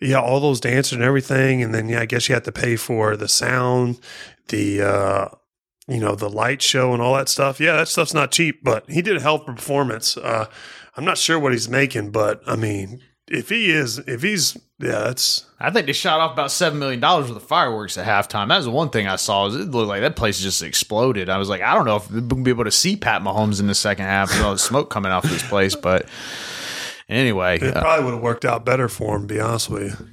yeah, 0.00 0.20
all 0.20 0.40
those 0.40 0.60
dancers 0.60 0.92
and 0.92 1.02
everything. 1.02 1.62
And 1.62 1.72
then, 1.74 1.88
yeah, 1.88 2.00
I 2.00 2.06
guess 2.06 2.28
you 2.28 2.34
had 2.34 2.44
to 2.44 2.52
pay 2.52 2.76
for 2.76 3.16
the 3.16 3.28
sound, 3.28 4.00
the, 4.48 4.82
uh, 4.82 5.28
you 5.86 6.00
know, 6.00 6.14
the 6.14 6.28
light 6.30 6.62
show 6.62 6.92
and 6.92 7.00
all 7.00 7.14
that 7.14 7.28
stuff. 7.28 7.60
Yeah, 7.60 7.76
that 7.76 7.88
stuff's 7.88 8.14
not 8.14 8.32
cheap, 8.32 8.64
but 8.64 8.88
he 8.90 9.02
did 9.02 9.16
a 9.16 9.20
hell 9.20 9.36
of 9.36 9.42
a 9.42 9.44
performance. 9.54 10.16
Uh, 10.16 10.46
I'm 10.96 11.04
not 11.04 11.18
sure 11.18 11.38
what 11.38 11.52
he's 11.52 11.68
making, 11.68 12.10
but 12.10 12.40
I 12.46 12.56
mean, 12.56 13.00
if 13.28 13.48
he 13.48 13.70
is, 13.70 13.98
if 13.98 14.22
he's, 14.22 14.56
yeah, 14.78 15.00
that's, 15.00 15.46
I 15.58 15.70
think 15.70 15.86
they 15.86 15.92
shot 15.92 16.20
off 16.20 16.32
about 16.32 16.50
seven 16.50 16.78
million 16.78 17.00
dollars 17.00 17.28
worth 17.28 17.36
of 17.42 17.48
fireworks 17.48 17.96
at 17.96 18.06
halftime. 18.06 18.48
That 18.48 18.56
was 18.58 18.66
the 18.66 18.70
one 18.70 18.90
thing 18.90 19.06
I 19.08 19.16
saw. 19.16 19.46
Is 19.46 19.56
it 19.56 19.70
looked 19.70 19.88
like 19.88 20.02
that 20.02 20.16
place 20.16 20.40
just 20.40 20.62
exploded. 20.62 21.28
I 21.28 21.38
was 21.38 21.48
like, 21.48 21.62
I 21.62 21.74
don't 21.74 21.86
know 21.86 21.96
if 21.96 22.10
we're 22.10 22.20
gonna 22.20 22.42
be 22.42 22.50
able 22.50 22.64
to 22.64 22.70
see 22.70 22.96
Pat 22.96 23.22
Mahomes 23.22 23.60
in 23.60 23.66
the 23.66 23.74
second 23.74 24.04
half 24.04 24.30
with 24.30 24.42
all 24.42 24.52
the 24.52 24.58
smoke 24.58 24.90
coming 24.90 25.10
off 25.12 25.22
this 25.22 25.42
place. 25.48 25.74
But 25.74 26.06
anyway, 27.08 27.58
it 27.60 27.76
uh, 27.76 27.80
probably 27.80 28.04
would 28.04 28.14
have 28.14 28.22
worked 28.22 28.44
out 28.44 28.64
better 28.64 28.88
for 28.88 29.16
him, 29.16 29.26
to 29.28 29.34
be 29.34 29.40
honest 29.40 29.70
with 29.70 29.82
you. 30.00 30.06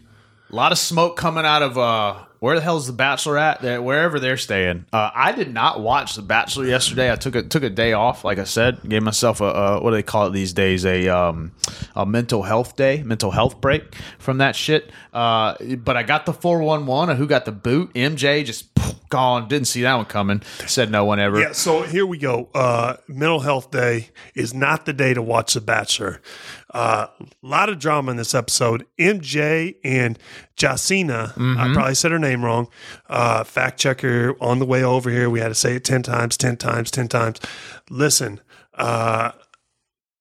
a 0.52 0.56
lot 0.56 0.72
of 0.72 0.78
smoke 0.78 1.18
coming 1.18 1.46
out 1.46 1.62
of 1.64 1.78
uh, 1.78 2.16
where 2.42 2.56
the 2.56 2.62
hell's 2.62 2.88
the 2.88 2.94
Bachelor 2.94 3.38
at? 3.38 3.62
They're, 3.62 3.80
wherever 3.84 4.20
they're 4.20 4.36
staying. 4.36 4.86
Uh, 4.92 5.12
I 5.14 5.32
did 5.32 5.54
not 5.54 5.80
watch 5.80 6.16
the 6.16 6.24
Bachelor 6.24 6.66
yesterday. 6.66 7.12
I 7.12 7.16
took 7.16 7.36
a 7.36 7.44
took 7.44 7.62
a 7.62 7.70
day 7.70 7.94
off. 7.94 8.26
Like 8.26 8.40
I 8.40 8.46
said, 8.46 8.80
gave 8.90 9.04
myself 9.04 9.42
a, 9.42 9.46
a 9.46 9.80
what 9.82 9.92
do 9.92 9.96
they 9.96 10.02
call 10.02 10.26
it 10.26 10.32
these 10.32 10.52
days? 10.52 10.84
A 10.84 11.08
um, 11.08 11.52
a 11.96 12.04
mental 12.04 12.42
health 12.42 12.76
day, 12.76 13.04
mental 13.04 13.30
health 13.30 13.62
break 13.62 13.94
from 14.18 14.40
that 14.40 14.56
shit. 14.56 14.92
Uh, 15.14 15.56
but 15.78 15.96
I 15.96 16.02
got 16.02 16.26
the 16.26 16.34
four 16.34 16.64
one 16.64 16.88
one. 16.88 17.16
Who 17.16 17.28
got 17.28 17.46
the 17.46 17.52
boot? 17.52 17.94
MJ 17.94 18.44
just 18.44 18.71
gone. 19.10 19.48
Didn't 19.48 19.68
see 19.68 19.82
that 19.82 19.96
one 19.96 20.06
coming. 20.06 20.42
Said 20.68 20.92
no 20.92 21.06
one 21.06 21.20
ever. 21.20 21.40
Yeah, 21.40 21.52
so 21.52 21.84
here 21.84 22.06
we 22.06 22.18
go. 22.18 22.50
Uh, 22.54 22.98
Mental 23.08 23.40
Health 23.40 23.72
Day 23.72 24.10
is 24.36 24.54
not 24.54 24.86
the 24.86 24.94
day 24.94 25.14
to 25.14 25.22
watch 25.22 25.54
The 25.54 25.62
Bachelor. 25.62 26.22
A 26.74 26.78
uh, 26.78 27.08
lot 27.42 27.70
of 27.70 27.80
drama 27.80 28.12
in 28.12 28.18
this 28.18 28.34
episode. 28.34 28.86
MJ 28.98 29.76
and 29.84 30.18
Jacina, 30.56 31.34
I 31.58 31.74
probably 31.74 31.96
said 31.96 32.12
her 32.12 32.20
name 32.20 32.46
wrong. 32.46 32.68
Uh, 33.10 33.44
fact 33.44 33.80
checker 33.80 34.36
on 34.40 34.60
the 34.60 34.66
way 34.66 34.84
over 34.84 35.10
here. 35.10 35.30
We 35.30 35.40
had 35.40 35.50
to 35.50 35.56
say 35.56 35.76
it 35.76 35.84
10 35.84 36.04
times, 36.04 36.38
10 36.38 36.58
times, 36.58 36.92
10 36.92 37.08
times. 37.08 37.40
Listen, 37.90 38.40
uh, 38.76 39.32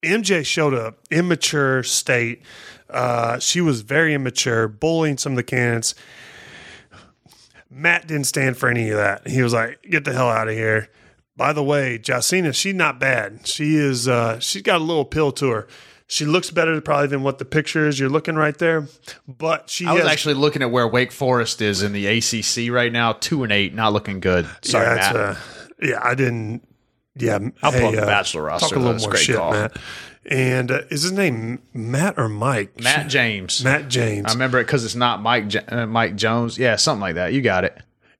MJ 0.03 0.45
showed 0.45 0.75
a 0.75 0.95
immature 1.11 1.83
state. 1.83 2.43
Uh, 2.89 3.39
she 3.39 3.61
was 3.61 3.83
very 3.83 4.15
immature, 4.15 4.67
bullying 4.67 5.19
some 5.19 5.33
of 5.33 5.37
the 5.37 5.43
candidates. 5.43 5.95
Matt 7.71 8.07
didn't 8.07 8.27
stand 8.27 8.57
for 8.57 8.69
any 8.69 8.91
of 8.91 8.97
that. 8.97 9.27
He 9.29 9.43
was 9.43 9.53
like, 9.53 9.81
"Get 9.89 10.05
the 10.05 10.13
hell 10.13 10.29
out 10.29 10.49
of 10.49 10.55
here." 10.55 10.89
By 11.37 11.53
the 11.53 11.63
way, 11.63 11.99
Jacina, 11.99 12.55
she's 12.55 12.75
not 12.75 12.99
bad. 13.01 13.47
She 13.47 13.77
is. 13.77 14.09
Uh, 14.09 14.39
she's 14.41 14.63
got 14.63 14.81
a 14.81 14.85
little 14.85 15.05
pill 15.05 15.33
to 15.33 15.51
her. 15.51 15.69
She 16.07 16.25
looks 16.27 16.51
better 16.51 16.81
probably 16.81 17.07
than 17.07 17.23
what 17.23 17.39
the 17.39 17.45
picture 17.45 17.87
is. 17.87 18.01
You're 18.01 18.09
looking 18.11 18.35
right 18.35 18.59
there, 18.59 18.89
but 19.29 19.71
she 19.71 19.87
I 19.87 19.93
was 19.93 20.03
has, 20.03 20.11
actually 20.11 20.35
looking 20.35 20.61
at 20.61 20.71
where 20.73 20.89
Wake 20.89 21.13
Forest 21.13 21.63
is 21.63 21.83
in 21.85 21.93
the 21.93 22.07
ACC 22.09 22.73
right 22.75 22.93
now, 22.93 23.13
two 23.13 23.45
and 23.45 23.53
eight, 23.53 23.75
not 23.75 23.93
looking 23.93 24.19
good. 24.19 24.49
Sorry, 24.63 24.85
yeah, 24.87 24.95
Matt. 24.97 25.17
uh, 25.17 25.35
yeah, 25.81 26.01
I 26.03 26.15
didn't. 26.17 26.67
Yeah, 27.15 27.39
I'll 27.63 27.71
hey, 27.73 27.87
up 27.87 27.95
the 27.95 28.03
uh, 28.03 28.07
Bachelor 28.07 28.43
roster, 28.43 28.69
Talk 28.69 28.73
a 28.73 28.75
though. 28.81 28.81
little 28.91 28.97
It's 28.97 29.07
more 29.07 29.17
shit, 29.17 29.37
call. 29.37 29.53
Matt. 29.53 29.77
And 30.27 30.71
uh, 30.71 30.83
is 30.91 31.03
his 31.03 31.13
name 31.13 31.63
Matt 31.73 32.19
or 32.19 32.29
Mike? 32.29 32.79
Matt 32.81 33.09
James. 33.09 33.65
Matt 33.65 33.89
James. 33.89 34.27
I 34.29 34.33
remember 34.33 34.59
it 34.59 34.65
because 34.65 34.85
it's 34.85 34.95
not 34.95 35.23
Mike 35.23 35.49
J- 35.49 35.65
uh, 35.67 35.87
Mike 35.87 36.17
Jones. 36.17 36.59
Yeah, 36.59 36.77
something 36.77 37.01
like 37.01 37.15
that. 37.15 37.33
You 37.33 37.41
got 37.41 37.65
it. 37.65 37.77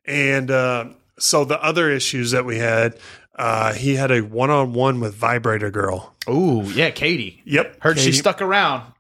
And 0.07 0.51
uh, 0.51 0.87
so 1.19 1.45
the 1.45 1.63
other 1.63 1.91
issues 1.91 2.31
that 2.31 2.45
we 2.47 2.59
had, 2.59 2.97
uh, 3.37 3.75
he 3.75 3.97
had 3.97 4.11
a 4.11 4.21
one 4.23 4.51
on 4.51 4.73
one 4.73 5.01
with 5.01 5.15
Vibrator 5.15 5.71
Girl. 5.71 6.15
Ooh, 6.29 6.63
yeah, 6.75 6.91
Katie. 6.91 7.43
Yep. 7.45 7.83
Heard 7.83 7.99
she 7.99 8.13
stuck 8.13 8.41
around. 8.41 8.93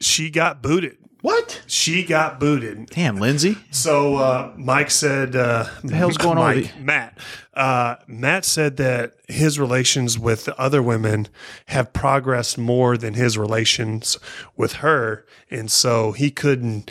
She 0.00 0.30
got 0.30 0.60
booted. 0.62 0.96
What? 1.20 1.62
She 1.66 2.04
got 2.04 2.38
booted. 2.38 2.86
Damn, 2.86 3.16
Lindsay. 3.16 3.56
So 3.70 4.16
uh, 4.16 4.52
Mike 4.56 4.90
said, 4.90 5.34
uh, 5.34 5.66
"The 5.82 5.94
hell's 5.94 6.16
going 6.16 6.38
on 6.38 6.54
with 6.54 6.64
Mike, 6.66 6.80
Matt, 6.80 7.18
uh, 7.58 7.96
Matt 8.06 8.44
said 8.44 8.76
that 8.76 9.14
his 9.26 9.58
relations 9.58 10.16
with 10.16 10.44
the 10.44 10.56
other 10.60 10.80
women 10.80 11.26
have 11.66 11.92
progressed 11.92 12.56
more 12.56 12.96
than 12.96 13.14
his 13.14 13.36
relations 13.36 14.16
with 14.56 14.74
her, 14.74 15.26
and 15.50 15.68
so 15.68 16.12
he 16.12 16.30
couldn't 16.30 16.88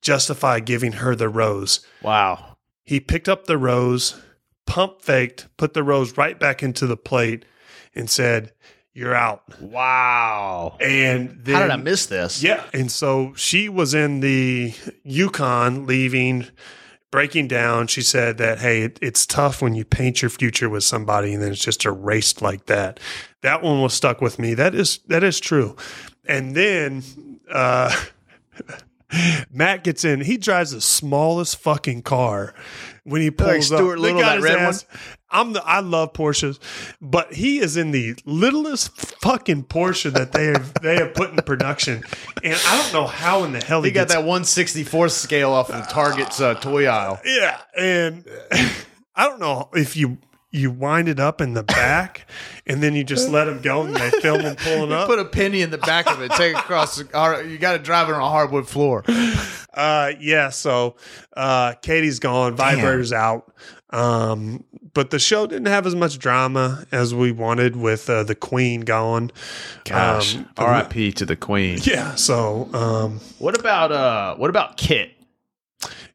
justify 0.00 0.60
giving 0.60 0.92
her 0.92 1.16
the 1.16 1.28
rose. 1.28 1.84
Wow. 2.00 2.58
He 2.84 3.00
picked 3.00 3.28
up 3.28 3.46
the 3.46 3.58
rose, 3.58 4.22
pump 4.66 5.02
faked, 5.02 5.48
put 5.56 5.74
the 5.74 5.82
rose 5.82 6.16
right 6.16 6.38
back 6.38 6.62
into 6.62 6.86
the 6.86 6.96
plate, 6.96 7.44
and 7.92 8.08
said, 8.08 8.52
"You're 8.94 9.14
out." 9.14 9.42
Wow. 9.60 10.76
And 10.80 11.40
then, 11.42 11.54
How 11.54 11.62
did 11.62 11.70
I 11.70 11.76
miss 11.76 12.06
this? 12.06 12.42
Yeah. 12.42 12.64
And 12.72 12.90
so 12.90 13.34
she 13.36 13.68
was 13.68 13.92
in 13.92 14.20
the 14.20 14.72
Yukon 15.02 15.86
leaving, 15.86 16.46
breaking 17.10 17.46
down. 17.48 17.86
She 17.86 18.02
said 18.02 18.38
that, 18.38 18.58
hey, 18.58 18.82
it, 18.82 18.98
it's 19.00 19.24
tough 19.26 19.62
when 19.62 19.74
you 19.74 19.84
paint 19.84 20.20
your 20.22 20.30
future 20.30 20.68
with 20.68 20.82
somebody 20.82 21.32
and 21.32 21.42
then 21.42 21.52
it's 21.52 21.62
just 21.62 21.84
erased 21.84 22.42
like 22.42 22.66
that. 22.66 22.98
That 23.42 23.62
one 23.62 23.80
was 23.82 23.94
stuck 23.94 24.20
with 24.20 24.38
me. 24.38 24.54
That 24.54 24.74
is 24.74 24.98
that 25.08 25.22
is 25.22 25.38
true. 25.38 25.76
And 26.26 26.56
then 26.56 27.02
uh 27.52 27.94
Matt 29.52 29.84
gets 29.84 30.04
in. 30.04 30.22
He 30.22 30.36
drives 30.36 30.72
the 30.72 30.80
smallest 30.80 31.58
fucking 31.58 32.02
car 32.02 32.52
when 33.04 33.20
he 33.22 33.30
pulls 33.30 33.70
up. 33.72 33.78
Stuart 33.78 33.96
They 33.96 34.02
Little, 34.02 34.20
got 34.20 34.40
that 34.40 34.42
red 34.42 34.58
ass- 34.58 34.86
I'm 35.30 35.52
the 35.52 35.62
I 35.64 35.80
love 35.80 36.12
Porsches, 36.12 36.58
but 37.00 37.32
he 37.34 37.58
is 37.58 37.76
in 37.76 37.90
the 37.90 38.14
littlest 38.24 38.96
fucking 39.20 39.64
Porsche 39.64 40.12
that 40.12 40.32
they 40.32 40.46
have 40.46 40.74
they 40.82 40.96
have 40.96 41.14
put 41.14 41.30
in 41.30 41.36
production, 41.36 42.02
and 42.42 42.60
I 42.66 42.80
don't 42.82 42.92
know 42.92 43.06
how 43.06 43.42
in 43.44 43.52
the 43.52 43.64
hell 43.64 43.82
he, 43.82 43.88
He 43.90 43.94
got 43.94 44.08
that 44.08 44.24
164th 44.24 45.10
scale 45.10 45.50
off 45.50 45.70
of 45.70 45.88
Target's 45.88 46.40
uh, 46.40 46.54
toy 46.54 46.86
aisle. 46.86 47.20
Yeah, 47.24 47.58
and 47.76 48.24
I 49.16 49.28
don't 49.28 49.40
know 49.40 49.70
if 49.74 49.96
you 49.96 50.18
you 50.54 50.70
wind 50.70 51.08
it 51.08 51.18
up 51.18 51.40
in 51.40 51.54
the 51.54 51.64
back, 51.64 52.26
and 52.66 52.82
then 52.82 52.94
you 52.94 53.02
just 53.02 53.28
let 53.28 53.48
him 53.48 53.60
go, 53.60 53.82
and 53.82 53.94
they 53.96 54.10
film 54.20 54.40
him 54.40 54.54
pulling 54.56 54.92
up. 54.92 55.08
Put 55.08 55.18
a 55.18 55.24
penny 55.24 55.62
in 55.62 55.70
the 55.70 55.78
back 55.78 56.06
of 56.08 56.22
it. 56.22 56.30
Take 56.32 56.54
it 56.54 56.58
across. 56.60 56.96
The, 56.96 57.46
you 57.48 57.58
got 57.58 57.72
to 57.72 57.78
drive 57.78 58.08
it 58.08 58.14
on 58.14 58.20
a 58.20 58.28
hardwood 58.28 58.68
floor. 58.68 59.02
Uh, 59.74 60.12
yeah, 60.20 60.50
so 60.50 60.94
uh, 61.36 61.74
Katie's 61.82 62.20
gone, 62.20 62.54
Vibrator's 62.54 63.12
out. 63.12 63.52
Um, 63.90 64.62
but 64.92 65.10
the 65.10 65.18
show 65.18 65.46
didn't 65.46 65.66
have 65.66 65.86
as 65.86 65.96
much 65.96 66.18
drama 66.18 66.86
as 66.92 67.12
we 67.14 67.32
wanted 67.32 67.74
with 67.74 68.08
uh, 68.08 68.22
the 68.22 68.34
Queen 68.36 68.82
gone. 68.82 69.32
Gosh. 69.84 70.36
Um, 70.36 70.48
R.I.P. 70.56 71.12
to 71.12 71.26
the 71.26 71.36
Queen. 71.36 71.78
Yeah, 71.82 72.14
so 72.14 72.68
um, 72.72 73.20
What 73.38 73.58
about 73.58 73.90
uh? 73.90 74.36
What 74.36 74.50
about 74.50 74.76
Kit? 74.76 75.13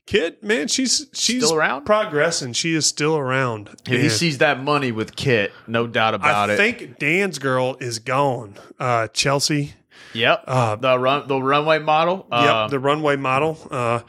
Kid, 0.10 0.42
man, 0.42 0.68
she's 0.68 1.06
she's 1.14 1.46
Still 1.46 1.56
around? 1.56 1.86
progressing. 1.86 2.54
She 2.54 2.74
is 2.74 2.88
still 2.88 3.16
around. 3.16 3.70
If 3.86 3.88
he 3.88 4.02
And 4.02 4.12
sees 4.12 4.40
that 4.40 4.60
money 4.60 4.92
with 4.92 5.16
Kit, 5.16 5.52
no 5.68 5.86
doubt 5.86 6.16
about 6.16 6.50
it. 6.50 6.54
I 6.54 6.56
it. 6.56 6.58
think 6.58 6.98
Dan's 6.98 7.38
girl 7.38 7.78
is 7.80 8.00
gone. 8.00 8.56
Uh, 8.80 9.08
Chelsea. 9.10 9.76
yep. 10.14 10.44
uh, 10.48 10.76
the 10.78 10.98
run, 10.98 11.28
the 11.28 11.40
runway 11.40 11.78
model. 11.78 12.26
Yep, 12.32 12.42
Uh, 12.50 12.68
the 12.70 12.80
runway 12.80 13.18
model. 13.18 13.60
Uh, 13.70 14.00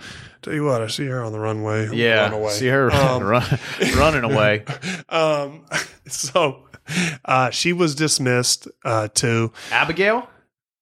tell 0.40 0.54
you 0.54 0.64
what, 0.64 0.80
I 0.80 0.86
see 0.86 1.04
her 1.04 1.22
on 1.22 1.32
the 1.32 1.38
runway. 1.38 1.94
Yeah. 1.94 2.48
See 2.48 2.68
her 2.68 2.90
Um, 2.94 3.22
run, 3.22 3.44
running 3.94 4.24
away. 4.24 4.64
um, 5.10 5.66
so 6.06 6.64
uh, 7.26 7.50
she 7.50 7.74
was 7.74 7.94
dismissed 7.94 8.68
uh, 8.86 9.08
too. 9.08 9.52
Abigail 9.70 10.30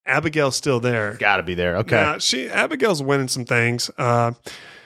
Abigail's 0.06 0.54
still 0.54 0.78
there. 0.78 1.14
got 1.14 1.38
to 1.38 1.42
be 1.42 1.54
there. 1.54 1.78
Okay. 1.78 2.16
She 2.20 2.48
Abigail's 2.48 3.02
winning 3.02 3.26
some 3.28 3.44
things. 3.44 3.90
Uh, 3.98 4.32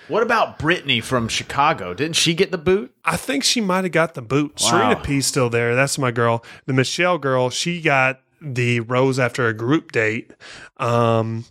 What 0.09 0.22
about 0.22 0.59
Brittany 0.59 1.00
from 1.00 1.28
Chicago? 1.28 1.94
Didn't 1.94 2.16
she 2.16 2.34
get 2.34 2.50
the 2.50 2.59
boot? 2.59 2.94
I 3.05 3.16
think 3.16 3.44
she 3.44 3.61
might 3.61 3.84
have 3.84 3.92
got 3.92 4.14
the 4.14 4.22
boot. 4.22 4.61
Wow. 4.62 4.68
Serena 4.70 4.96
P's 5.00 5.26
still 5.26 5.48
there. 5.48 5.74
That's 5.74 5.96
my 5.98 6.11
girl. 6.11 6.44
The 6.66 6.72
Michelle 6.72 7.18
girl, 7.18 7.50
she 7.50 7.80
got 7.80 8.20
the 8.40 8.80
rose 8.80 9.18
after 9.20 9.46
a 9.46 9.55
group 9.55 9.92
date. 9.92 10.32
Um, 10.78 11.44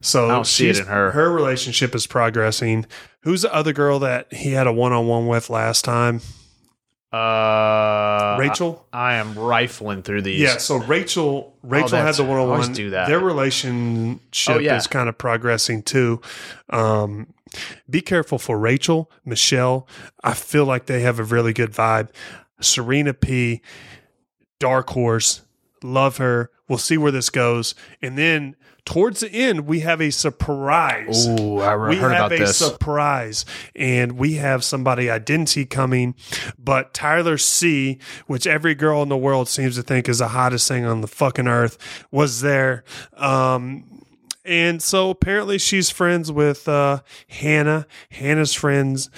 so 0.00 0.26
I 0.26 0.28
don't 0.34 0.46
see 0.46 0.68
it 0.68 0.74
she's- 0.74 0.86
in 0.86 0.92
her. 0.92 1.12
Her 1.12 1.32
relationship 1.32 1.94
is 1.94 2.06
progressing. 2.06 2.86
Who's 3.22 3.42
the 3.42 3.54
other 3.54 3.72
girl 3.72 3.98
that 4.00 4.32
he 4.32 4.50
had 4.52 4.66
a 4.66 4.72
one 4.72 4.92
on 4.92 5.06
one 5.06 5.26
with 5.28 5.48
last 5.48 5.84
time? 5.84 6.20
Uh, 7.14 8.36
Rachel. 8.38 8.86
I 8.92 9.14
am 9.14 9.34
rifling 9.38 10.02
through 10.02 10.22
these. 10.22 10.40
Yeah, 10.40 10.56
so 10.58 10.76
Rachel 10.76 11.54
Rachel 11.62 11.88
had 11.90 11.98
that's- 11.98 12.16
the 12.16 12.24
one 12.24 12.38
on 12.38 12.48
one. 12.48 12.72
do 12.72 12.90
that. 12.90 13.08
Their 13.08 13.20
relationship 13.20 14.56
Oh, 14.56 14.58
yeah. 14.58 14.76
is 14.76 14.86
kind 14.86 15.08
of 15.08 15.16
progressing 15.18 15.82
too. 15.82 16.20
Um, 16.70 17.28
be 17.88 18.00
careful 18.00 18.38
for 18.38 18.58
Rachel, 18.58 19.10
Michelle. 19.24 19.86
I 20.22 20.34
feel 20.34 20.64
like 20.64 20.86
they 20.86 21.00
have 21.02 21.18
a 21.20 21.24
really 21.24 21.52
good 21.52 21.72
vibe. 21.72 22.08
Serena 22.60 23.14
P, 23.14 23.62
dark 24.58 24.90
horse, 24.90 25.42
love 25.82 26.16
her. 26.16 26.50
We'll 26.68 26.78
see 26.78 26.96
where 26.96 27.12
this 27.12 27.30
goes. 27.30 27.74
And 28.02 28.16
then 28.18 28.56
towards 28.84 29.20
the 29.20 29.30
end, 29.30 29.66
we 29.66 29.80
have 29.80 30.00
a 30.00 30.10
surprise 30.10 31.26
Oh, 31.28 31.58
I 31.60 31.72
re- 31.72 31.90
we 31.90 31.96
heard 31.96 32.12
have 32.12 32.26
about 32.26 32.32
a 32.32 32.44
this. 32.44 32.56
surprise 32.56 33.44
and 33.74 34.12
we 34.12 34.34
have 34.34 34.62
somebody 34.64 35.10
I 35.10 35.18
didn't 35.18 35.48
see 35.48 35.64
coming, 35.66 36.14
but 36.58 36.92
Tyler 36.94 37.38
C, 37.38 37.98
which 38.26 38.46
every 38.46 38.74
girl 38.74 39.02
in 39.02 39.08
the 39.08 39.16
world 39.16 39.48
seems 39.48 39.76
to 39.76 39.82
think 39.82 40.08
is 40.08 40.18
the 40.18 40.28
hottest 40.28 40.68
thing 40.68 40.84
on 40.84 41.00
the 41.00 41.06
fucking 41.08 41.48
earth, 41.48 41.78
was 42.10 42.40
there. 42.42 42.84
Um, 43.16 43.84
and 44.44 44.82
so 44.82 45.08
apparently 45.10 45.56
she's 45.58 45.88
friends 45.88 46.30
with 46.30 46.68
uh, 46.68 47.00
Hannah. 47.28 47.86
Hannah's 48.10 48.52
friends 48.52 49.08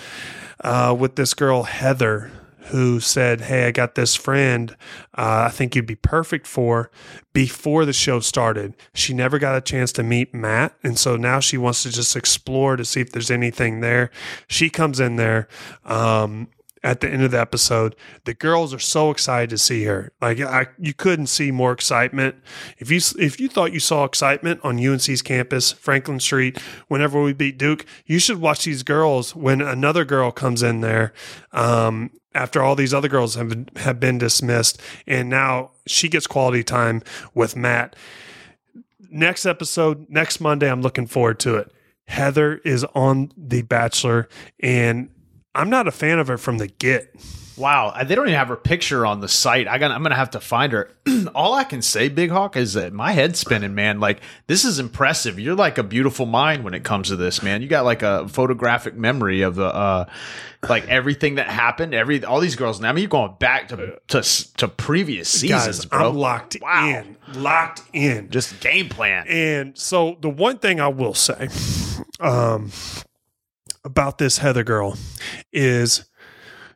uh, 0.61 0.95
with 0.97 1.17
this 1.17 1.35
girl 1.35 1.64
Heather, 1.64 2.31
who 2.69 3.01
said, 3.01 3.43
"Hey, 3.43 3.67
I 3.67 3.71
got 3.71 3.95
this 3.95 4.14
friend. 4.14 4.73
Uh, 5.17 5.47
I 5.47 5.51
think 5.51 5.75
you'd 5.75 5.87
be 5.87 5.97
perfect 5.97 6.47
for." 6.47 6.91
Before 7.33 7.85
the 7.85 7.93
show 7.93 8.21
started, 8.21 8.75
she 8.95 9.12
never 9.12 9.39
got 9.39 9.57
a 9.57 9.61
chance 9.61 9.93
to 9.93 10.03
meet 10.03 10.35
Matt, 10.35 10.75
and 10.83 10.99
so 10.99 11.17
now 11.17 11.41
she 11.41 11.59
wants 11.59 11.83
to 11.83 11.91
just 11.91 12.17
explore 12.17 12.77
to 12.77 12.85
see 12.85 13.01
if 13.01 13.12
there's 13.12 13.31
anything 13.31 13.81
there. 13.81 14.11
She 14.49 14.71
comes 14.71 15.01
in 15.01 15.17
there. 15.17 15.49
Um, 15.85 16.49
at 16.87 17.01
the 17.01 17.09
end 17.09 17.25
of 17.25 17.33
the 17.33 17.41
episode, 17.41 17.97
the 18.25 18.33
girls 18.33 18.73
are 18.73 18.79
so 18.79 19.11
excited 19.11 19.51
to 19.51 19.59
see 19.59 19.85
her. 19.85 20.12
Like 20.21 20.41
I, 20.41 20.69
you 20.79 20.95
couldn't 20.95 21.27
see 21.27 21.51
more 21.51 21.73
excitement. 21.73 22.37
If 22.79 22.93
you 22.93 23.01
if 23.19 23.41
you 23.41 23.49
thought 23.49 23.73
you 23.73 23.81
saw 23.81 24.05
excitement 24.05 24.61
on 24.62 24.79
UNC's 24.79 25.21
campus, 25.21 25.73
Franklin 25.73 26.21
Street, 26.21 26.59
whenever 26.87 27.21
we 27.21 27.33
beat 27.33 27.59
Duke, 27.59 27.85
you 28.07 28.21
should 28.21 28.41
watch 28.41 28.64
these 28.64 28.85
girls 28.85 29.35
when 29.35 29.61
another 29.61 30.05
girl 30.05 30.31
comes 30.31 30.62
in 30.62 30.81
there. 30.81 31.12
Um, 31.53 32.12
after 32.37 32.62
all 32.62 32.76
these 32.76 32.95
other 32.95 33.09
girls 33.09 33.34
have 33.34 33.49
been, 33.49 33.68
have 33.76 33.99
been 33.99 34.18
dismissed, 34.18 34.80
and 35.07 35.28
now 35.28 35.70
she 35.87 36.09
gets 36.09 36.26
quality 36.26 36.62
time 36.62 37.03
with 37.34 37.57
Matt. 37.57 37.97
Next 39.11 39.47
episode, 39.47 40.07
next 40.11 40.41
Monday, 40.41 40.70
I'm 40.70 40.82
looking 40.82 41.07
forward 41.07 41.39
to 41.41 41.57
it. 41.57 41.72
Heather 42.07 42.59
is 42.59 42.84
on 42.95 43.32
The 43.37 43.62
Bachelor, 43.62 44.28
and 44.61 45.09
I'm 45.57 45.71
not 45.71 45.89
a 45.89 45.93
fan 45.93 46.19
of 46.19 46.29
her 46.29 46.39
from 46.39 46.59
the 46.59 46.67
get. 46.69 47.15
Wow, 47.57 47.95
they 48.05 48.15
don't 48.15 48.27
even 48.27 48.39
have 48.39 48.49
her 48.49 48.57
picture 48.57 49.07
on 49.07 49.21
the 49.21 49.29
site. 49.29 49.67
I 49.67 49.79
got. 49.79 49.91
I'm 49.91 50.03
gonna 50.03 50.15
have 50.15 50.33
to 50.33 50.41
find 50.41 50.75
her. 50.75 50.91
All 51.35 51.55
I 51.55 51.65
can 51.65 51.81
say, 51.81 52.11
Big 52.11 52.31
Hawk, 52.31 52.55
is 52.55 52.75
that 52.75 52.93
my 52.93 53.13
head's 53.13 53.39
spinning, 53.39 53.75
man. 53.75 53.99
Like 53.99 54.21
this 54.47 54.63
is 54.67 54.79
impressive. 54.79 55.41
You're 55.41 55.55
like 55.55 55.79
a 55.79 55.83
beautiful 55.83 56.27
mind 56.27 56.65
when 56.65 56.75
it 56.75 56.85
comes 56.85 57.09
to 57.09 57.17
this, 57.17 57.43
man. 57.43 57.63
You 57.63 57.69
got 57.69 57.87
like 57.87 58.03
a 58.03 58.29
photographic 58.29 58.95
memory 58.95 59.41
of 59.41 59.55
the, 59.55 59.65
uh, 59.75 60.05
like 60.69 60.87
everything 60.89 61.37
that 61.37 61.49
happened. 61.49 61.95
Every 61.95 62.23
all 62.23 62.41
these 62.41 62.57
girls. 62.57 62.79
Now, 62.79 62.91
I 62.91 62.93
mean, 62.93 63.01
you're 63.05 63.09
going 63.09 63.37
back 63.39 63.69
to 63.69 63.99
to 64.09 64.23
to 64.59 64.69
previous 64.69 65.31
seasons, 65.31 65.79
Guys, 65.79 65.85
bro. 65.87 66.11
I'm 66.11 66.15
locked 66.15 66.59
Wow. 66.61 66.89
in. 66.89 67.17
Locked 67.41 67.81
in. 67.95 68.29
Just 68.29 68.61
game 68.61 68.91
plan. 68.91 69.27
And 69.29 69.79
so 69.79 70.19
the 70.21 70.29
one 70.29 70.59
thing 70.59 70.79
I 70.79 70.89
will 70.89 71.15
say 71.15 71.49
um, 72.21 72.71
about 73.87 74.18
this 74.18 74.39
Heather 74.39 74.64
girl 74.64 74.99
is, 75.53 76.05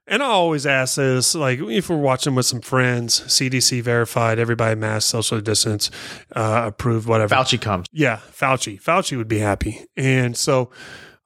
and 0.06 0.22
I 0.22 0.26
always 0.26 0.64
ask 0.64 0.94
this, 0.96 1.34
like 1.34 1.58
if 1.58 1.90
we're 1.90 1.96
watching 1.96 2.34
with 2.34 2.46
some 2.46 2.60
friends, 2.60 3.20
CDC 3.20 3.82
verified, 3.82 4.38
everybody 4.38 4.76
mask, 4.76 5.10
social 5.10 5.40
distance, 5.40 5.90
uh, 6.34 6.62
approved, 6.66 7.06
whatever. 7.06 7.34
Fauci 7.34 7.60
comes. 7.60 7.86
Yeah, 7.92 8.20
Fauci. 8.32 8.80
Fauci 8.80 9.16
would 9.16 9.28
be 9.28 9.38
happy. 9.38 9.84
And 9.96 10.36
so 10.36 10.70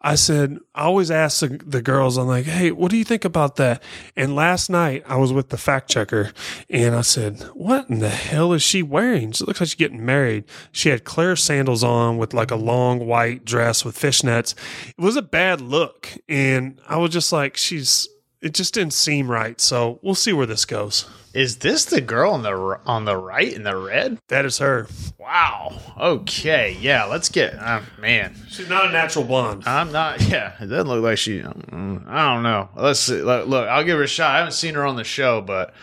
I 0.06 0.16
said, 0.16 0.58
I 0.74 0.82
always 0.82 1.10
ask 1.10 1.40
the, 1.40 1.48
the 1.48 1.80
girls, 1.80 2.18
I'm 2.18 2.26
like, 2.26 2.44
hey, 2.44 2.70
what 2.72 2.90
do 2.90 2.98
you 2.98 3.04
think 3.04 3.24
about 3.24 3.56
that? 3.56 3.82
And 4.14 4.36
last 4.36 4.68
night 4.68 5.02
I 5.08 5.16
was 5.16 5.32
with 5.32 5.48
the 5.48 5.56
fact 5.56 5.88
checker 5.88 6.30
and 6.68 6.94
I 6.94 7.00
said, 7.00 7.40
what 7.54 7.88
in 7.88 8.00
the 8.00 8.10
hell 8.10 8.52
is 8.52 8.62
she 8.62 8.82
wearing? 8.82 9.32
She 9.32 9.44
looks 9.44 9.60
like 9.60 9.68
she's 9.68 9.74
getting 9.74 10.04
married. 10.04 10.44
She 10.72 10.90
had 10.90 11.04
Claire 11.04 11.36
sandals 11.36 11.82
on 11.82 12.18
with 12.18 12.34
like 12.34 12.50
a 12.50 12.56
long 12.56 13.06
white 13.06 13.46
dress 13.46 13.82
with 13.82 13.98
fishnets. 13.98 14.54
It 14.88 15.00
was 15.00 15.16
a 15.16 15.22
bad 15.22 15.62
look. 15.62 16.10
And 16.28 16.78
I 16.86 16.98
was 16.98 17.10
just 17.10 17.32
like, 17.32 17.56
she's, 17.56 18.06
it 18.42 18.52
just 18.52 18.74
didn't 18.74 18.92
seem 18.92 19.30
right. 19.30 19.58
So 19.58 20.00
we'll 20.02 20.14
see 20.14 20.34
where 20.34 20.44
this 20.44 20.66
goes. 20.66 21.08
Is 21.34 21.56
this 21.58 21.84
the 21.84 22.00
girl 22.00 22.30
on 22.32 22.42
the 22.42 22.80
on 22.86 23.04
the 23.06 23.16
right 23.16 23.52
in 23.52 23.64
the 23.64 23.76
red? 23.76 24.18
That 24.28 24.44
is 24.44 24.58
her. 24.58 24.86
Wow. 25.18 25.76
Okay. 25.98 26.76
Yeah. 26.80 27.04
Let's 27.06 27.28
get. 27.28 27.54
Uh, 27.58 27.80
man, 27.98 28.36
She's 28.48 28.68
not 28.68 28.86
a 28.86 28.92
natural 28.92 29.24
blonde. 29.24 29.64
I'm 29.66 29.90
not. 29.90 30.20
Yeah, 30.22 30.52
it 30.60 30.66
doesn't 30.66 30.86
look 30.88 31.02
like 31.02 31.18
she. 31.18 31.40
mm, 31.40 32.06
I 32.08 32.32
don't 32.34 32.42
know. 32.44 32.68
Let's 32.76 33.00
see. 33.00 33.20
Look, 33.20 33.48
look, 33.48 33.68
I'll 33.68 33.82
give 33.84 33.96
her 33.98 34.04
a 34.04 34.08
shot. 34.08 34.30
I 34.30 34.38
haven't 34.38 34.52
seen 34.52 34.74
her 34.74 34.86
on 34.86 34.94
the 34.96 35.02
show, 35.04 35.40
but 35.40 35.74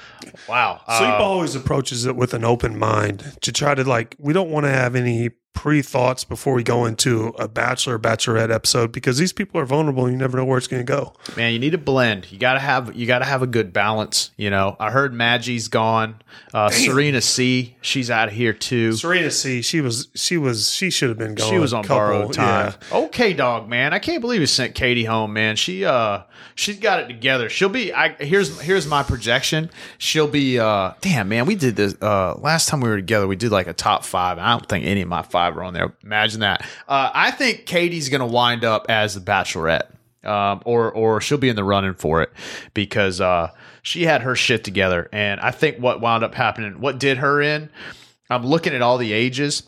wow. 0.48 0.80
Sleep 0.88 1.10
Uh, 1.10 1.18
always 1.24 1.54
approaches 1.56 2.06
it 2.06 2.16
with 2.16 2.34
an 2.34 2.46
open 2.46 2.80
mind 2.80 3.38
to 3.42 3.52
try 3.52 3.76
to 3.76 3.84
like 3.84 4.16
we 4.20 4.32
don't 4.34 4.50
want 4.50 4.66
to 4.66 4.72
have 4.72 4.96
any 4.96 5.32
pre 5.54 5.82
thoughts 5.82 6.24
before 6.24 6.54
we 6.54 6.64
go 6.64 6.86
into 6.86 7.28
a 7.38 7.48
bachelor 7.48 7.96
or 7.96 8.00
bachelorette 8.00 8.52
episode 8.52 8.92
because 8.92 9.18
these 9.18 9.32
people 9.34 9.60
are 9.62 9.66
vulnerable 9.66 10.06
and 10.06 10.14
you 10.14 10.18
never 10.18 10.38
know 10.38 10.46
where 10.46 10.58
it's 10.58 10.68
going 10.68 10.84
to 10.84 10.90
go. 10.92 11.14
man, 11.38 11.54
you 11.54 11.60
need 11.60 11.74
a 11.74 11.78
blend. 11.78 12.32
You 12.32 12.40
gotta 12.40 12.60
have. 12.60 12.96
You 12.96 13.06
gotta 13.06 13.26
have 13.26 13.42
a 13.42 13.48
good 13.48 13.72
balance. 13.74 14.32
You 14.38 14.50
know. 14.50 14.76
I 14.80 14.90
heard 14.92 15.14
Maggie's 15.14 15.68
gone. 15.68 16.16
Uh, 16.54 16.70
Serena 16.70 17.22
C. 17.22 17.76
She's 17.82 18.10
out 18.10 18.30
of 18.30 18.34
here 18.34 18.54
too. 18.54 18.94
Serena 18.94 19.30
C, 19.30 19.62
she 19.62 19.82
was 19.82 20.08
she 20.16 20.38
was 20.38 20.72
she 20.74 20.90
should 20.90 21.10
have 21.10 21.18
been 21.18 21.36
gone. 21.36 21.50
She 21.50 21.60
was 21.60 21.74
on 21.74 21.84
Couple, 21.84 21.98
borrowed 21.98 22.34
time. 22.34 22.74
yeah. 22.92 22.98
Okay, 22.98 23.34
dog, 23.34 23.68
man. 23.70 23.94
I 23.94 24.00
can't 24.00 24.22
believe 24.22 24.40
you 24.42 24.48
sent 24.48 24.74
Katie 24.74 25.04
home, 25.06 25.34
man. 25.34 25.56
She 25.58 25.86
uh 25.86 26.24
she's 26.56 26.80
got 26.80 27.02
it 27.02 27.08
together. 27.08 27.50
She'll 27.50 27.70
be 27.70 27.94
I 27.94 28.10
here's 28.24 28.60
here's 28.62 28.88
my 28.88 29.04
projection. 29.04 29.70
She'll 29.98 30.28
be 30.28 30.60
uh 30.60 30.94
damn 31.02 31.28
man, 31.30 31.46
we 31.46 31.56
did 31.56 31.76
this 31.76 31.96
uh 32.02 32.36
last 32.36 32.70
time 32.70 32.80
we 32.82 32.90
were 32.90 32.96
together, 32.98 33.28
we 33.28 33.36
did 33.36 33.52
like 33.52 33.68
a 33.68 33.74
top 33.74 34.04
five. 34.06 34.40
I 34.40 34.52
don't 34.52 34.68
think 34.68 34.86
any 34.86 35.02
of 35.02 35.08
my 35.10 35.22
five 35.22 35.41
are 35.50 35.64
on 35.64 35.74
there. 35.74 35.94
Imagine 36.04 36.42
that. 36.42 36.62
Uh 36.88 37.12
I 37.14 37.32
think 37.32 37.66
Katie's 37.66 38.10
gonna 38.10 38.26
wind 38.28 38.64
up 38.64 38.86
as 38.90 39.16
the 39.16 39.22
bachelorette. 39.22 39.88
Um, 40.24 40.62
or 40.66 40.92
or 40.92 41.20
she'll 41.20 41.40
be 41.40 41.50
in 41.50 41.56
the 41.56 41.64
running 41.64 41.96
for 41.96 42.22
it 42.22 42.32
because 42.76 43.20
uh, 43.20 43.50
she 43.82 44.04
had 44.04 44.22
her 44.22 44.36
shit 44.36 44.64
together, 44.64 45.10
and 45.12 45.42
I 45.42 45.50
think 45.50 45.78
what 45.80 46.00
wound 46.00 46.24
up 46.24 46.36
happening, 46.36 46.80
what 46.80 47.00
did 47.00 47.18
her 47.18 47.42
in. 47.42 47.72
I'm 48.30 48.46
looking 48.46 48.76
at 48.76 48.84
all 48.84 49.00
the 49.00 49.14
ages, 49.14 49.64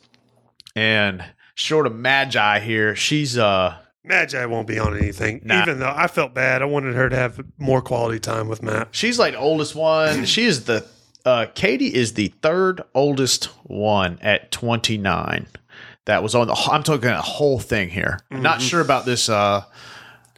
and 0.76 1.26
short 1.56 1.88
of 1.88 1.96
Magi 1.96 2.60
here, 2.60 2.96
she's 2.96 3.36
uh 3.36 3.76
Magi 4.04 4.46
won't 4.46 4.68
be 4.68 4.78
on 4.78 4.96
anything. 4.96 5.42
Nah. 5.44 5.64
Even 5.64 5.80
though 5.80 5.94
I 5.96 6.06
felt 6.06 6.36
bad, 6.36 6.62
I 6.62 6.66
wanted 6.66 6.94
her 6.96 7.10
to 7.10 7.16
have 7.16 7.44
more 7.58 7.82
quality 7.82 8.20
time 8.20 8.48
with 8.48 8.62
Matt. 8.62 8.90
she's 8.92 9.18
like 9.18 9.34
the 9.34 9.40
oldest 9.40 9.74
one. 9.74 10.26
she 10.26 10.46
is 10.46 10.66
the 10.66 10.86
uh 11.26 11.48
Katie 11.56 11.94
is 11.94 12.14
the 12.14 12.28
third 12.42 12.82
oldest 12.94 13.46
one 13.64 14.20
at 14.22 14.52
29. 14.52 15.48
That 16.06 16.22
was 16.24 16.36
on 16.36 16.48
the 16.48 16.54
I'm 16.54 16.84
talking 16.84 17.10
a 17.10 17.22
whole 17.22 17.60
thing 17.60 17.90
here. 17.90 18.20
Not 18.30 18.62
sure 18.62 18.82
about 18.82 19.06
this 19.06 19.30
uh 19.30 19.64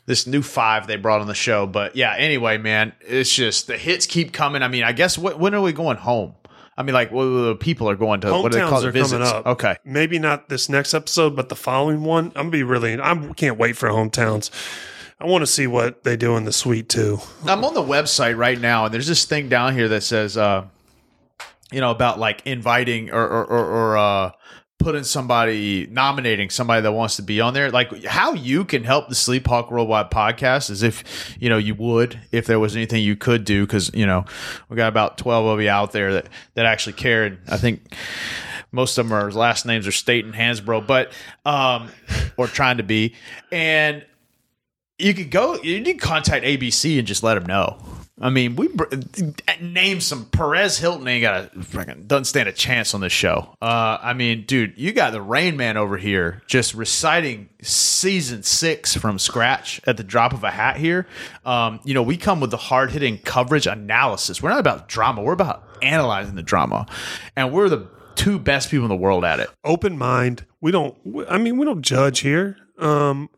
this 0.05 0.27
new 0.27 0.41
five 0.43 0.85
they 0.85 0.97
brought 0.97 1.21
on 1.21 1.27
the 1.27 1.33
show, 1.33 1.65
but 1.65 1.95
yeah, 1.95 2.13
anyway, 2.15 2.57
man, 2.59 2.93
it's 3.01 3.33
just 3.33 3.65
the 3.67 3.77
hits 3.77 4.05
keep 4.05 4.31
coming. 4.33 4.61
I 4.61 4.67
mean, 4.67 4.83
I 4.83 4.91
guess 4.91 5.17
what 5.17 5.39
when 5.39 5.55
are 5.55 5.61
we 5.61 5.73
going 5.73 5.97
home? 5.97 6.35
I 6.77 6.83
mean, 6.83 6.93
like, 6.93 7.11
well, 7.11 7.45
the 7.45 7.55
people 7.55 7.89
are 7.89 7.95
going 7.95 8.19
to 8.21 8.31
what 8.33 8.51
do 8.51 8.57
they 8.59 8.65
call 8.65 8.81
Hometowns 8.81 8.83
it? 8.83 8.87
are 8.87 8.91
Visits. 8.91 9.11
coming 9.13 9.27
up. 9.27 9.45
Okay, 9.47 9.77
Maybe 9.85 10.19
not 10.19 10.49
this 10.49 10.67
next 10.67 10.93
episode, 10.93 11.35
but 11.35 11.47
the 11.49 11.55
following 11.55 12.03
one. 12.03 12.25
I'm 12.27 12.33
gonna 12.33 12.49
be 12.51 12.63
really. 12.63 12.99
I 13.01 13.15
can't 13.35 13.57
wait 13.57 13.77
for 13.77 13.89
hometowns. 13.89 14.51
I 15.19 15.25
want 15.25 15.41
to 15.43 15.47
see 15.47 15.65
what 15.65 16.03
they 16.03 16.17
do 16.17 16.35
in 16.35 16.43
the 16.43 16.51
suite 16.51 16.89
too. 16.89 17.19
I'm 17.45 17.63
on 17.63 17.73
the 17.73 17.81
website 17.81 18.37
right 18.37 18.59
now, 18.59 18.85
and 18.85 18.93
there's 18.93 19.07
this 19.07 19.23
thing 19.23 19.47
down 19.47 19.73
here 19.73 19.87
that 19.87 20.03
says, 20.03 20.35
uh, 20.35 20.65
you 21.71 21.79
know, 21.79 21.89
about 21.91 22.19
like 22.19 22.45
inviting 22.45 23.09
or 23.11 23.23
or, 23.25 23.45
or, 23.45 23.65
or 23.65 23.97
uh, 23.97 24.31
putting 24.79 25.03
somebody, 25.03 25.87
nominating 25.89 26.49
somebody 26.49 26.81
that 26.81 26.91
wants 26.91 27.15
to 27.15 27.21
be 27.21 27.41
on 27.41 27.53
there. 27.53 27.71
Like 27.71 28.03
how 28.03 28.33
you 28.33 28.65
can 28.65 28.83
help 28.83 29.09
the 29.09 29.15
Sleep 29.15 29.47
Hawk 29.47 29.71
Worldwide 29.71 30.11
podcast 30.11 30.69
is 30.69 30.83
if 30.83 31.35
you 31.39 31.49
know 31.49 31.57
you 31.57 31.75
would, 31.75 32.19
if 32.31 32.45
there 32.45 32.59
was 32.59 32.75
anything 32.75 33.03
you 33.03 33.15
could 33.15 33.45
do, 33.45 33.65
because 33.65 33.91
you 33.93 34.05
know 34.05 34.25
we 34.69 34.75
got 34.75 34.89
about 34.89 35.17
twelve 35.17 35.45
of 35.45 35.61
you 35.61 35.69
out 35.69 35.91
there 35.91 36.13
that 36.13 36.27
that 36.53 36.65
actually 36.65 36.93
care, 36.93 37.25
and 37.25 37.37
I 37.47 37.57
think 37.57 37.95
most 38.71 38.97
of 38.97 39.07
them 39.07 39.13
are 39.13 39.31
last 39.31 39.65
names 39.65 39.87
are 39.87 39.91
State 39.91 40.25
and 40.25 40.33
Hansbro, 40.33 40.85
but 40.85 41.11
um, 41.45 41.89
or 42.37 42.47
trying 42.47 42.77
to 42.77 42.83
be, 42.83 43.15
and 43.51 44.05
you 44.97 45.13
could 45.13 45.31
go, 45.31 45.55
you 45.61 45.79
need 45.81 45.99
contact 45.99 46.45
ABC 46.45 46.97
and 46.99 47.07
just 47.07 47.23
let 47.23 47.35
them 47.35 47.45
know. 47.45 47.77
I 48.19 48.29
mean, 48.29 48.55
we 48.55 48.69
br- 48.69 48.85
name 49.59 49.99
some 49.99 50.25
Perez 50.25 50.77
Hilton 50.77 51.05
ain't 51.07 51.21
got 51.21 51.53
a 51.53 51.57
freaking 51.59 52.07
doesn't 52.07 52.25
stand 52.25 52.47
a 52.47 52.53
chance 52.53 52.93
on 52.93 53.01
this 53.01 53.11
show. 53.11 53.55
Uh, 53.61 53.97
I 54.01 54.13
mean, 54.13 54.45
dude, 54.45 54.77
you 54.77 54.93
got 54.93 55.11
the 55.11 55.21
Rain 55.21 55.57
Man 55.57 55.75
over 55.75 55.97
here 55.97 56.41
just 56.47 56.73
reciting 56.73 57.49
season 57.61 58.43
six 58.43 58.95
from 58.95 59.19
scratch 59.19 59.81
at 59.85 59.97
the 59.97 60.03
drop 60.03 60.31
of 60.31 60.45
a 60.45 60.51
hat 60.51 60.77
here. 60.77 61.07
Um, 61.45 61.81
you 61.83 61.93
know, 61.93 62.03
we 62.03 62.15
come 62.15 62.39
with 62.39 62.51
the 62.51 62.57
hard 62.57 62.91
hitting 62.91 63.17
coverage 63.17 63.67
analysis. 63.67 64.41
We're 64.41 64.51
not 64.51 64.59
about 64.59 64.87
drama. 64.87 65.21
We're 65.21 65.33
about 65.33 65.67
analyzing 65.81 66.35
the 66.35 66.43
drama, 66.43 66.85
and 67.35 67.51
we're 67.51 67.67
the 67.67 67.89
two 68.15 68.39
best 68.39 68.71
people 68.71 68.85
in 68.85 68.89
the 68.89 68.95
world 68.95 69.25
at 69.25 69.41
it. 69.41 69.49
Open 69.65 69.97
mind. 69.97 70.45
We 70.61 70.71
don't. 70.71 70.95
I 71.29 71.37
mean, 71.37 71.57
we 71.57 71.65
don't 71.65 71.81
judge 71.81 72.19
here. 72.19 72.55
Um, 72.77 73.29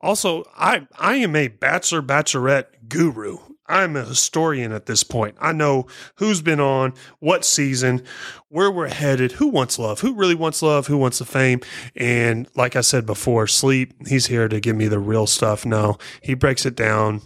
also, 0.00 0.44
I 0.56 0.86
I 0.98 1.16
am 1.16 1.36
a 1.36 1.48
bachelor 1.48 2.00
bachelorette 2.00 2.88
guru. 2.88 3.36
I'm 3.66 3.96
a 3.96 4.04
historian 4.04 4.72
at 4.72 4.86
this 4.86 5.02
point. 5.02 5.36
I 5.40 5.52
know 5.52 5.86
who's 6.16 6.42
been 6.42 6.60
on, 6.60 6.92
what 7.18 7.44
season, 7.44 8.02
where 8.48 8.70
we're 8.70 8.88
headed, 8.88 9.32
who 9.32 9.48
wants 9.48 9.78
love, 9.78 10.00
who 10.00 10.14
really 10.14 10.34
wants 10.34 10.62
love, 10.62 10.86
who 10.86 10.98
wants 10.98 11.18
the 11.18 11.24
fame. 11.24 11.60
And 11.96 12.48
like 12.54 12.76
I 12.76 12.82
said 12.82 13.06
before, 13.06 13.46
sleep, 13.46 13.94
he's 14.06 14.26
here 14.26 14.48
to 14.48 14.60
give 14.60 14.76
me 14.76 14.86
the 14.86 14.98
real 14.98 15.26
stuff. 15.26 15.64
No, 15.64 15.96
he 16.20 16.34
breaks 16.34 16.66
it 16.66 16.76
down 16.76 17.22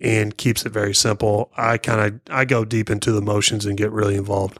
and 0.00 0.36
keeps 0.36 0.64
it 0.64 0.72
very 0.72 0.94
simple. 0.94 1.50
I 1.56 1.78
kind 1.78 2.00
of 2.00 2.20
I 2.34 2.44
go 2.44 2.64
deep 2.64 2.90
into 2.90 3.12
the 3.12 3.18
emotions 3.18 3.66
and 3.66 3.76
get 3.76 3.90
really 3.90 4.16
involved. 4.16 4.58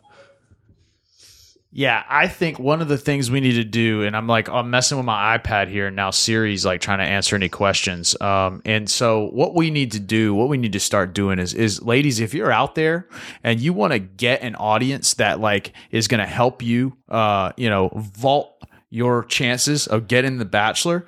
Yeah, 1.72 2.02
I 2.08 2.26
think 2.26 2.58
one 2.58 2.82
of 2.82 2.88
the 2.88 2.98
things 2.98 3.30
we 3.30 3.40
need 3.40 3.52
to 3.52 3.64
do, 3.64 4.02
and 4.02 4.16
I'm 4.16 4.26
like, 4.26 4.48
I'm 4.48 4.70
messing 4.70 4.96
with 4.98 5.06
my 5.06 5.38
iPad 5.38 5.68
here 5.68 5.86
and 5.86 5.94
now 5.94 6.10
Siri's 6.10 6.64
like 6.64 6.80
trying 6.80 6.98
to 6.98 7.04
answer 7.04 7.36
any 7.36 7.48
questions. 7.48 8.20
Um, 8.20 8.60
and 8.64 8.90
so 8.90 9.26
what 9.28 9.54
we 9.54 9.70
need 9.70 9.92
to 9.92 10.00
do, 10.00 10.34
what 10.34 10.48
we 10.48 10.58
need 10.58 10.72
to 10.72 10.80
start 10.80 11.14
doing 11.14 11.38
is, 11.38 11.54
is 11.54 11.80
ladies, 11.80 12.18
if 12.18 12.34
you're 12.34 12.50
out 12.50 12.74
there 12.74 13.06
and 13.44 13.60
you 13.60 13.72
want 13.72 13.92
to 13.92 14.00
get 14.00 14.42
an 14.42 14.56
audience 14.56 15.14
that 15.14 15.38
like 15.38 15.72
is 15.92 16.08
going 16.08 16.18
to 16.18 16.26
help 16.26 16.60
you, 16.60 16.96
uh, 17.08 17.52
you 17.56 17.70
know, 17.70 17.90
vault 17.94 18.60
your 18.90 19.22
chances 19.26 19.86
of 19.86 20.08
getting 20.08 20.38
the 20.38 20.44
Bachelor, 20.44 21.06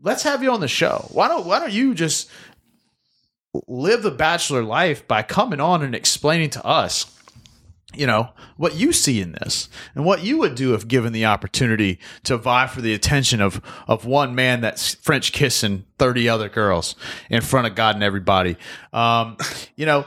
let's 0.00 0.22
have 0.22 0.44
you 0.44 0.52
on 0.52 0.60
the 0.60 0.68
show. 0.68 1.08
Why 1.10 1.26
don't 1.26 1.44
Why 1.44 1.58
don't 1.58 1.72
you 1.72 1.92
just 1.92 2.30
live 3.66 4.04
the 4.04 4.12
Bachelor 4.12 4.62
life 4.62 5.08
by 5.08 5.24
coming 5.24 5.58
on 5.58 5.82
and 5.82 5.96
explaining 5.96 6.50
to 6.50 6.64
us 6.64 7.17
you 7.94 8.06
know 8.06 8.28
what 8.56 8.74
you 8.74 8.92
see 8.92 9.20
in 9.20 9.32
this 9.32 9.68
and 9.94 10.04
what 10.04 10.22
you 10.22 10.36
would 10.36 10.54
do 10.54 10.74
if 10.74 10.86
given 10.86 11.12
the 11.12 11.24
opportunity 11.24 11.98
to 12.22 12.36
vie 12.36 12.66
for 12.66 12.82
the 12.82 12.92
attention 12.92 13.40
of 13.40 13.62
of 13.86 14.04
one 14.04 14.34
man 14.34 14.60
that's 14.60 14.94
french 14.96 15.32
kissing 15.32 15.84
30 15.98 16.28
other 16.28 16.48
girls 16.48 16.96
in 17.30 17.40
front 17.40 17.66
of 17.66 17.74
god 17.74 17.94
and 17.94 18.04
everybody 18.04 18.56
um, 18.92 19.36
you 19.76 19.86
know 19.86 20.04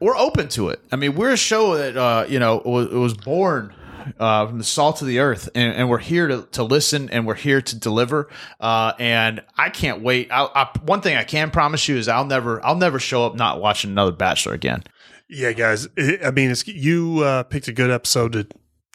we're 0.00 0.16
open 0.16 0.48
to 0.48 0.70
it 0.70 0.80
i 0.90 0.96
mean 0.96 1.14
we're 1.14 1.32
a 1.32 1.36
show 1.36 1.76
that 1.76 1.96
uh, 1.96 2.26
you 2.28 2.40
know 2.40 2.60
was, 2.64 2.88
was 2.88 3.14
born 3.14 3.72
uh, 4.18 4.46
from 4.46 4.58
the 4.58 4.64
salt 4.64 5.02
of 5.02 5.08
the 5.08 5.18
earth, 5.18 5.50
and, 5.54 5.74
and, 5.74 5.90
we're 5.90 5.98
here 5.98 6.26
to, 6.26 6.48
to 6.52 6.62
listen 6.62 7.10
and 7.10 7.26
we're 7.26 7.34
here 7.34 7.60
to 7.60 7.78
deliver. 7.78 8.28
Uh, 8.58 8.92
and 8.98 9.42
I 9.58 9.68
can't 9.68 10.02
wait. 10.02 10.28
I, 10.30 10.44
I, 10.54 10.70
one 10.84 11.02
thing 11.02 11.16
I 11.16 11.24
can 11.24 11.50
promise 11.50 11.86
you 11.86 11.96
is 11.96 12.08
I'll 12.08 12.24
never 12.24 12.64
I'll 12.64 12.76
never 12.76 12.98
show 12.98 13.26
up 13.26 13.34
not 13.34 13.60
watching 13.60 13.90
another 13.90 14.12
Bachelor 14.12 14.54
again. 14.54 14.84
Yeah, 15.32 15.52
guys. 15.52 15.86
I 15.96 16.32
mean, 16.32 16.50
it's, 16.50 16.66
you 16.66 17.20
uh, 17.20 17.44
picked 17.44 17.68
a 17.68 17.72
good 17.72 17.90
episode. 17.90 18.32
To, 18.32 18.46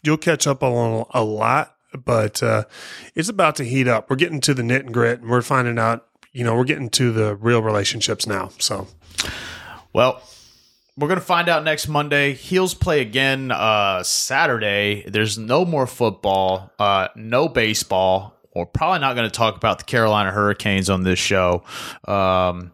you'll 0.04 0.18
catch 0.18 0.46
up 0.46 0.62
on 0.62 1.06
a 1.14 1.24
lot, 1.24 1.74
but 2.04 2.42
uh, 2.42 2.64
it's 3.14 3.30
about 3.30 3.56
to 3.56 3.64
heat 3.64 3.88
up. 3.88 4.10
We're 4.10 4.16
getting 4.16 4.42
to 4.42 4.52
the 4.52 4.62
knit 4.62 4.84
and 4.84 4.92
grit, 4.92 5.20
and 5.20 5.30
we're 5.30 5.40
finding 5.40 5.78
out. 5.78 6.06
You 6.32 6.44
know, 6.44 6.54
we're 6.54 6.64
getting 6.64 6.90
to 6.90 7.10
the 7.10 7.36
real 7.36 7.62
relationships 7.62 8.26
now. 8.26 8.50
So, 8.58 8.86
well, 9.94 10.22
we're 10.98 11.08
gonna 11.08 11.22
find 11.22 11.48
out 11.48 11.64
next 11.64 11.88
Monday. 11.88 12.34
Heels 12.34 12.74
play 12.74 13.00
again 13.00 13.50
uh, 13.50 14.02
Saturday. 14.02 15.04
There's 15.08 15.38
no 15.38 15.64
more 15.64 15.86
football, 15.86 16.70
uh, 16.78 17.08
no 17.16 17.48
baseball. 17.48 18.36
We're 18.54 18.66
probably 18.66 19.00
not 19.00 19.16
going 19.16 19.28
to 19.28 19.34
talk 19.34 19.56
about 19.56 19.78
the 19.78 19.84
Carolina 19.84 20.30
Hurricanes 20.30 20.88
on 20.88 21.02
this 21.02 21.18
show. 21.18 21.62
Um, 22.08 22.72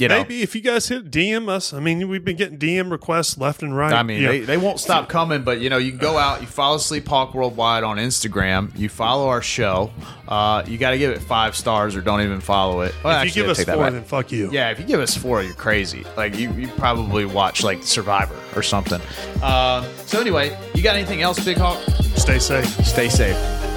you 0.00 0.08
know, 0.08 0.18
maybe 0.18 0.42
if 0.42 0.54
you 0.54 0.60
guys 0.60 0.88
hit 0.88 1.10
DM 1.10 1.48
us, 1.48 1.72
I 1.72 1.80
mean, 1.80 2.08
we've 2.08 2.24
been 2.24 2.36
getting 2.36 2.58
DM 2.58 2.90
requests 2.90 3.36
left 3.36 3.62
and 3.62 3.76
right. 3.76 3.92
I 3.92 4.02
mean, 4.02 4.22
they, 4.22 4.40
they 4.40 4.56
won't 4.56 4.80
stop 4.80 5.08
coming, 5.08 5.42
but 5.42 5.60
you 5.60 5.68
know, 5.68 5.78
you 5.78 5.90
can 5.90 6.00
go 6.00 6.16
out, 6.16 6.40
you 6.40 6.46
follow 6.46 6.78
Sleep 6.78 7.06
Hawk 7.06 7.34
Worldwide 7.34 7.84
on 7.84 7.98
Instagram, 7.98 8.76
you 8.78 8.88
follow 8.88 9.28
our 9.28 9.42
show. 9.42 9.90
Uh, 10.26 10.64
you 10.66 10.78
got 10.78 10.90
to 10.90 10.98
give 10.98 11.10
it 11.10 11.20
five 11.20 11.56
stars 11.56 11.96
or 11.96 12.00
don't 12.00 12.22
even 12.22 12.40
follow 12.40 12.80
it. 12.80 12.94
Well, 13.04 13.12
if 13.12 13.26
actually, 13.26 13.40
you 13.42 13.48
give 13.48 13.58
us 13.58 13.64
four, 13.64 13.90
then 13.90 14.04
fuck 14.04 14.32
you. 14.32 14.50
Yeah, 14.50 14.70
if 14.70 14.78
you 14.78 14.86
give 14.86 15.00
us 15.00 15.16
four, 15.16 15.42
you're 15.42 15.54
crazy. 15.54 16.04
Like 16.16 16.36
you, 16.36 16.52
you 16.52 16.68
probably 16.68 17.26
watch 17.26 17.62
like 17.62 17.82
Survivor 17.82 18.36
or 18.56 18.62
something. 18.62 19.00
Uh, 19.42 19.82
so 20.06 20.20
anyway, 20.20 20.56
you 20.74 20.82
got 20.82 20.96
anything 20.96 21.22
else, 21.22 21.44
Big 21.44 21.56
Hawk? 21.56 21.78
Stay 22.16 22.38
safe. 22.38 22.66
Stay 22.86 23.08
safe. 23.08 23.69